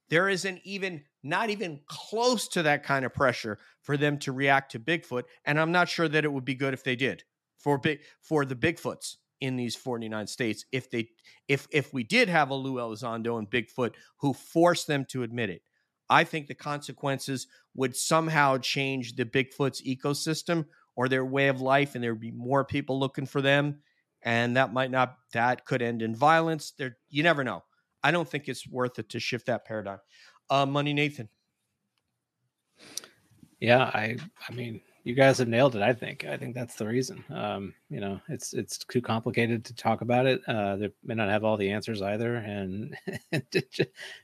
[0.08, 4.72] There isn't even, not even close to that kind of pressure for them to react
[4.72, 5.22] to Bigfoot.
[5.44, 7.22] And I'm not sure that it would be good if they did
[7.58, 11.08] for big for the Bigfoots in these 49 states if they
[11.48, 15.50] if if we did have a Lou Elizondo and Bigfoot who forced them to admit
[15.50, 15.62] it.
[16.10, 20.66] I think the consequences would somehow change the Bigfoot's ecosystem
[20.96, 23.80] or their way of life, and there would be more people looking for them.
[24.22, 26.72] And that might not that could end in violence.
[26.78, 27.62] There you never know.
[28.02, 29.98] I don't think it's worth it to shift that paradigm.
[30.50, 31.28] Uh, Money Nathan.
[33.60, 34.16] Yeah, I
[34.48, 35.82] I mean, you guys have nailed it.
[35.82, 36.24] I think.
[36.24, 37.24] I think that's the reason.
[37.30, 40.40] Um, you know, it's it's too complicated to talk about it.
[40.48, 42.96] Uh, they may not have all the answers either, and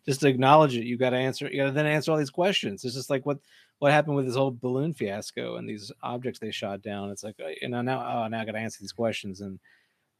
[0.06, 1.48] just acknowledge it, you got to answer.
[1.50, 2.84] You got to then answer all these questions.
[2.84, 3.38] It's just like what
[3.78, 7.10] what happened with this whole balloon fiasco and these objects they shot down.
[7.10, 9.58] It's like uh, you know now oh now I got to answer these questions and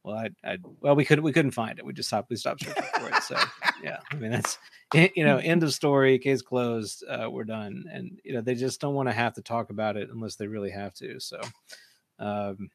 [0.03, 1.85] well I, I well we couldn't we couldn't find it.
[1.85, 3.23] We just stopped we stopped searching for it.
[3.23, 3.37] So
[3.83, 4.57] yeah, I mean that's
[4.93, 7.03] you know end of story, case closed.
[7.07, 9.97] Uh, we're done, and you know they just don't want to have to talk about
[9.97, 11.19] it unless they really have to.
[11.19, 11.39] So.
[12.19, 12.69] Um,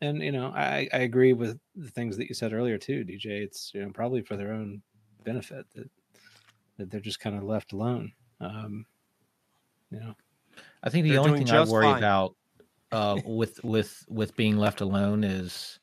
[0.00, 3.26] and you know, I, I agree with the things that you said earlier too, DJ.
[3.42, 4.82] It's you know probably for their own
[5.24, 5.88] benefit that
[6.76, 8.12] that they're just kind of left alone.
[8.40, 8.84] Um,
[9.90, 10.14] you know,
[10.82, 11.98] I think the They're only thing I worry fine.
[11.98, 12.34] about
[12.90, 15.78] uh, with with with being left alone is,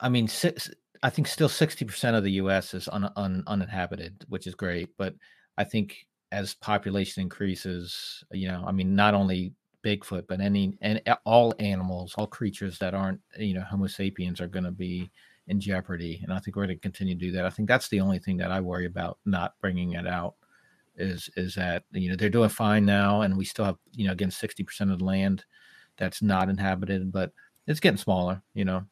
[0.00, 0.70] I mean, six,
[1.02, 2.74] I think still sixty percent of the U.S.
[2.74, 4.90] is un, un, uninhabited, which is great.
[4.96, 5.14] But
[5.56, 9.52] I think as population increases, you know, I mean, not only
[9.84, 14.48] Bigfoot, but any and all animals, all creatures that aren't, you know, Homo sapiens are
[14.48, 15.10] going to be
[15.46, 16.20] in jeopardy.
[16.22, 17.46] And I think we're going to continue to do that.
[17.46, 20.34] I think that's the only thing that I worry about not bringing it out
[20.96, 24.12] is is that you know they're doing fine now, and we still have you know
[24.12, 25.44] again sixty percent of the land
[25.96, 27.32] that's not inhabited, but
[27.66, 28.42] it's getting smaller.
[28.54, 28.84] You know,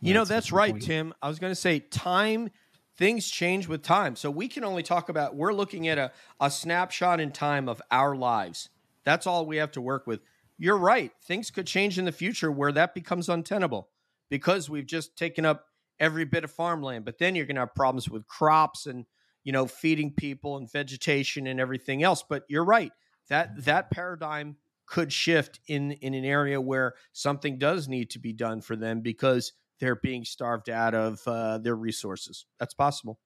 [0.00, 0.82] You know, That's a that's right, point.
[0.82, 1.14] Tim.
[1.22, 2.50] I was going to say time,
[2.96, 4.16] things change with time.
[4.16, 7.80] So we can only talk about, we're looking at a, a snapshot in time of
[7.90, 8.68] our lives.
[9.04, 10.20] That's all we have to work with.
[10.58, 11.12] You're right.
[11.24, 13.88] Things could change in the future where that becomes untenable
[14.28, 15.66] because we've just taken up
[15.98, 17.04] every bit of farmland.
[17.04, 19.06] But then you're going to have problems with crops and,
[19.44, 22.22] you know, feeding people and vegetation and everything else.
[22.28, 22.92] But you're right.
[23.28, 28.32] That that paradigm could shift in in an area where something does need to be
[28.32, 32.46] done for them because they're being starved out of uh, their resources.
[32.58, 33.18] That's possible.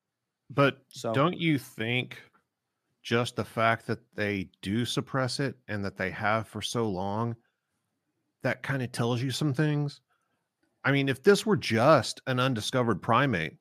[0.51, 2.18] But So don't you think
[3.02, 7.36] just the fact that they do suppress it and that they have for so long,
[8.43, 10.01] that kind of tells you some things?
[10.85, 13.56] I mean, if this were just an undiscovered primate,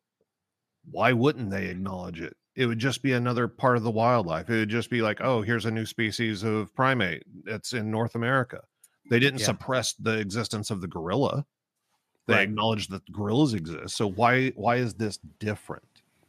[0.92, 2.36] why wouldn't they acknowledge it?
[2.56, 4.50] It would just be another part of the wildlife.
[4.50, 8.16] It would just be like, oh, here's a new species of primate that's in North
[8.16, 8.62] America.
[9.10, 9.48] They didn't Yeah.
[9.48, 11.46] suppress the existence of the gorilla.
[12.28, 12.44] They Right.
[12.44, 13.96] acknowledged that gorillas exist.
[13.96, 15.84] So why why is this different?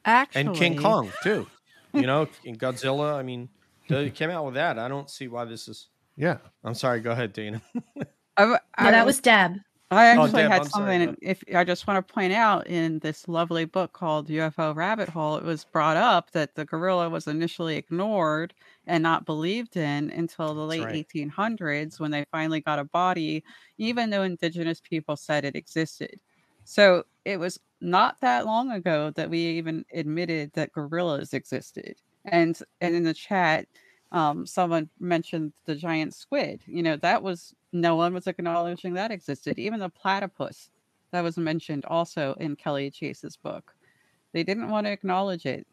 [0.04, 1.46] Actually, and King Kong too.
[1.94, 3.14] You know, in Godzilla.
[3.14, 3.48] I mean,
[3.88, 4.78] they came out with that.
[4.78, 5.88] I don't see why this is.
[6.16, 6.38] Yeah.
[6.64, 7.00] I'm sorry.
[7.00, 7.60] Go ahead, Dana.
[8.36, 9.52] I, No, that was Deb.
[9.90, 11.16] I Oh, actually Deb, had I'm sorry, something.
[11.22, 15.36] If I just want to point out in this lovely book called UFO Rabbit Hole,
[15.36, 18.52] it was brought up that the gorilla was initially ignored
[18.86, 21.06] and not believed in until the late right.
[21.12, 23.42] 1800s when they finally got a body,
[23.78, 26.20] even though indigenous people said it existed.
[26.64, 31.96] So it was not that long ago that we even admitted that gorillas existed.
[32.24, 33.66] And and in the chat,
[34.12, 36.62] um, someone mentioned the giant squid.
[36.66, 39.58] You know, that was no one was acknowledging that existed.
[39.58, 40.70] Even the platypus
[41.12, 43.74] that was mentioned also in Kelly Chase's book.
[44.32, 45.66] They didn't want to acknowledge it.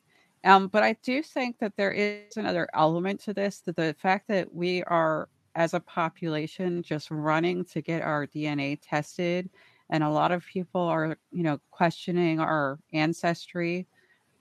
[0.43, 4.27] Um, but I do think that there is another element to this that the fact
[4.27, 9.49] that we are, as a population, just running to get our DNA tested,
[9.89, 13.87] and a lot of people are, you know, questioning our ancestry.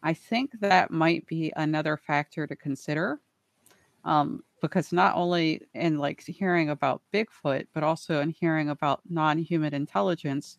[0.03, 3.21] I think that might be another factor to consider
[4.05, 9.75] um, because not only in like hearing about Bigfoot, but also in hearing about non-human
[9.75, 10.59] intelligence,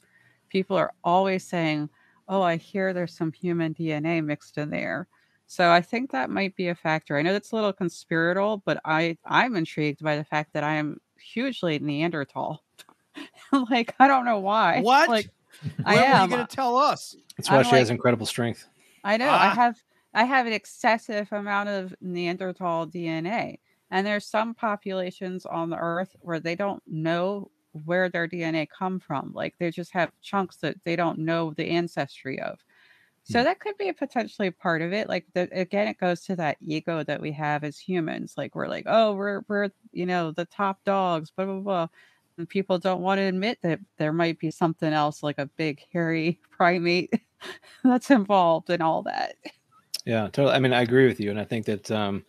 [0.50, 1.90] people are always saying,
[2.28, 5.08] "Oh, I hear there's some human DNA mixed in there."
[5.48, 7.18] So I think that might be a factor.
[7.18, 10.76] I know that's a little conspiratorial, but I I'm intrigued by the fact that I
[10.76, 12.64] am hugely Neanderthal.
[13.70, 14.82] like I don't know why.
[14.82, 15.10] What?
[15.10, 15.30] Like
[15.84, 16.30] When I were am.
[16.30, 17.16] you going to tell us?
[17.38, 18.68] That's why I'm she has incredible strength.
[19.04, 19.30] I know.
[19.30, 19.54] I Ah.
[19.56, 19.78] have
[20.16, 23.60] I have an excessive amount of Neanderthal DNA.
[23.92, 27.52] And there's some populations on the earth where they don't know
[27.86, 29.32] where their DNA come from.
[29.36, 32.60] Like they just have chunks that they don't know the ancestry of.
[33.24, 33.44] So Hmm.
[33.44, 35.08] that could be potentially part of it.
[35.10, 38.34] Like the, again, it goes to that ego that we have as humans.
[38.38, 41.88] Like we're like, oh, we're we're you know the top dogs, blah blah blah.
[42.38, 45.82] And people don't want to admit that there might be something else, like a big
[45.94, 47.14] hairy primate
[47.84, 49.36] that's involved in all that.
[50.06, 50.54] Yeah, totally.
[50.56, 52.26] I mean, I agree with you, and I think that um,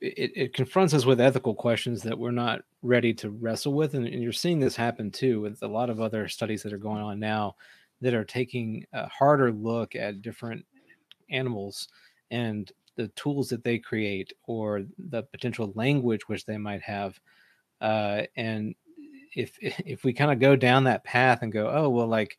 [0.00, 4.06] it, it confronts us with ethical questions that we're not ready to wrestle with, and,
[4.06, 7.02] and you're seeing this happen too with a lot of other studies that are going
[7.02, 7.56] on now
[8.00, 10.64] that are taking a harder look at different
[11.30, 11.88] animals
[12.30, 17.18] and the tools that they create or the potential language which they might have,
[17.80, 18.74] uh, and
[19.34, 22.38] if if we kind of go down that path and go, oh well, like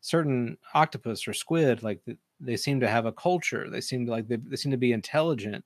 [0.00, 2.00] certain octopus or squid, like
[2.40, 3.70] they seem to have a culture.
[3.70, 5.64] They seem to like they, they seem to be intelligent,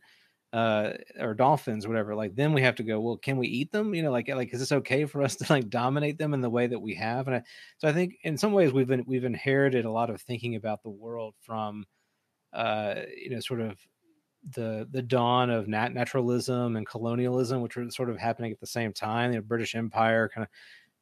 [0.57, 2.15] uh, or dolphins, whatever.
[2.15, 2.99] Like then we have to go.
[2.99, 3.95] Well, can we eat them?
[3.95, 6.49] You know, like like is this okay for us to like dominate them in the
[6.49, 7.27] way that we have?
[7.27, 7.43] And I,
[7.77, 10.83] so I think in some ways we've been we've inherited a lot of thinking about
[10.83, 11.85] the world from,
[12.55, 13.77] uh, you know, sort of
[14.55, 18.67] the the dawn of nat- naturalism and colonialism, which were sort of happening at the
[18.67, 19.33] same time.
[19.33, 20.49] The British Empire kind of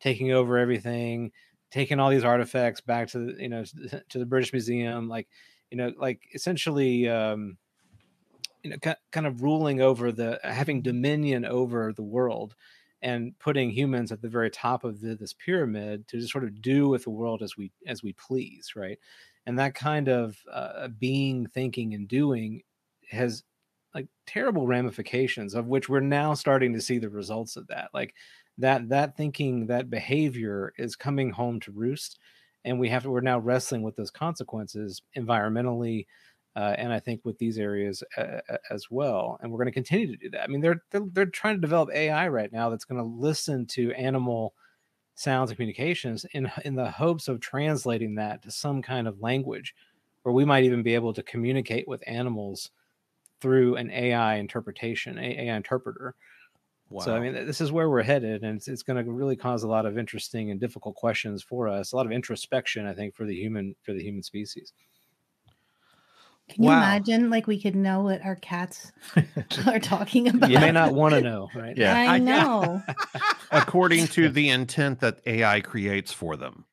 [0.00, 1.30] taking over everything,
[1.70, 3.62] taking all these artifacts back to the, you know
[4.08, 5.28] to the British Museum, like
[5.70, 7.56] you know like essentially um,
[8.64, 12.56] you know kind of ruling over the having dominion over the world
[13.02, 16.62] and putting humans at the very top of the, this pyramid to just sort of
[16.62, 18.98] do with the world as we as we please right?
[19.46, 22.62] And that kind of uh, being thinking and doing
[23.10, 23.44] has
[23.94, 27.90] like terrible ramifications of which we're now starting to see the results of that.
[27.92, 28.14] Like
[28.58, 32.18] that that thinking that behavior is coming home to roost
[32.64, 36.06] and we have to we're now wrestling with those consequences environmentally
[36.56, 38.40] uh, and i think with these areas uh,
[38.70, 41.26] as well and we're going to continue to do that i mean they're, they're they're
[41.26, 44.54] trying to develop ai right now that's going to listen to animal
[45.14, 49.74] sounds and communications in in the hopes of translating that to some kind of language
[50.22, 52.70] where we might even be able to communicate with animals
[53.40, 56.14] through an ai interpretation ai interpreter
[56.90, 57.00] Wow.
[57.00, 59.62] so I mean, this is where we're headed, and it's, it's going to really cause
[59.62, 61.92] a lot of interesting and difficult questions for us.
[61.92, 64.72] A lot of introspection, I think, for the human for the human species.
[66.50, 66.76] Can you Wow.
[66.78, 68.92] imagine like we could know what our cats
[69.66, 70.50] are talking about?
[70.50, 71.76] You may not want to know, right?
[71.76, 71.96] Yeah.
[71.96, 72.82] I I- know.
[73.50, 76.66] According to the intent that AI creates for them.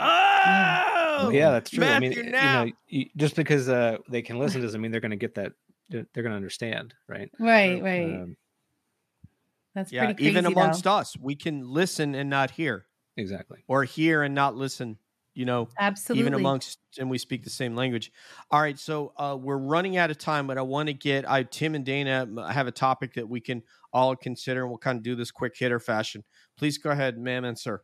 [0.00, 1.84] Oh, yeah, that's true.
[1.84, 2.64] I mean, Matthew, you now.
[2.64, 5.52] know, you, just because uh, they can listen doesn't mean they're going to get that.
[5.90, 7.30] They're going to understand, right?
[7.38, 8.04] right, right.
[8.04, 8.36] Um,
[9.74, 10.30] That's yeah, pretty crazy.
[10.30, 10.92] even amongst though.
[10.96, 13.64] us, we can listen and not hear, exactly.
[13.68, 14.98] or hear and not listen.
[15.38, 16.20] You know, Absolutely.
[16.20, 18.10] even amongst and we speak the same language.
[18.50, 21.44] All right, so uh, we're running out of time, but I want to get I
[21.44, 23.62] Tim and Dana m- have a topic that we can
[23.92, 26.24] all consider, and we'll kind of do this quick hitter fashion.
[26.58, 27.80] Please go ahead, ma'am and sir.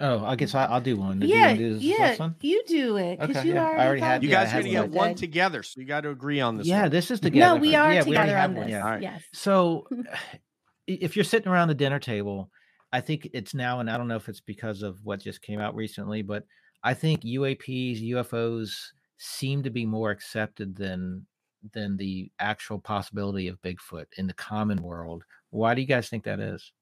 [0.00, 1.18] Oh, I guess I, I'll do one.
[1.20, 2.16] Do you yeah, do this yeah.
[2.16, 2.36] one?
[2.42, 4.60] You do it because Okay, you yeah, I already, already had- You Yeah, guys are
[4.62, 4.90] going to one.
[4.90, 5.14] get one Okay.
[5.14, 6.66] together, so you got to agree on this.
[6.66, 6.90] Yeah, one.
[6.90, 7.54] this is together.
[7.54, 8.72] No, we are yeah, together have on one, this.
[8.72, 8.84] yeah.
[8.84, 9.02] All right.
[9.02, 9.22] Yes.
[9.32, 9.86] So,
[10.86, 12.50] if you're sitting around the dinner table,
[12.92, 15.58] I think it's now, and I don't know if it's because of what just came
[15.58, 16.44] out recently, but
[16.82, 21.26] I think UAPs, UFOs seem to be more accepted than
[21.72, 25.24] than the actual possibility of Bigfoot in the common world.
[25.50, 26.72] Why do you guys think that is?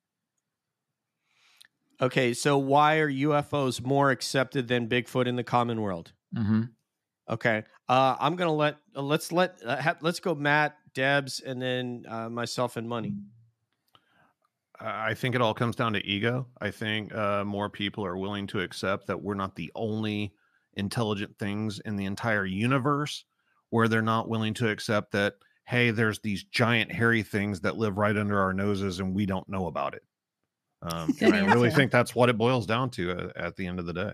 [2.00, 6.12] Okay, so why are UFOs more accepted than Bigfoot in the common world?
[6.34, 6.62] Mm-hmm.
[7.28, 11.60] Okay, uh, I'm gonna let uh, let's let uh, ha- let's go Matt, Debs, and
[11.60, 13.12] then uh, myself and Money.
[13.12, 13.39] I
[14.80, 16.46] I think it all comes down to ego.
[16.60, 20.32] I think uh, more people are willing to accept that we're not the only
[20.74, 23.24] intelligent things in the entire universe,
[23.70, 25.34] where they're not willing to accept that,
[25.64, 29.48] hey, there's these giant hairy things that live right under our noses and we don't
[29.48, 30.02] know about it.
[30.82, 33.78] Um, and I really think that's what it boils down to uh, at the end
[33.80, 34.12] of the day.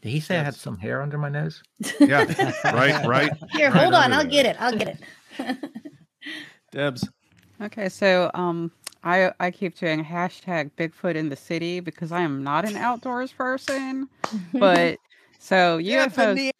[0.00, 1.62] Did he say I had some hair under my nose?
[2.00, 2.24] Yeah,
[2.64, 3.30] right, right.
[3.52, 4.12] Here, Right hold on.
[4.12, 4.30] I'll there.
[4.30, 4.56] get it.
[4.58, 4.98] I'll get
[5.38, 5.58] it.
[6.72, 7.08] Debs.
[7.62, 8.72] Okay, so um,
[9.04, 13.32] I I keep doing hashtag Bigfoot in the city because I am not an outdoors
[13.32, 14.08] person,
[14.58, 14.98] but
[15.38, 16.34] so Yeah, UFOs.
[16.36, 16.52] Neanderthal.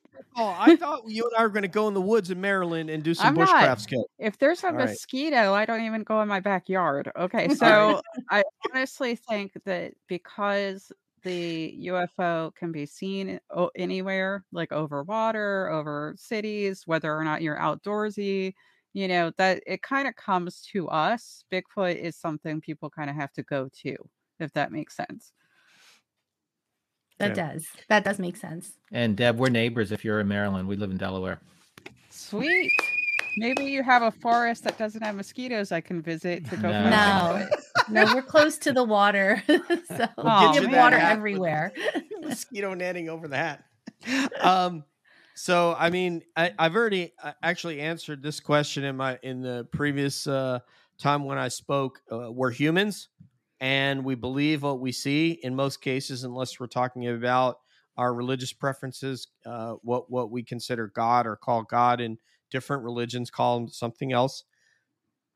[0.59, 3.03] I thought you and I were going to go in the woods in Maryland and
[3.03, 3.49] do some I'm not.
[3.49, 4.07] bushcraft skills.
[4.19, 4.89] If there's a All right.
[4.89, 7.11] mosquito, I don't even go in my backyard.
[7.17, 8.01] Okay, so
[8.31, 10.93] I honestly think that because
[11.25, 13.41] the UFO can be seen
[13.77, 18.55] anywhere, like over water, over cities, whether or not you're outdoorsy.
[18.95, 21.45] You know, that it kind of comes to us.
[21.53, 23.97] Bigfoot is something people kind of have to go to,
[24.39, 25.33] if that makes sense.
[27.19, 27.41] That Okay.
[27.55, 27.67] does.
[27.89, 28.73] That does make sense.
[28.91, 29.93] And Deb, we're neighbors.
[29.93, 31.41] If you're in Maryland, we live in Delaware.
[32.11, 32.73] Sweet.
[33.39, 36.79] Maybe you have a forest that doesn't have mosquitoes I can visit to go No.
[36.79, 37.47] find No.
[37.47, 37.63] Bigfoot.
[37.89, 39.43] No, we're close to the water.
[39.49, 41.73] so We'll get you water everywhere.
[42.23, 43.65] mosquito netting over the hat.
[44.41, 44.85] Um,
[45.35, 49.67] so I mean, I, I've already uh, actually answered this question in my in the
[49.73, 50.61] previous uh,
[50.99, 52.01] time when I spoke.
[52.11, 53.09] Uh, we're humans,
[53.61, 57.59] and we believe what we see in most cases, unless we're talking about
[57.97, 62.19] our religious preferences, uh, what what we consider God or call God in
[62.53, 64.45] different religions call him something else.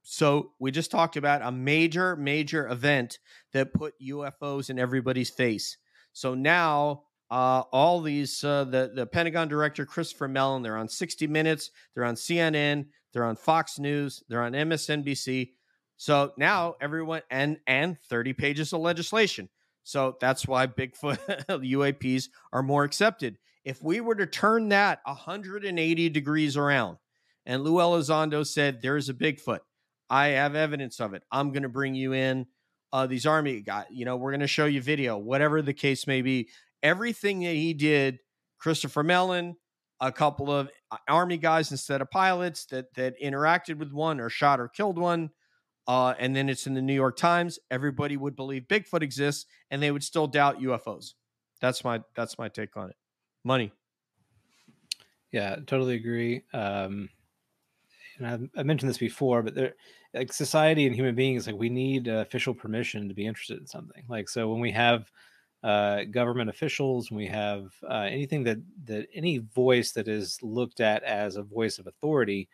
[0.03, 3.19] So we just talked about a major, major event
[3.53, 5.79] that put UFOs in everybody's face.
[6.13, 11.27] So now uh, all these uh, the the Pentagon director Christopher Mellon, they're on 60
[11.27, 15.51] Minutes, they're on CNN, they're on Fox News, they're on MSNBC.
[15.97, 19.49] So now everyone and and 30 pages of legislation.
[19.83, 23.39] So that's why Bigfoot UAPs are more accepted.
[23.65, 26.99] If we were to turn that 180 degrees around,
[27.45, 29.61] and Lou Elizondo said there's a Bigfoot,
[30.11, 31.23] I have evidence of it.
[31.31, 32.47] I'm going to bring you in
[32.93, 33.87] uh, these army guys.
[33.91, 36.49] You know, we're going to show you video, whatever the case may be.
[36.87, 38.21] Everything that he did,
[38.59, 39.57] Christopher Mellon,
[40.01, 44.29] a couple of uh, army guys instead of pilots that that interacted with one or
[44.29, 45.31] shot or killed one,
[45.89, 47.59] uh, and then it's in the New York Times.
[47.73, 51.15] Everybody would believe Bigfoot exists, and they would still doubt UFOs.
[51.61, 52.97] That's my that's my take on it.
[53.43, 53.73] Money.
[55.33, 56.45] Yeah, totally agree.
[56.55, 57.09] Um,
[58.19, 59.75] and I've, I've mentioned this before, but there,
[60.15, 63.67] like society and human beings, like we need uh, official permission to be interested in
[63.67, 64.05] something.
[64.09, 65.11] Like so, when we have
[65.67, 71.03] uh, government officials, we have uh, anything that that any voice that is looked at
[71.03, 72.49] as a voice of authority,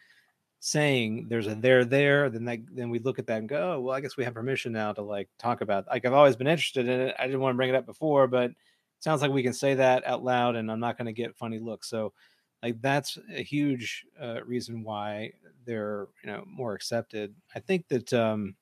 [0.60, 3.80] saying there's a there there, then that then we look at that and go, oh,
[3.80, 5.86] well, I guess we have permission now to like talk about.
[5.88, 7.14] Like I've always been interested in it.
[7.18, 8.56] I didn't want to bring it up before, but it
[9.00, 11.58] sounds like we can say that out loud, and I'm not going to get funny
[11.58, 11.90] looks.
[11.90, 12.14] So
[12.62, 15.32] like that's a huge uh, reason why
[15.66, 18.54] they're you know more accepted i think that um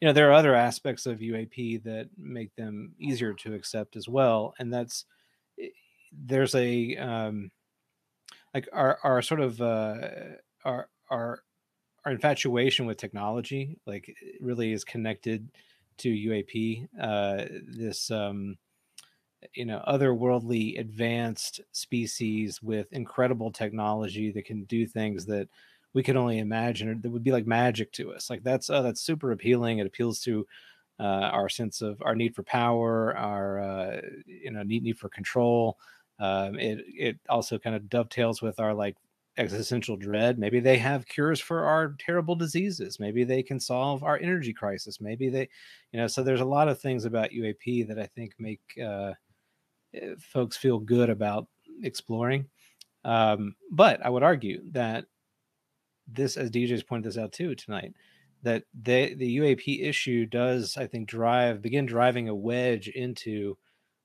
[0.00, 4.08] you know there are other aspects of uap that make them easier to accept as
[4.08, 5.04] well and that's
[5.60, 5.68] eh,
[6.12, 7.50] there's a um
[8.54, 10.08] like our our sort of uh
[10.64, 11.42] our our
[12.04, 15.50] our infatuation with technology like really is connected
[15.98, 18.56] to uap uh this um
[19.54, 25.48] you know otherworldly advanced species with incredible technology that can do things that
[25.94, 28.30] we could only imagine that would be like magic to us.
[28.30, 29.78] Like that's uh, that's super appealing.
[29.78, 30.46] It appeals to
[31.00, 35.08] uh, our sense of our need for power our uh, you know need, need for
[35.08, 35.78] control.
[36.18, 38.96] Um, it it also kind of dovetails with our like
[39.36, 40.38] existential dread.
[40.38, 42.98] Maybe they have cures for our terrible diseases.
[42.98, 45.00] Maybe they can solve our energy crisis.
[45.00, 45.48] Maybe they
[45.92, 49.12] you know so there's a lot of things about uap that i think make uh,
[49.94, 51.46] eh, folks feel good about
[51.82, 52.46] exploring.
[53.04, 55.06] Um, but I would argue that
[56.12, 57.94] this, as DJ's pointed this out too tonight,
[58.42, 63.56] that the the UAP issue does, I think, drive begin driving a wedge into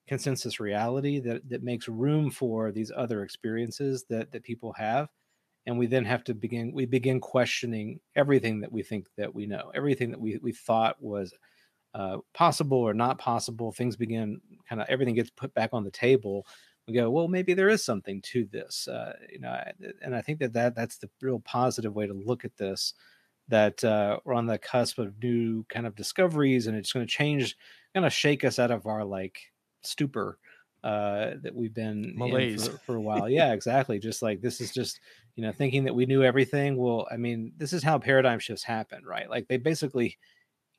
[0.08, 5.10] consensus reality that that makes room for these other experiences that that people have.
[5.66, 9.46] And we then have to begin we begin questioning everything that we think that we
[9.46, 11.34] know everything that we, we thought was
[11.94, 13.72] uh, possible or not possible.
[13.72, 16.46] Things begin kind of everything gets put back on the table
[16.88, 19.56] we go well maybe there is something to this uh, you know
[20.02, 22.94] and i think that, that that's the real positive way to look at this
[23.50, 27.12] that uh, we're on the cusp of new kind of discoveries and it's going to
[27.12, 27.58] change
[27.94, 29.38] kind of shake us out of our like
[29.82, 30.38] stupor
[30.84, 32.68] uh, that we've been in Malaise.
[32.68, 35.00] for, for a while yeah exactly just like this is just
[35.36, 38.64] you know thinking that we knew everything well i mean this is how paradigm shifts
[38.64, 40.18] happen right like they basically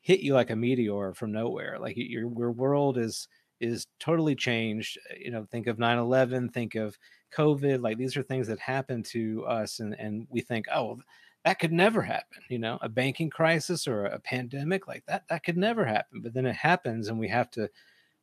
[0.01, 3.27] hit you like a meteor from nowhere like your, your world is
[3.59, 6.97] is totally changed Uh, you know think of 9-11 think of
[7.33, 10.99] covid like these are things that happen to us and and we think oh
[11.43, 15.43] that could never happen you know a banking crisis or a pandemic like that that
[15.43, 17.69] could never happen but then it happens and we have to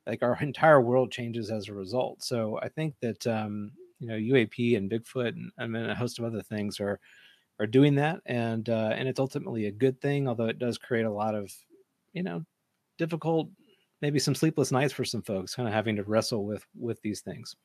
[0.06, 2.22] like our entire world changes as a result.
[2.22, 6.18] So i think that um you know uap and bigfoot and i mean a host
[6.18, 6.98] of other things are
[7.60, 11.06] are doing that and uh and it's ultimately a good thing although it does create
[11.06, 11.52] a lot of
[12.12, 12.44] you know
[12.98, 13.50] difficult
[14.02, 17.20] maybe some sleepless nights for some folks kind of having to wrestle with with these
[17.20, 17.56] things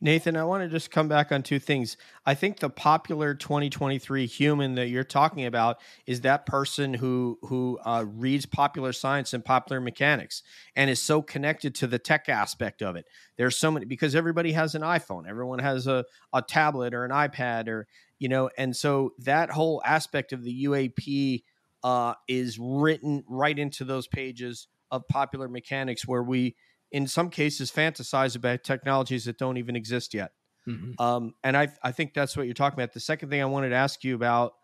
[0.00, 1.96] Nathan, I want to just come back on two things.
[2.26, 7.78] I think the popular 2023 human that you're talking about is that person who who
[7.84, 10.42] uh, reads popular science and popular mechanics
[10.74, 13.06] and is so connected to the tech aspect of it.
[13.36, 17.12] There's so many because everybody has an iPhone, everyone has a, a tablet or an
[17.12, 17.86] iPad or
[18.18, 21.42] you know, and so that whole aspect of the UAP
[21.84, 26.54] uh, is written right into those pages of popular mechanics where we
[26.92, 30.32] in some cases fantasize about technologies that don't even exist yet.
[30.68, 31.00] Mhm.
[31.00, 32.92] Um, and I I think that's what you're talking about.
[32.92, 34.54] The second thing I wanted to ask you about,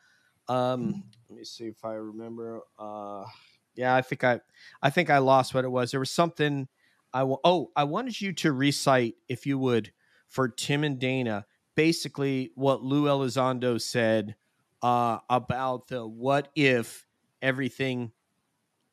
[0.47, 2.61] um, let me see if I remember.
[2.79, 3.25] Uh,
[3.75, 4.41] yeah, I think I
[4.81, 5.91] I think I lost what it was.
[5.91, 6.69] There was something
[7.13, 9.93] I oh I wanted you to recite if you would
[10.29, 14.35] for Tim and Dana basically what Lou Elizondo said
[14.83, 17.07] uh, about the what if
[17.41, 18.13] everything.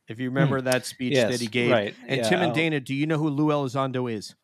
[0.07, 1.95] If you remember that speech that he gave, right.
[2.07, 4.36] and Yeah, Tim and I'll- Dana, do you know who Lou Elizondo is?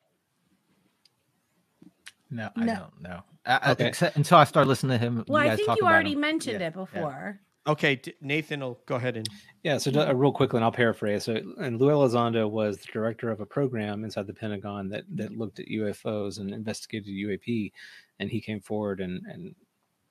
[2.30, 2.76] No, I No.
[2.76, 3.24] don't know.
[3.46, 5.24] I, I- except until I start listening to him.
[5.28, 6.20] Well, you I think talk you already him.
[6.22, 7.40] mentioned Yeah, it before.
[7.68, 9.28] Okay, D- Nathan will go ahead and
[9.62, 11.26] Yeah, so ju- uh, real quickly, and I'll paraphrase.
[11.26, 15.38] So, and Lou Elizondo was the director of a program inside the Pentagon that that
[15.38, 17.72] looked at UFOs and investigated UAP,
[18.20, 19.54] and he came forward and and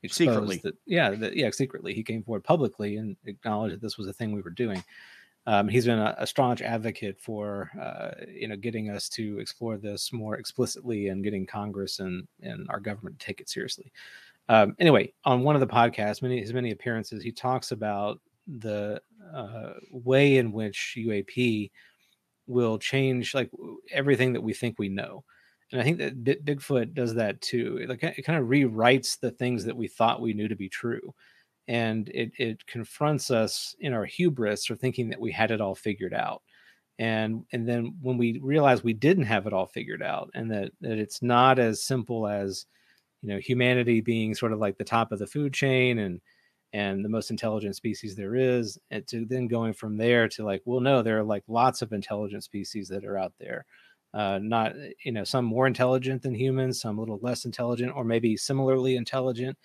[0.09, 0.59] Secretly.
[0.59, 4.13] that yeah, that, yeah, secretly he came forward publicly and acknowledged that this was a
[4.13, 4.83] thing we were doing.
[5.47, 9.79] Um, he's been a, a staunch advocate for uh, you know getting us to explore
[9.79, 13.93] this more explicitly and getting Congress and and our government to take it seriously.
[14.49, 19.01] Um, anyway, on one of the podcasts, many his many appearances, he talks about the
[19.35, 21.71] uh, way in which UAP
[22.47, 23.51] will change like
[23.93, 25.25] everything that we think we know.
[25.73, 27.79] And I think that Bi- Bigfoot does that too.
[27.81, 30.69] It, like, it kind of rewrites the things that we thought we knew to be
[30.69, 31.15] true.
[31.69, 35.75] And it, it confronts us in our hubris or thinking that we had it all
[35.75, 36.43] figured out.
[36.99, 40.73] And, and then when we realize we didn't have it all figured out and that,
[40.81, 42.67] that it's not as simple as,
[43.23, 46.21] you know, humanity being sort of like the top of the food chain and,
[46.73, 50.63] and the most intelligent species there is and to then going from there to like
[50.65, 53.65] well no there are like lots of intelligent species that are out there
[54.15, 54.73] uh not
[55.05, 58.97] you know some more intelligent than humans some a little less intelligent or maybe similarly
[58.97, 59.57] intelligent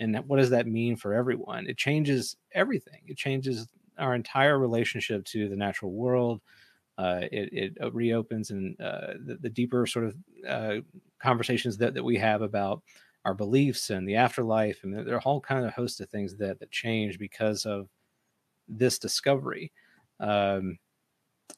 [0.00, 1.68] and what does that mean for everyone?
[1.68, 3.02] It changes everything.
[3.08, 3.68] It changes
[3.98, 6.42] our entire relationship to the natural world.
[6.98, 10.16] Uh, it, it uh, reopens and uh, the, the deeper sort of
[10.48, 10.76] uh,
[11.20, 12.82] conversations that, that we have about
[13.24, 16.58] our beliefs and the afterlife and there are whole kind of host of things that
[16.60, 17.88] that change because of
[18.68, 19.72] this discovery.
[20.20, 20.78] Um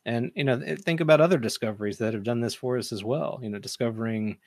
[0.05, 3.39] and you know think about other discoveries that have done this for us as well
[3.43, 4.39] you know discovering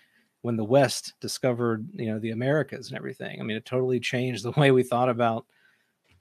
[0.45, 3.39] when the west discovered you know the americas and everything.
[3.39, 5.47] I mean it totally changed the way we thought about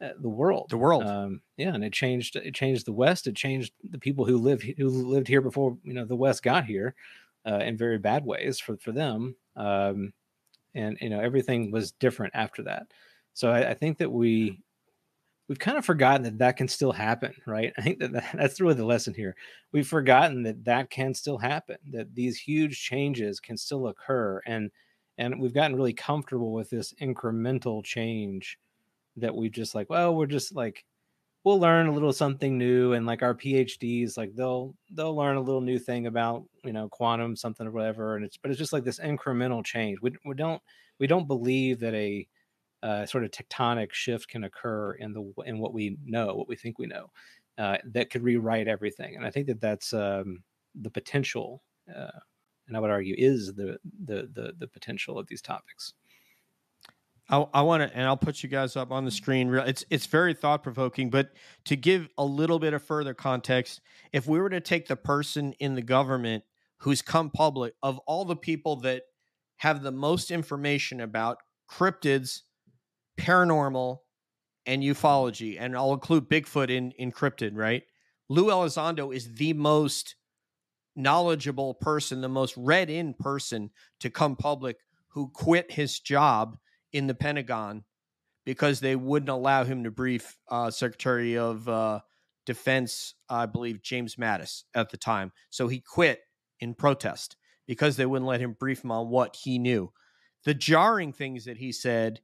[0.00, 0.68] uh, the world.
[0.70, 1.04] The world.
[1.04, 4.62] um yeah and it changed it changed the west it changed the people who live
[4.62, 6.94] who lived here before you know the west got here
[7.46, 9.36] uh, in very bad ways for for them.
[9.56, 10.14] Um
[10.74, 12.86] and you know everything was different after that.
[13.34, 14.58] So i, I think that we
[15.48, 17.72] we've kind of forgotten that that can still happen right?
[17.78, 19.36] I think that, that that's really the lesson here.
[19.72, 24.70] We've forgotten that that can still happen that these huge changes can still occur and
[25.18, 28.58] and we've gotten really comfortable with this incremental change
[29.16, 30.84] that we just like well we're just like
[31.44, 35.40] we'll learn a little something new and like our phds like they'll they'll learn a
[35.40, 38.72] little new thing about you know quantum something or whatever and it's but it's just
[38.72, 40.00] like this incremental change.
[40.00, 40.60] We, we don't
[40.98, 42.26] we don't believe that a
[42.84, 46.54] uh, sort of tectonic shift can occur in the in what we know what we
[46.54, 47.10] think we know
[47.58, 50.42] uh, that could rewrite everything and i think that that's um,
[50.74, 51.62] the potential
[51.94, 52.18] uh,
[52.68, 55.94] and i would argue is the the the, the potential of these topics
[57.30, 59.54] I, I want to, and I'll put you guys up on the screen.
[59.54, 61.32] It's it's very thought provoking, but
[61.64, 63.80] to give a little bit of further context,
[64.12, 66.44] if we were to take the person in the government
[66.78, 69.04] who's come public of all the people that
[69.56, 71.38] have the most information about
[71.70, 72.42] cryptids,
[73.18, 73.98] paranormal,
[74.66, 77.82] and ufology, and I'll include Bigfoot in cryptid, right?
[78.28, 80.16] Lou Elizondo is the most
[80.96, 83.70] knowledgeable person, the most read in person
[84.00, 84.78] to come public
[85.08, 86.56] who quit his job
[86.92, 87.84] in the Pentagon
[88.44, 92.00] because they wouldn't allow him to brief uh, Secretary of uh,
[92.46, 95.32] Defense, I believe James Mattis at the time.
[95.50, 96.20] So he quit
[96.60, 97.36] in protest
[97.66, 99.92] because they wouldn't let him brief him on what he knew.
[100.44, 102.20] The jarring things that he said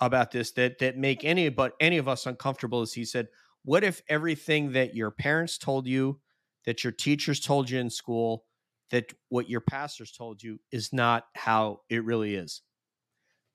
[0.00, 3.28] about this that that make any but any of us uncomfortable is he said,
[3.64, 6.20] "What if everything that your parents told you,
[6.64, 8.44] that your teachers told you in school,
[8.90, 12.62] that what your pastors told you is not how it really is?"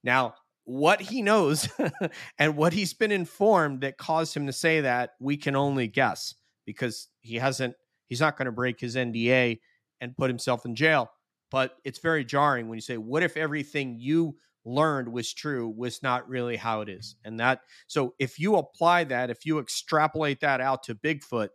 [0.03, 0.35] Now,
[0.65, 1.67] what he knows
[2.39, 6.35] and what he's been informed that caused him to say that, we can only guess
[6.65, 7.75] because he hasn't,
[8.07, 9.59] he's not going to break his NDA
[10.01, 11.11] and put himself in jail.
[11.51, 16.01] but it's very jarring when you say, "What if everything you learned was true was
[16.03, 20.41] not really how it is?" And that so if you apply that, if you extrapolate
[20.41, 21.49] that out to Bigfoot,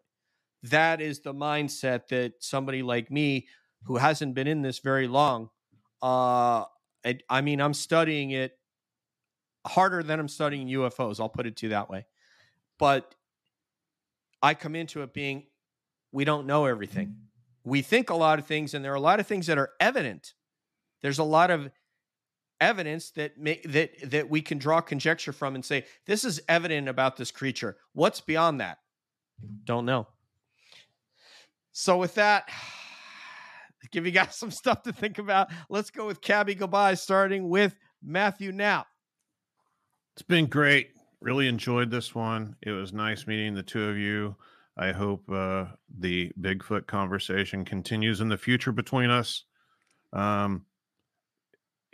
[0.63, 3.49] that is the mindset that somebody like me
[3.85, 5.49] who hasn't been in this very long
[6.03, 6.65] uh
[7.05, 8.53] I, I mean i'm studying it
[9.67, 12.07] harder than i'm studying ufos i'll put it to you that way.
[12.79, 13.15] But
[14.43, 15.45] i come into it being
[16.13, 17.17] we don't know everything.
[17.63, 19.71] We think a lot of things and there are a lot of things that are
[19.79, 20.35] evident.
[21.03, 21.71] There's a lot of
[22.61, 26.89] evidence that may, that that we can draw conjecture from and say this is evident
[26.89, 28.79] about this creature what's beyond that
[29.65, 30.07] don't know
[31.73, 32.49] so with that,
[33.91, 35.49] give you guys some stuff to think about.
[35.69, 38.87] Let's go with Cabby Goodbye, starting with Matthew Knapp.
[40.15, 40.91] It's been great.
[41.21, 42.57] Really enjoyed this one.
[42.63, 44.37] It was nice meeting the two of you.
[44.77, 45.67] I hope uh,
[45.99, 49.45] the Bigfoot conversation continues in the future between us.
[50.13, 50.65] Um,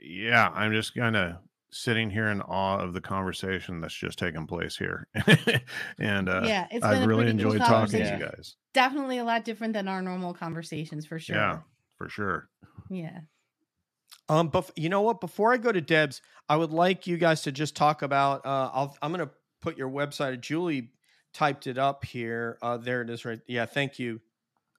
[0.02, 1.36] yeah, I'm just kind of
[1.70, 5.08] sitting here in awe of the conversation that's just taken place here.
[5.98, 8.56] and uh, yeah, it's I've been really pretty cool enjoyed talking to you guys.
[8.72, 11.36] Definitely a lot different than our normal conversations for sure.
[11.36, 11.58] Yeah,
[11.96, 12.48] for sure.
[12.88, 13.20] Yeah.
[14.28, 15.20] Um, but you know what?
[15.20, 18.44] Before I go to Deb's, I would like you guys to just talk about.
[18.44, 20.40] Uh, I'll, I'm going to put your website.
[20.40, 20.90] Julie
[21.32, 22.58] typed it up here.
[22.62, 23.40] Uh, there it is, right?
[23.46, 24.20] Yeah, thank you.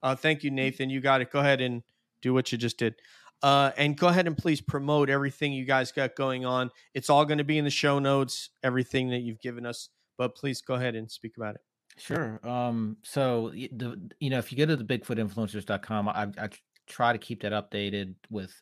[0.04, 0.90] Uh, thank you, Nathan.
[0.90, 1.32] You got it.
[1.32, 1.84] Go ahead and
[2.22, 2.96] do what you just did.
[3.44, 6.72] Uh, and go ahead and please promote everything you guys got going on.
[6.94, 9.90] It's all going to be in the show notes, everything that you've given us.
[10.18, 11.62] But please go ahead and speak about it.
[11.98, 12.40] Sure.
[12.48, 16.50] Um, so the you know, if you go to the bigfootinfluencers.com, I, I
[16.88, 18.54] try to keep that updated with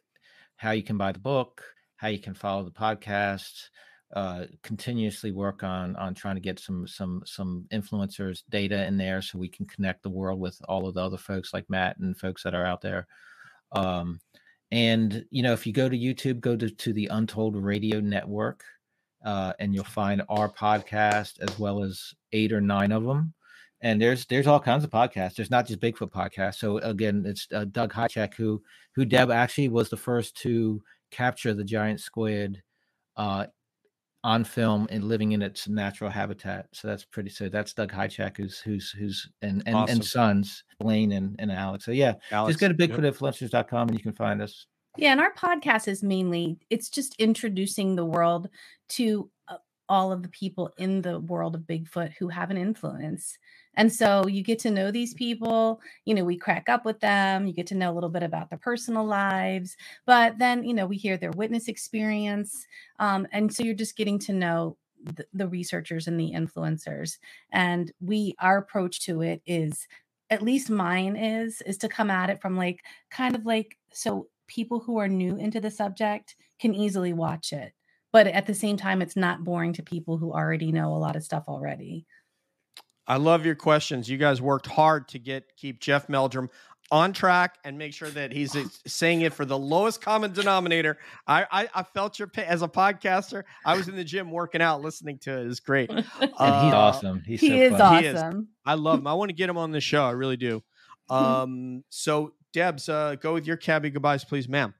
[0.57, 1.63] how you can buy the book,
[1.97, 3.69] how you can follow the podcast,
[4.15, 9.21] uh, continuously work on on trying to get some some some influencers data in there
[9.21, 12.17] so we can connect the world with all of the other folks like Matt and
[12.17, 13.07] folks that are out there.
[13.73, 14.21] Um,
[14.75, 18.61] and you know, if you go to YouTube, go to, to the Untold Radio Network,
[19.23, 23.33] uh, and you'll find our podcast as well as eight or nine of them.
[23.79, 25.35] And there's there's all kinds of podcasts.
[25.35, 26.55] There's not just Bigfoot podcasts.
[26.55, 28.61] So again, it's uh, Doug Hajicek who
[28.95, 32.61] who Deb actually was the first to capture the giant squid
[33.15, 33.45] uh,
[34.25, 36.67] on film and living in its natural habitat.
[36.73, 37.29] So that's pretty.
[37.29, 39.93] So that's Doug Hajicek, who's who's who's and and, Awesome.
[39.93, 41.85] and sons Blaine and, and Alex.
[41.85, 42.97] So yeah, Alex, just go to yep.
[42.97, 44.65] bigfootinfluencers.com and you can find us.
[44.97, 48.49] Yeah, and our podcast is mainly it's just introducing the world
[48.89, 49.57] to uh,
[49.87, 53.37] all of the people in the world of Bigfoot who have an influence.
[53.77, 57.47] And so you get to know these people, you know, we crack up with them,
[57.47, 59.75] you get to know a little bit about their personal lives,
[60.05, 62.65] but then, you know, we hear their witness experience.
[62.99, 67.17] Um, and so you're just getting to know the, the researchers and the influencers.
[67.51, 69.87] And we, our approach to it is,
[70.31, 74.27] at least mine is, is to come at it from like, kind of like, so
[74.47, 77.73] people who are new into the subject can easily watch it
[78.15, 81.17] but at the same time it's not boring to people who already know a lot
[81.17, 82.05] of stuff already
[83.07, 84.09] I love your questions.
[84.09, 86.49] You guys worked hard to get keep Jeff Meldrum
[86.91, 88.55] on track and make sure that he's
[88.85, 90.97] saying it for the lowest common denominator.
[91.27, 93.43] I, I I felt your pain as a podcaster.
[93.65, 95.47] I was in the gym working out, listening to it.
[95.47, 95.89] It's great.
[96.19, 97.23] And Uh, he's awesome.
[97.25, 98.01] He's he so is funny.
[98.01, 98.15] He is.
[98.15, 99.07] awesome I love him.
[99.07, 100.03] I want to get him on the show.
[100.03, 100.63] I really do.
[101.07, 104.73] Um, so Debs, uh, go with your cabby goodbyes, please, ma'am.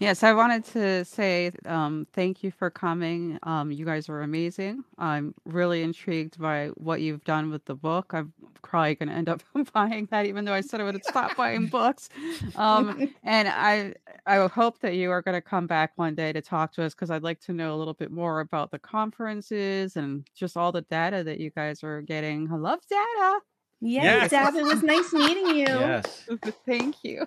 [0.00, 3.38] Yes, I wanted to say um, thank you for coming.
[3.42, 4.82] Um, you guys are amazing.
[4.96, 8.12] I'm really intrigued by what you've done with the book.
[8.14, 8.32] I'm
[8.62, 9.42] probably going to end up
[9.74, 12.08] buying that, even though I said I would stop buying books.
[12.56, 13.92] Um, and I,
[14.24, 16.94] I hope that you are going to come back one day to talk to us
[16.94, 20.72] because I'd like to know a little bit more about the conferences and just all
[20.72, 22.50] the data that you guys are getting.
[22.50, 23.40] I love data.
[23.82, 24.30] yeah Yes.
[24.30, 26.26] Deb, it was nice meeting you Yes.
[26.66, 27.26] Thank you.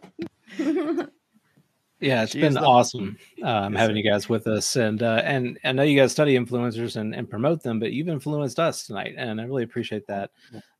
[2.03, 2.63] Yeah, it's Jeez, been look.
[2.63, 6.11] awesome um, Yes, having you guys with us, and uh, and I know you guys
[6.11, 10.07] study influencers and, and promote them, but you've influenced us tonight, and I really appreciate
[10.07, 10.31] that.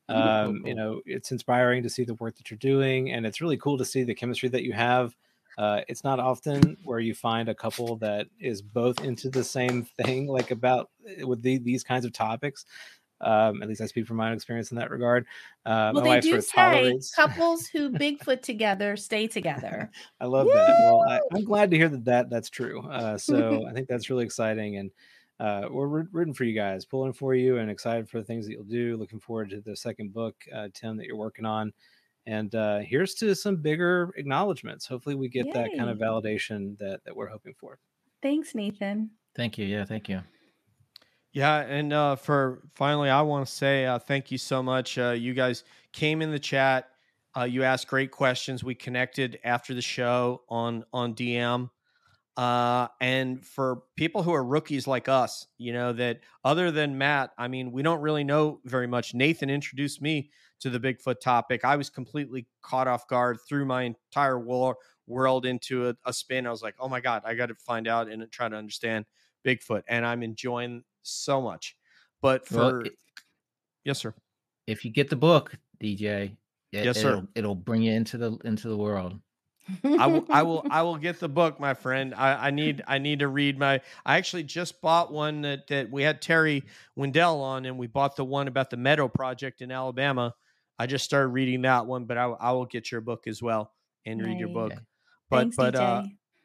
[0.08, 3.56] Um, you know, it's inspiring to see the work that you're doing, and it's really
[3.56, 5.14] cool to see the chemistry that you have.
[5.56, 9.84] Uh, it's not often where you find a couple that is both into the same
[9.84, 10.90] thing, like about
[11.22, 12.66] uh, with the, these kinds of topics.
[13.24, 15.26] Um, at least I speak from my own experience in that regard.
[15.64, 17.14] Uh, well my they wife do say tolerates.
[17.16, 19.90] couples who bigfoot together stay together
[20.20, 20.68] I love that.
[20.84, 22.82] Well, I, I'm glad to hear that, that that's true.
[22.88, 24.90] Uh, so I think that's really exciting, and
[25.40, 28.52] uh, we're rooting for you guys, pulling for you, and excited for the things that
[28.52, 28.96] you'll do.
[28.96, 31.72] Looking forward to the second book, uh, Tim, that you're working on.
[32.26, 34.86] And uh, here's to some bigger acknowledgments.
[34.86, 37.78] Hopefully, we get that kind of validation that that we're hoping for.
[38.22, 39.66] thanks nathan Thank you.
[39.66, 40.22] Yeah, thank you.
[41.34, 44.98] Yeah, and uh, for finally, I want to say uh, thank you so much.
[44.98, 46.90] Uh, you guys came in the chat,
[47.36, 48.62] Uh, you asked great questions.
[48.62, 51.70] We connected after the show on on DM.
[52.36, 57.32] Uh, and for people who are rookies like us, you know that other than Matt,
[57.38, 59.14] I mean, we don't really know very much.
[59.14, 60.30] Nathan introduced me
[60.60, 61.64] to the Bigfoot topic.
[61.64, 64.78] I was completely caught off guard, threw my entire war-
[65.08, 66.46] world into a, a spin.
[66.46, 69.06] I was like, oh my god, I got to find out and try to understand
[69.44, 71.76] Bigfoot, and I'm enjoying so much.
[72.20, 72.94] But Well, for it-
[73.84, 74.14] yes, sir.
[74.66, 76.36] If you get the book, DJ,
[76.72, 77.10] it, Yes, sir.
[77.10, 79.20] It'll, it'll bring you into the into the world.
[79.84, 82.14] I will, I will, I will get the book, my friend.
[82.14, 83.80] I, I need, I need to read my.
[84.04, 86.64] I actually just bought one that that we had Terry
[86.96, 90.34] Wendell on, and we bought the one about the Meadow Project in Alabama.
[90.78, 93.72] I just started reading that one, but I, I will get your book as well
[94.04, 94.72] and read your book.
[94.72, 94.80] Okay.
[95.30, 96.02] But Thanks, but uh,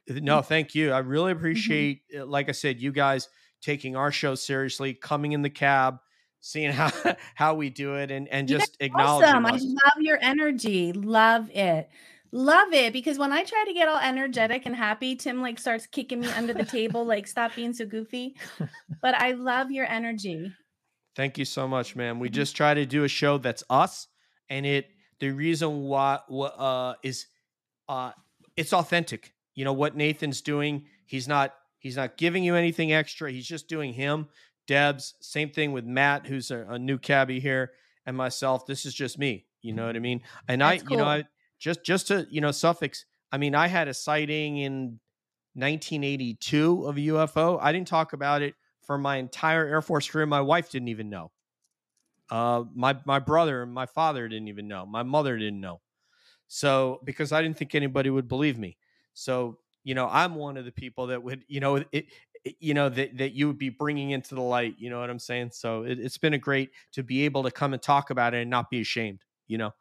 [0.07, 0.91] no, thank you.
[0.91, 3.27] I really appreciate, uh, like I said, you guys
[3.61, 5.99] taking our show seriously, coming in the cab,
[6.39, 6.91] seeing how
[7.35, 9.45] how we do it, and and just acknowledging awesome.
[9.45, 10.91] I love your energy.
[10.93, 11.89] Love it.
[12.31, 15.87] Love it because when I try to get all energetic and happy, Tim like starts
[15.87, 18.35] kicking me under the table, like stop being so goofy.
[19.01, 20.51] But I love your energy.
[21.15, 22.19] Thank you so much, man.
[22.19, 22.33] We Mhm.
[22.33, 24.07] just try to do a show that's us,
[24.47, 27.25] and it the reason why uh, is
[27.87, 28.11] uh,
[28.55, 29.33] it's authentic.
[29.55, 30.85] You know what Nathan's doing.
[31.05, 33.31] He's not he's not giving you anything extra.
[33.31, 34.27] He's just doing him.
[34.67, 37.71] Debs, same thing with Matt, who's a, a new cabbie here,
[38.05, 38.67] and myself.
[38.67, 39.45] This is just me.
[39.61, 40.21] You know what I mean?
[40.47, 41.05] And That's I, you know.
[41.05, 41.23] I
[41.57, 43.05] just just to you know suffix.
[43.31, 44.99] I mean, I had a sighting in
[45.53, 47.59] 1982 of a UFO.
[47.61, 50.25] I didn't talk about it for my entire Air Force career.
[50.25, 51.31] My wife didn't even know.
[52.29, 54.85] Uh, my my brother and my father didn't even know.
[54.85, 55.81] My mother didn't know.
[56.47, 58.77] So because I didn't think anybody would believe me.
[59.13, 62.05] So you know, I'm one of the people that would, you know, it, it
[62.59, 64.75] you know that that you would be bringing into the light.
[64.77, 65.51] You know what I'm saying?
[65.53, 68.41] So it, it's been a great to be able to come and talk about it
[68.41, 69.19] and not be ashamed.
[69.47, 69.73] You know,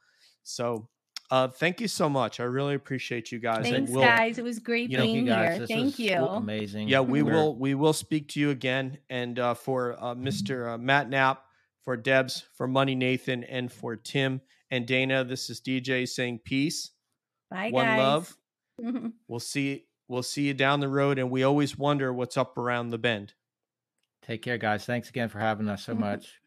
[0.42, 0.88] so
[1.30, 2.40] uh, thank you so much.
[2.40, 3.66] I really appreciate you guys.
[3.66, 4.38] and Thanks, we'll- guys.
[4.38, 5.58] It was great you know, being guys.
[5.58, 5.66] here.
[5.66, 6.16] Thank you.
[6.16, 6.88] Amazing.
[6.88, 10.74] Yeah, we We're- will we will speak to you again, and uh, for uh, Mr.
[10.74, 11.44] Uh, Matt Knapp,
[11.84, 15.22] for Debs, for Money Nathan, and for Tim and Dana.
[15.24, 16.90] This is DJ saying peace,
[17.50, 17.98] Bye, one guys.
[17.98, 18.36] love.
[19.28, 22.90] We'll see we'll see you down the road, and we always wonder what's up around
[22.90, 23.34] the bend.
[24.22, 24.84] Take care, guys.
[24.84, 26.22] Thanks again for having us so much.
[26.22, 26.37] Bye.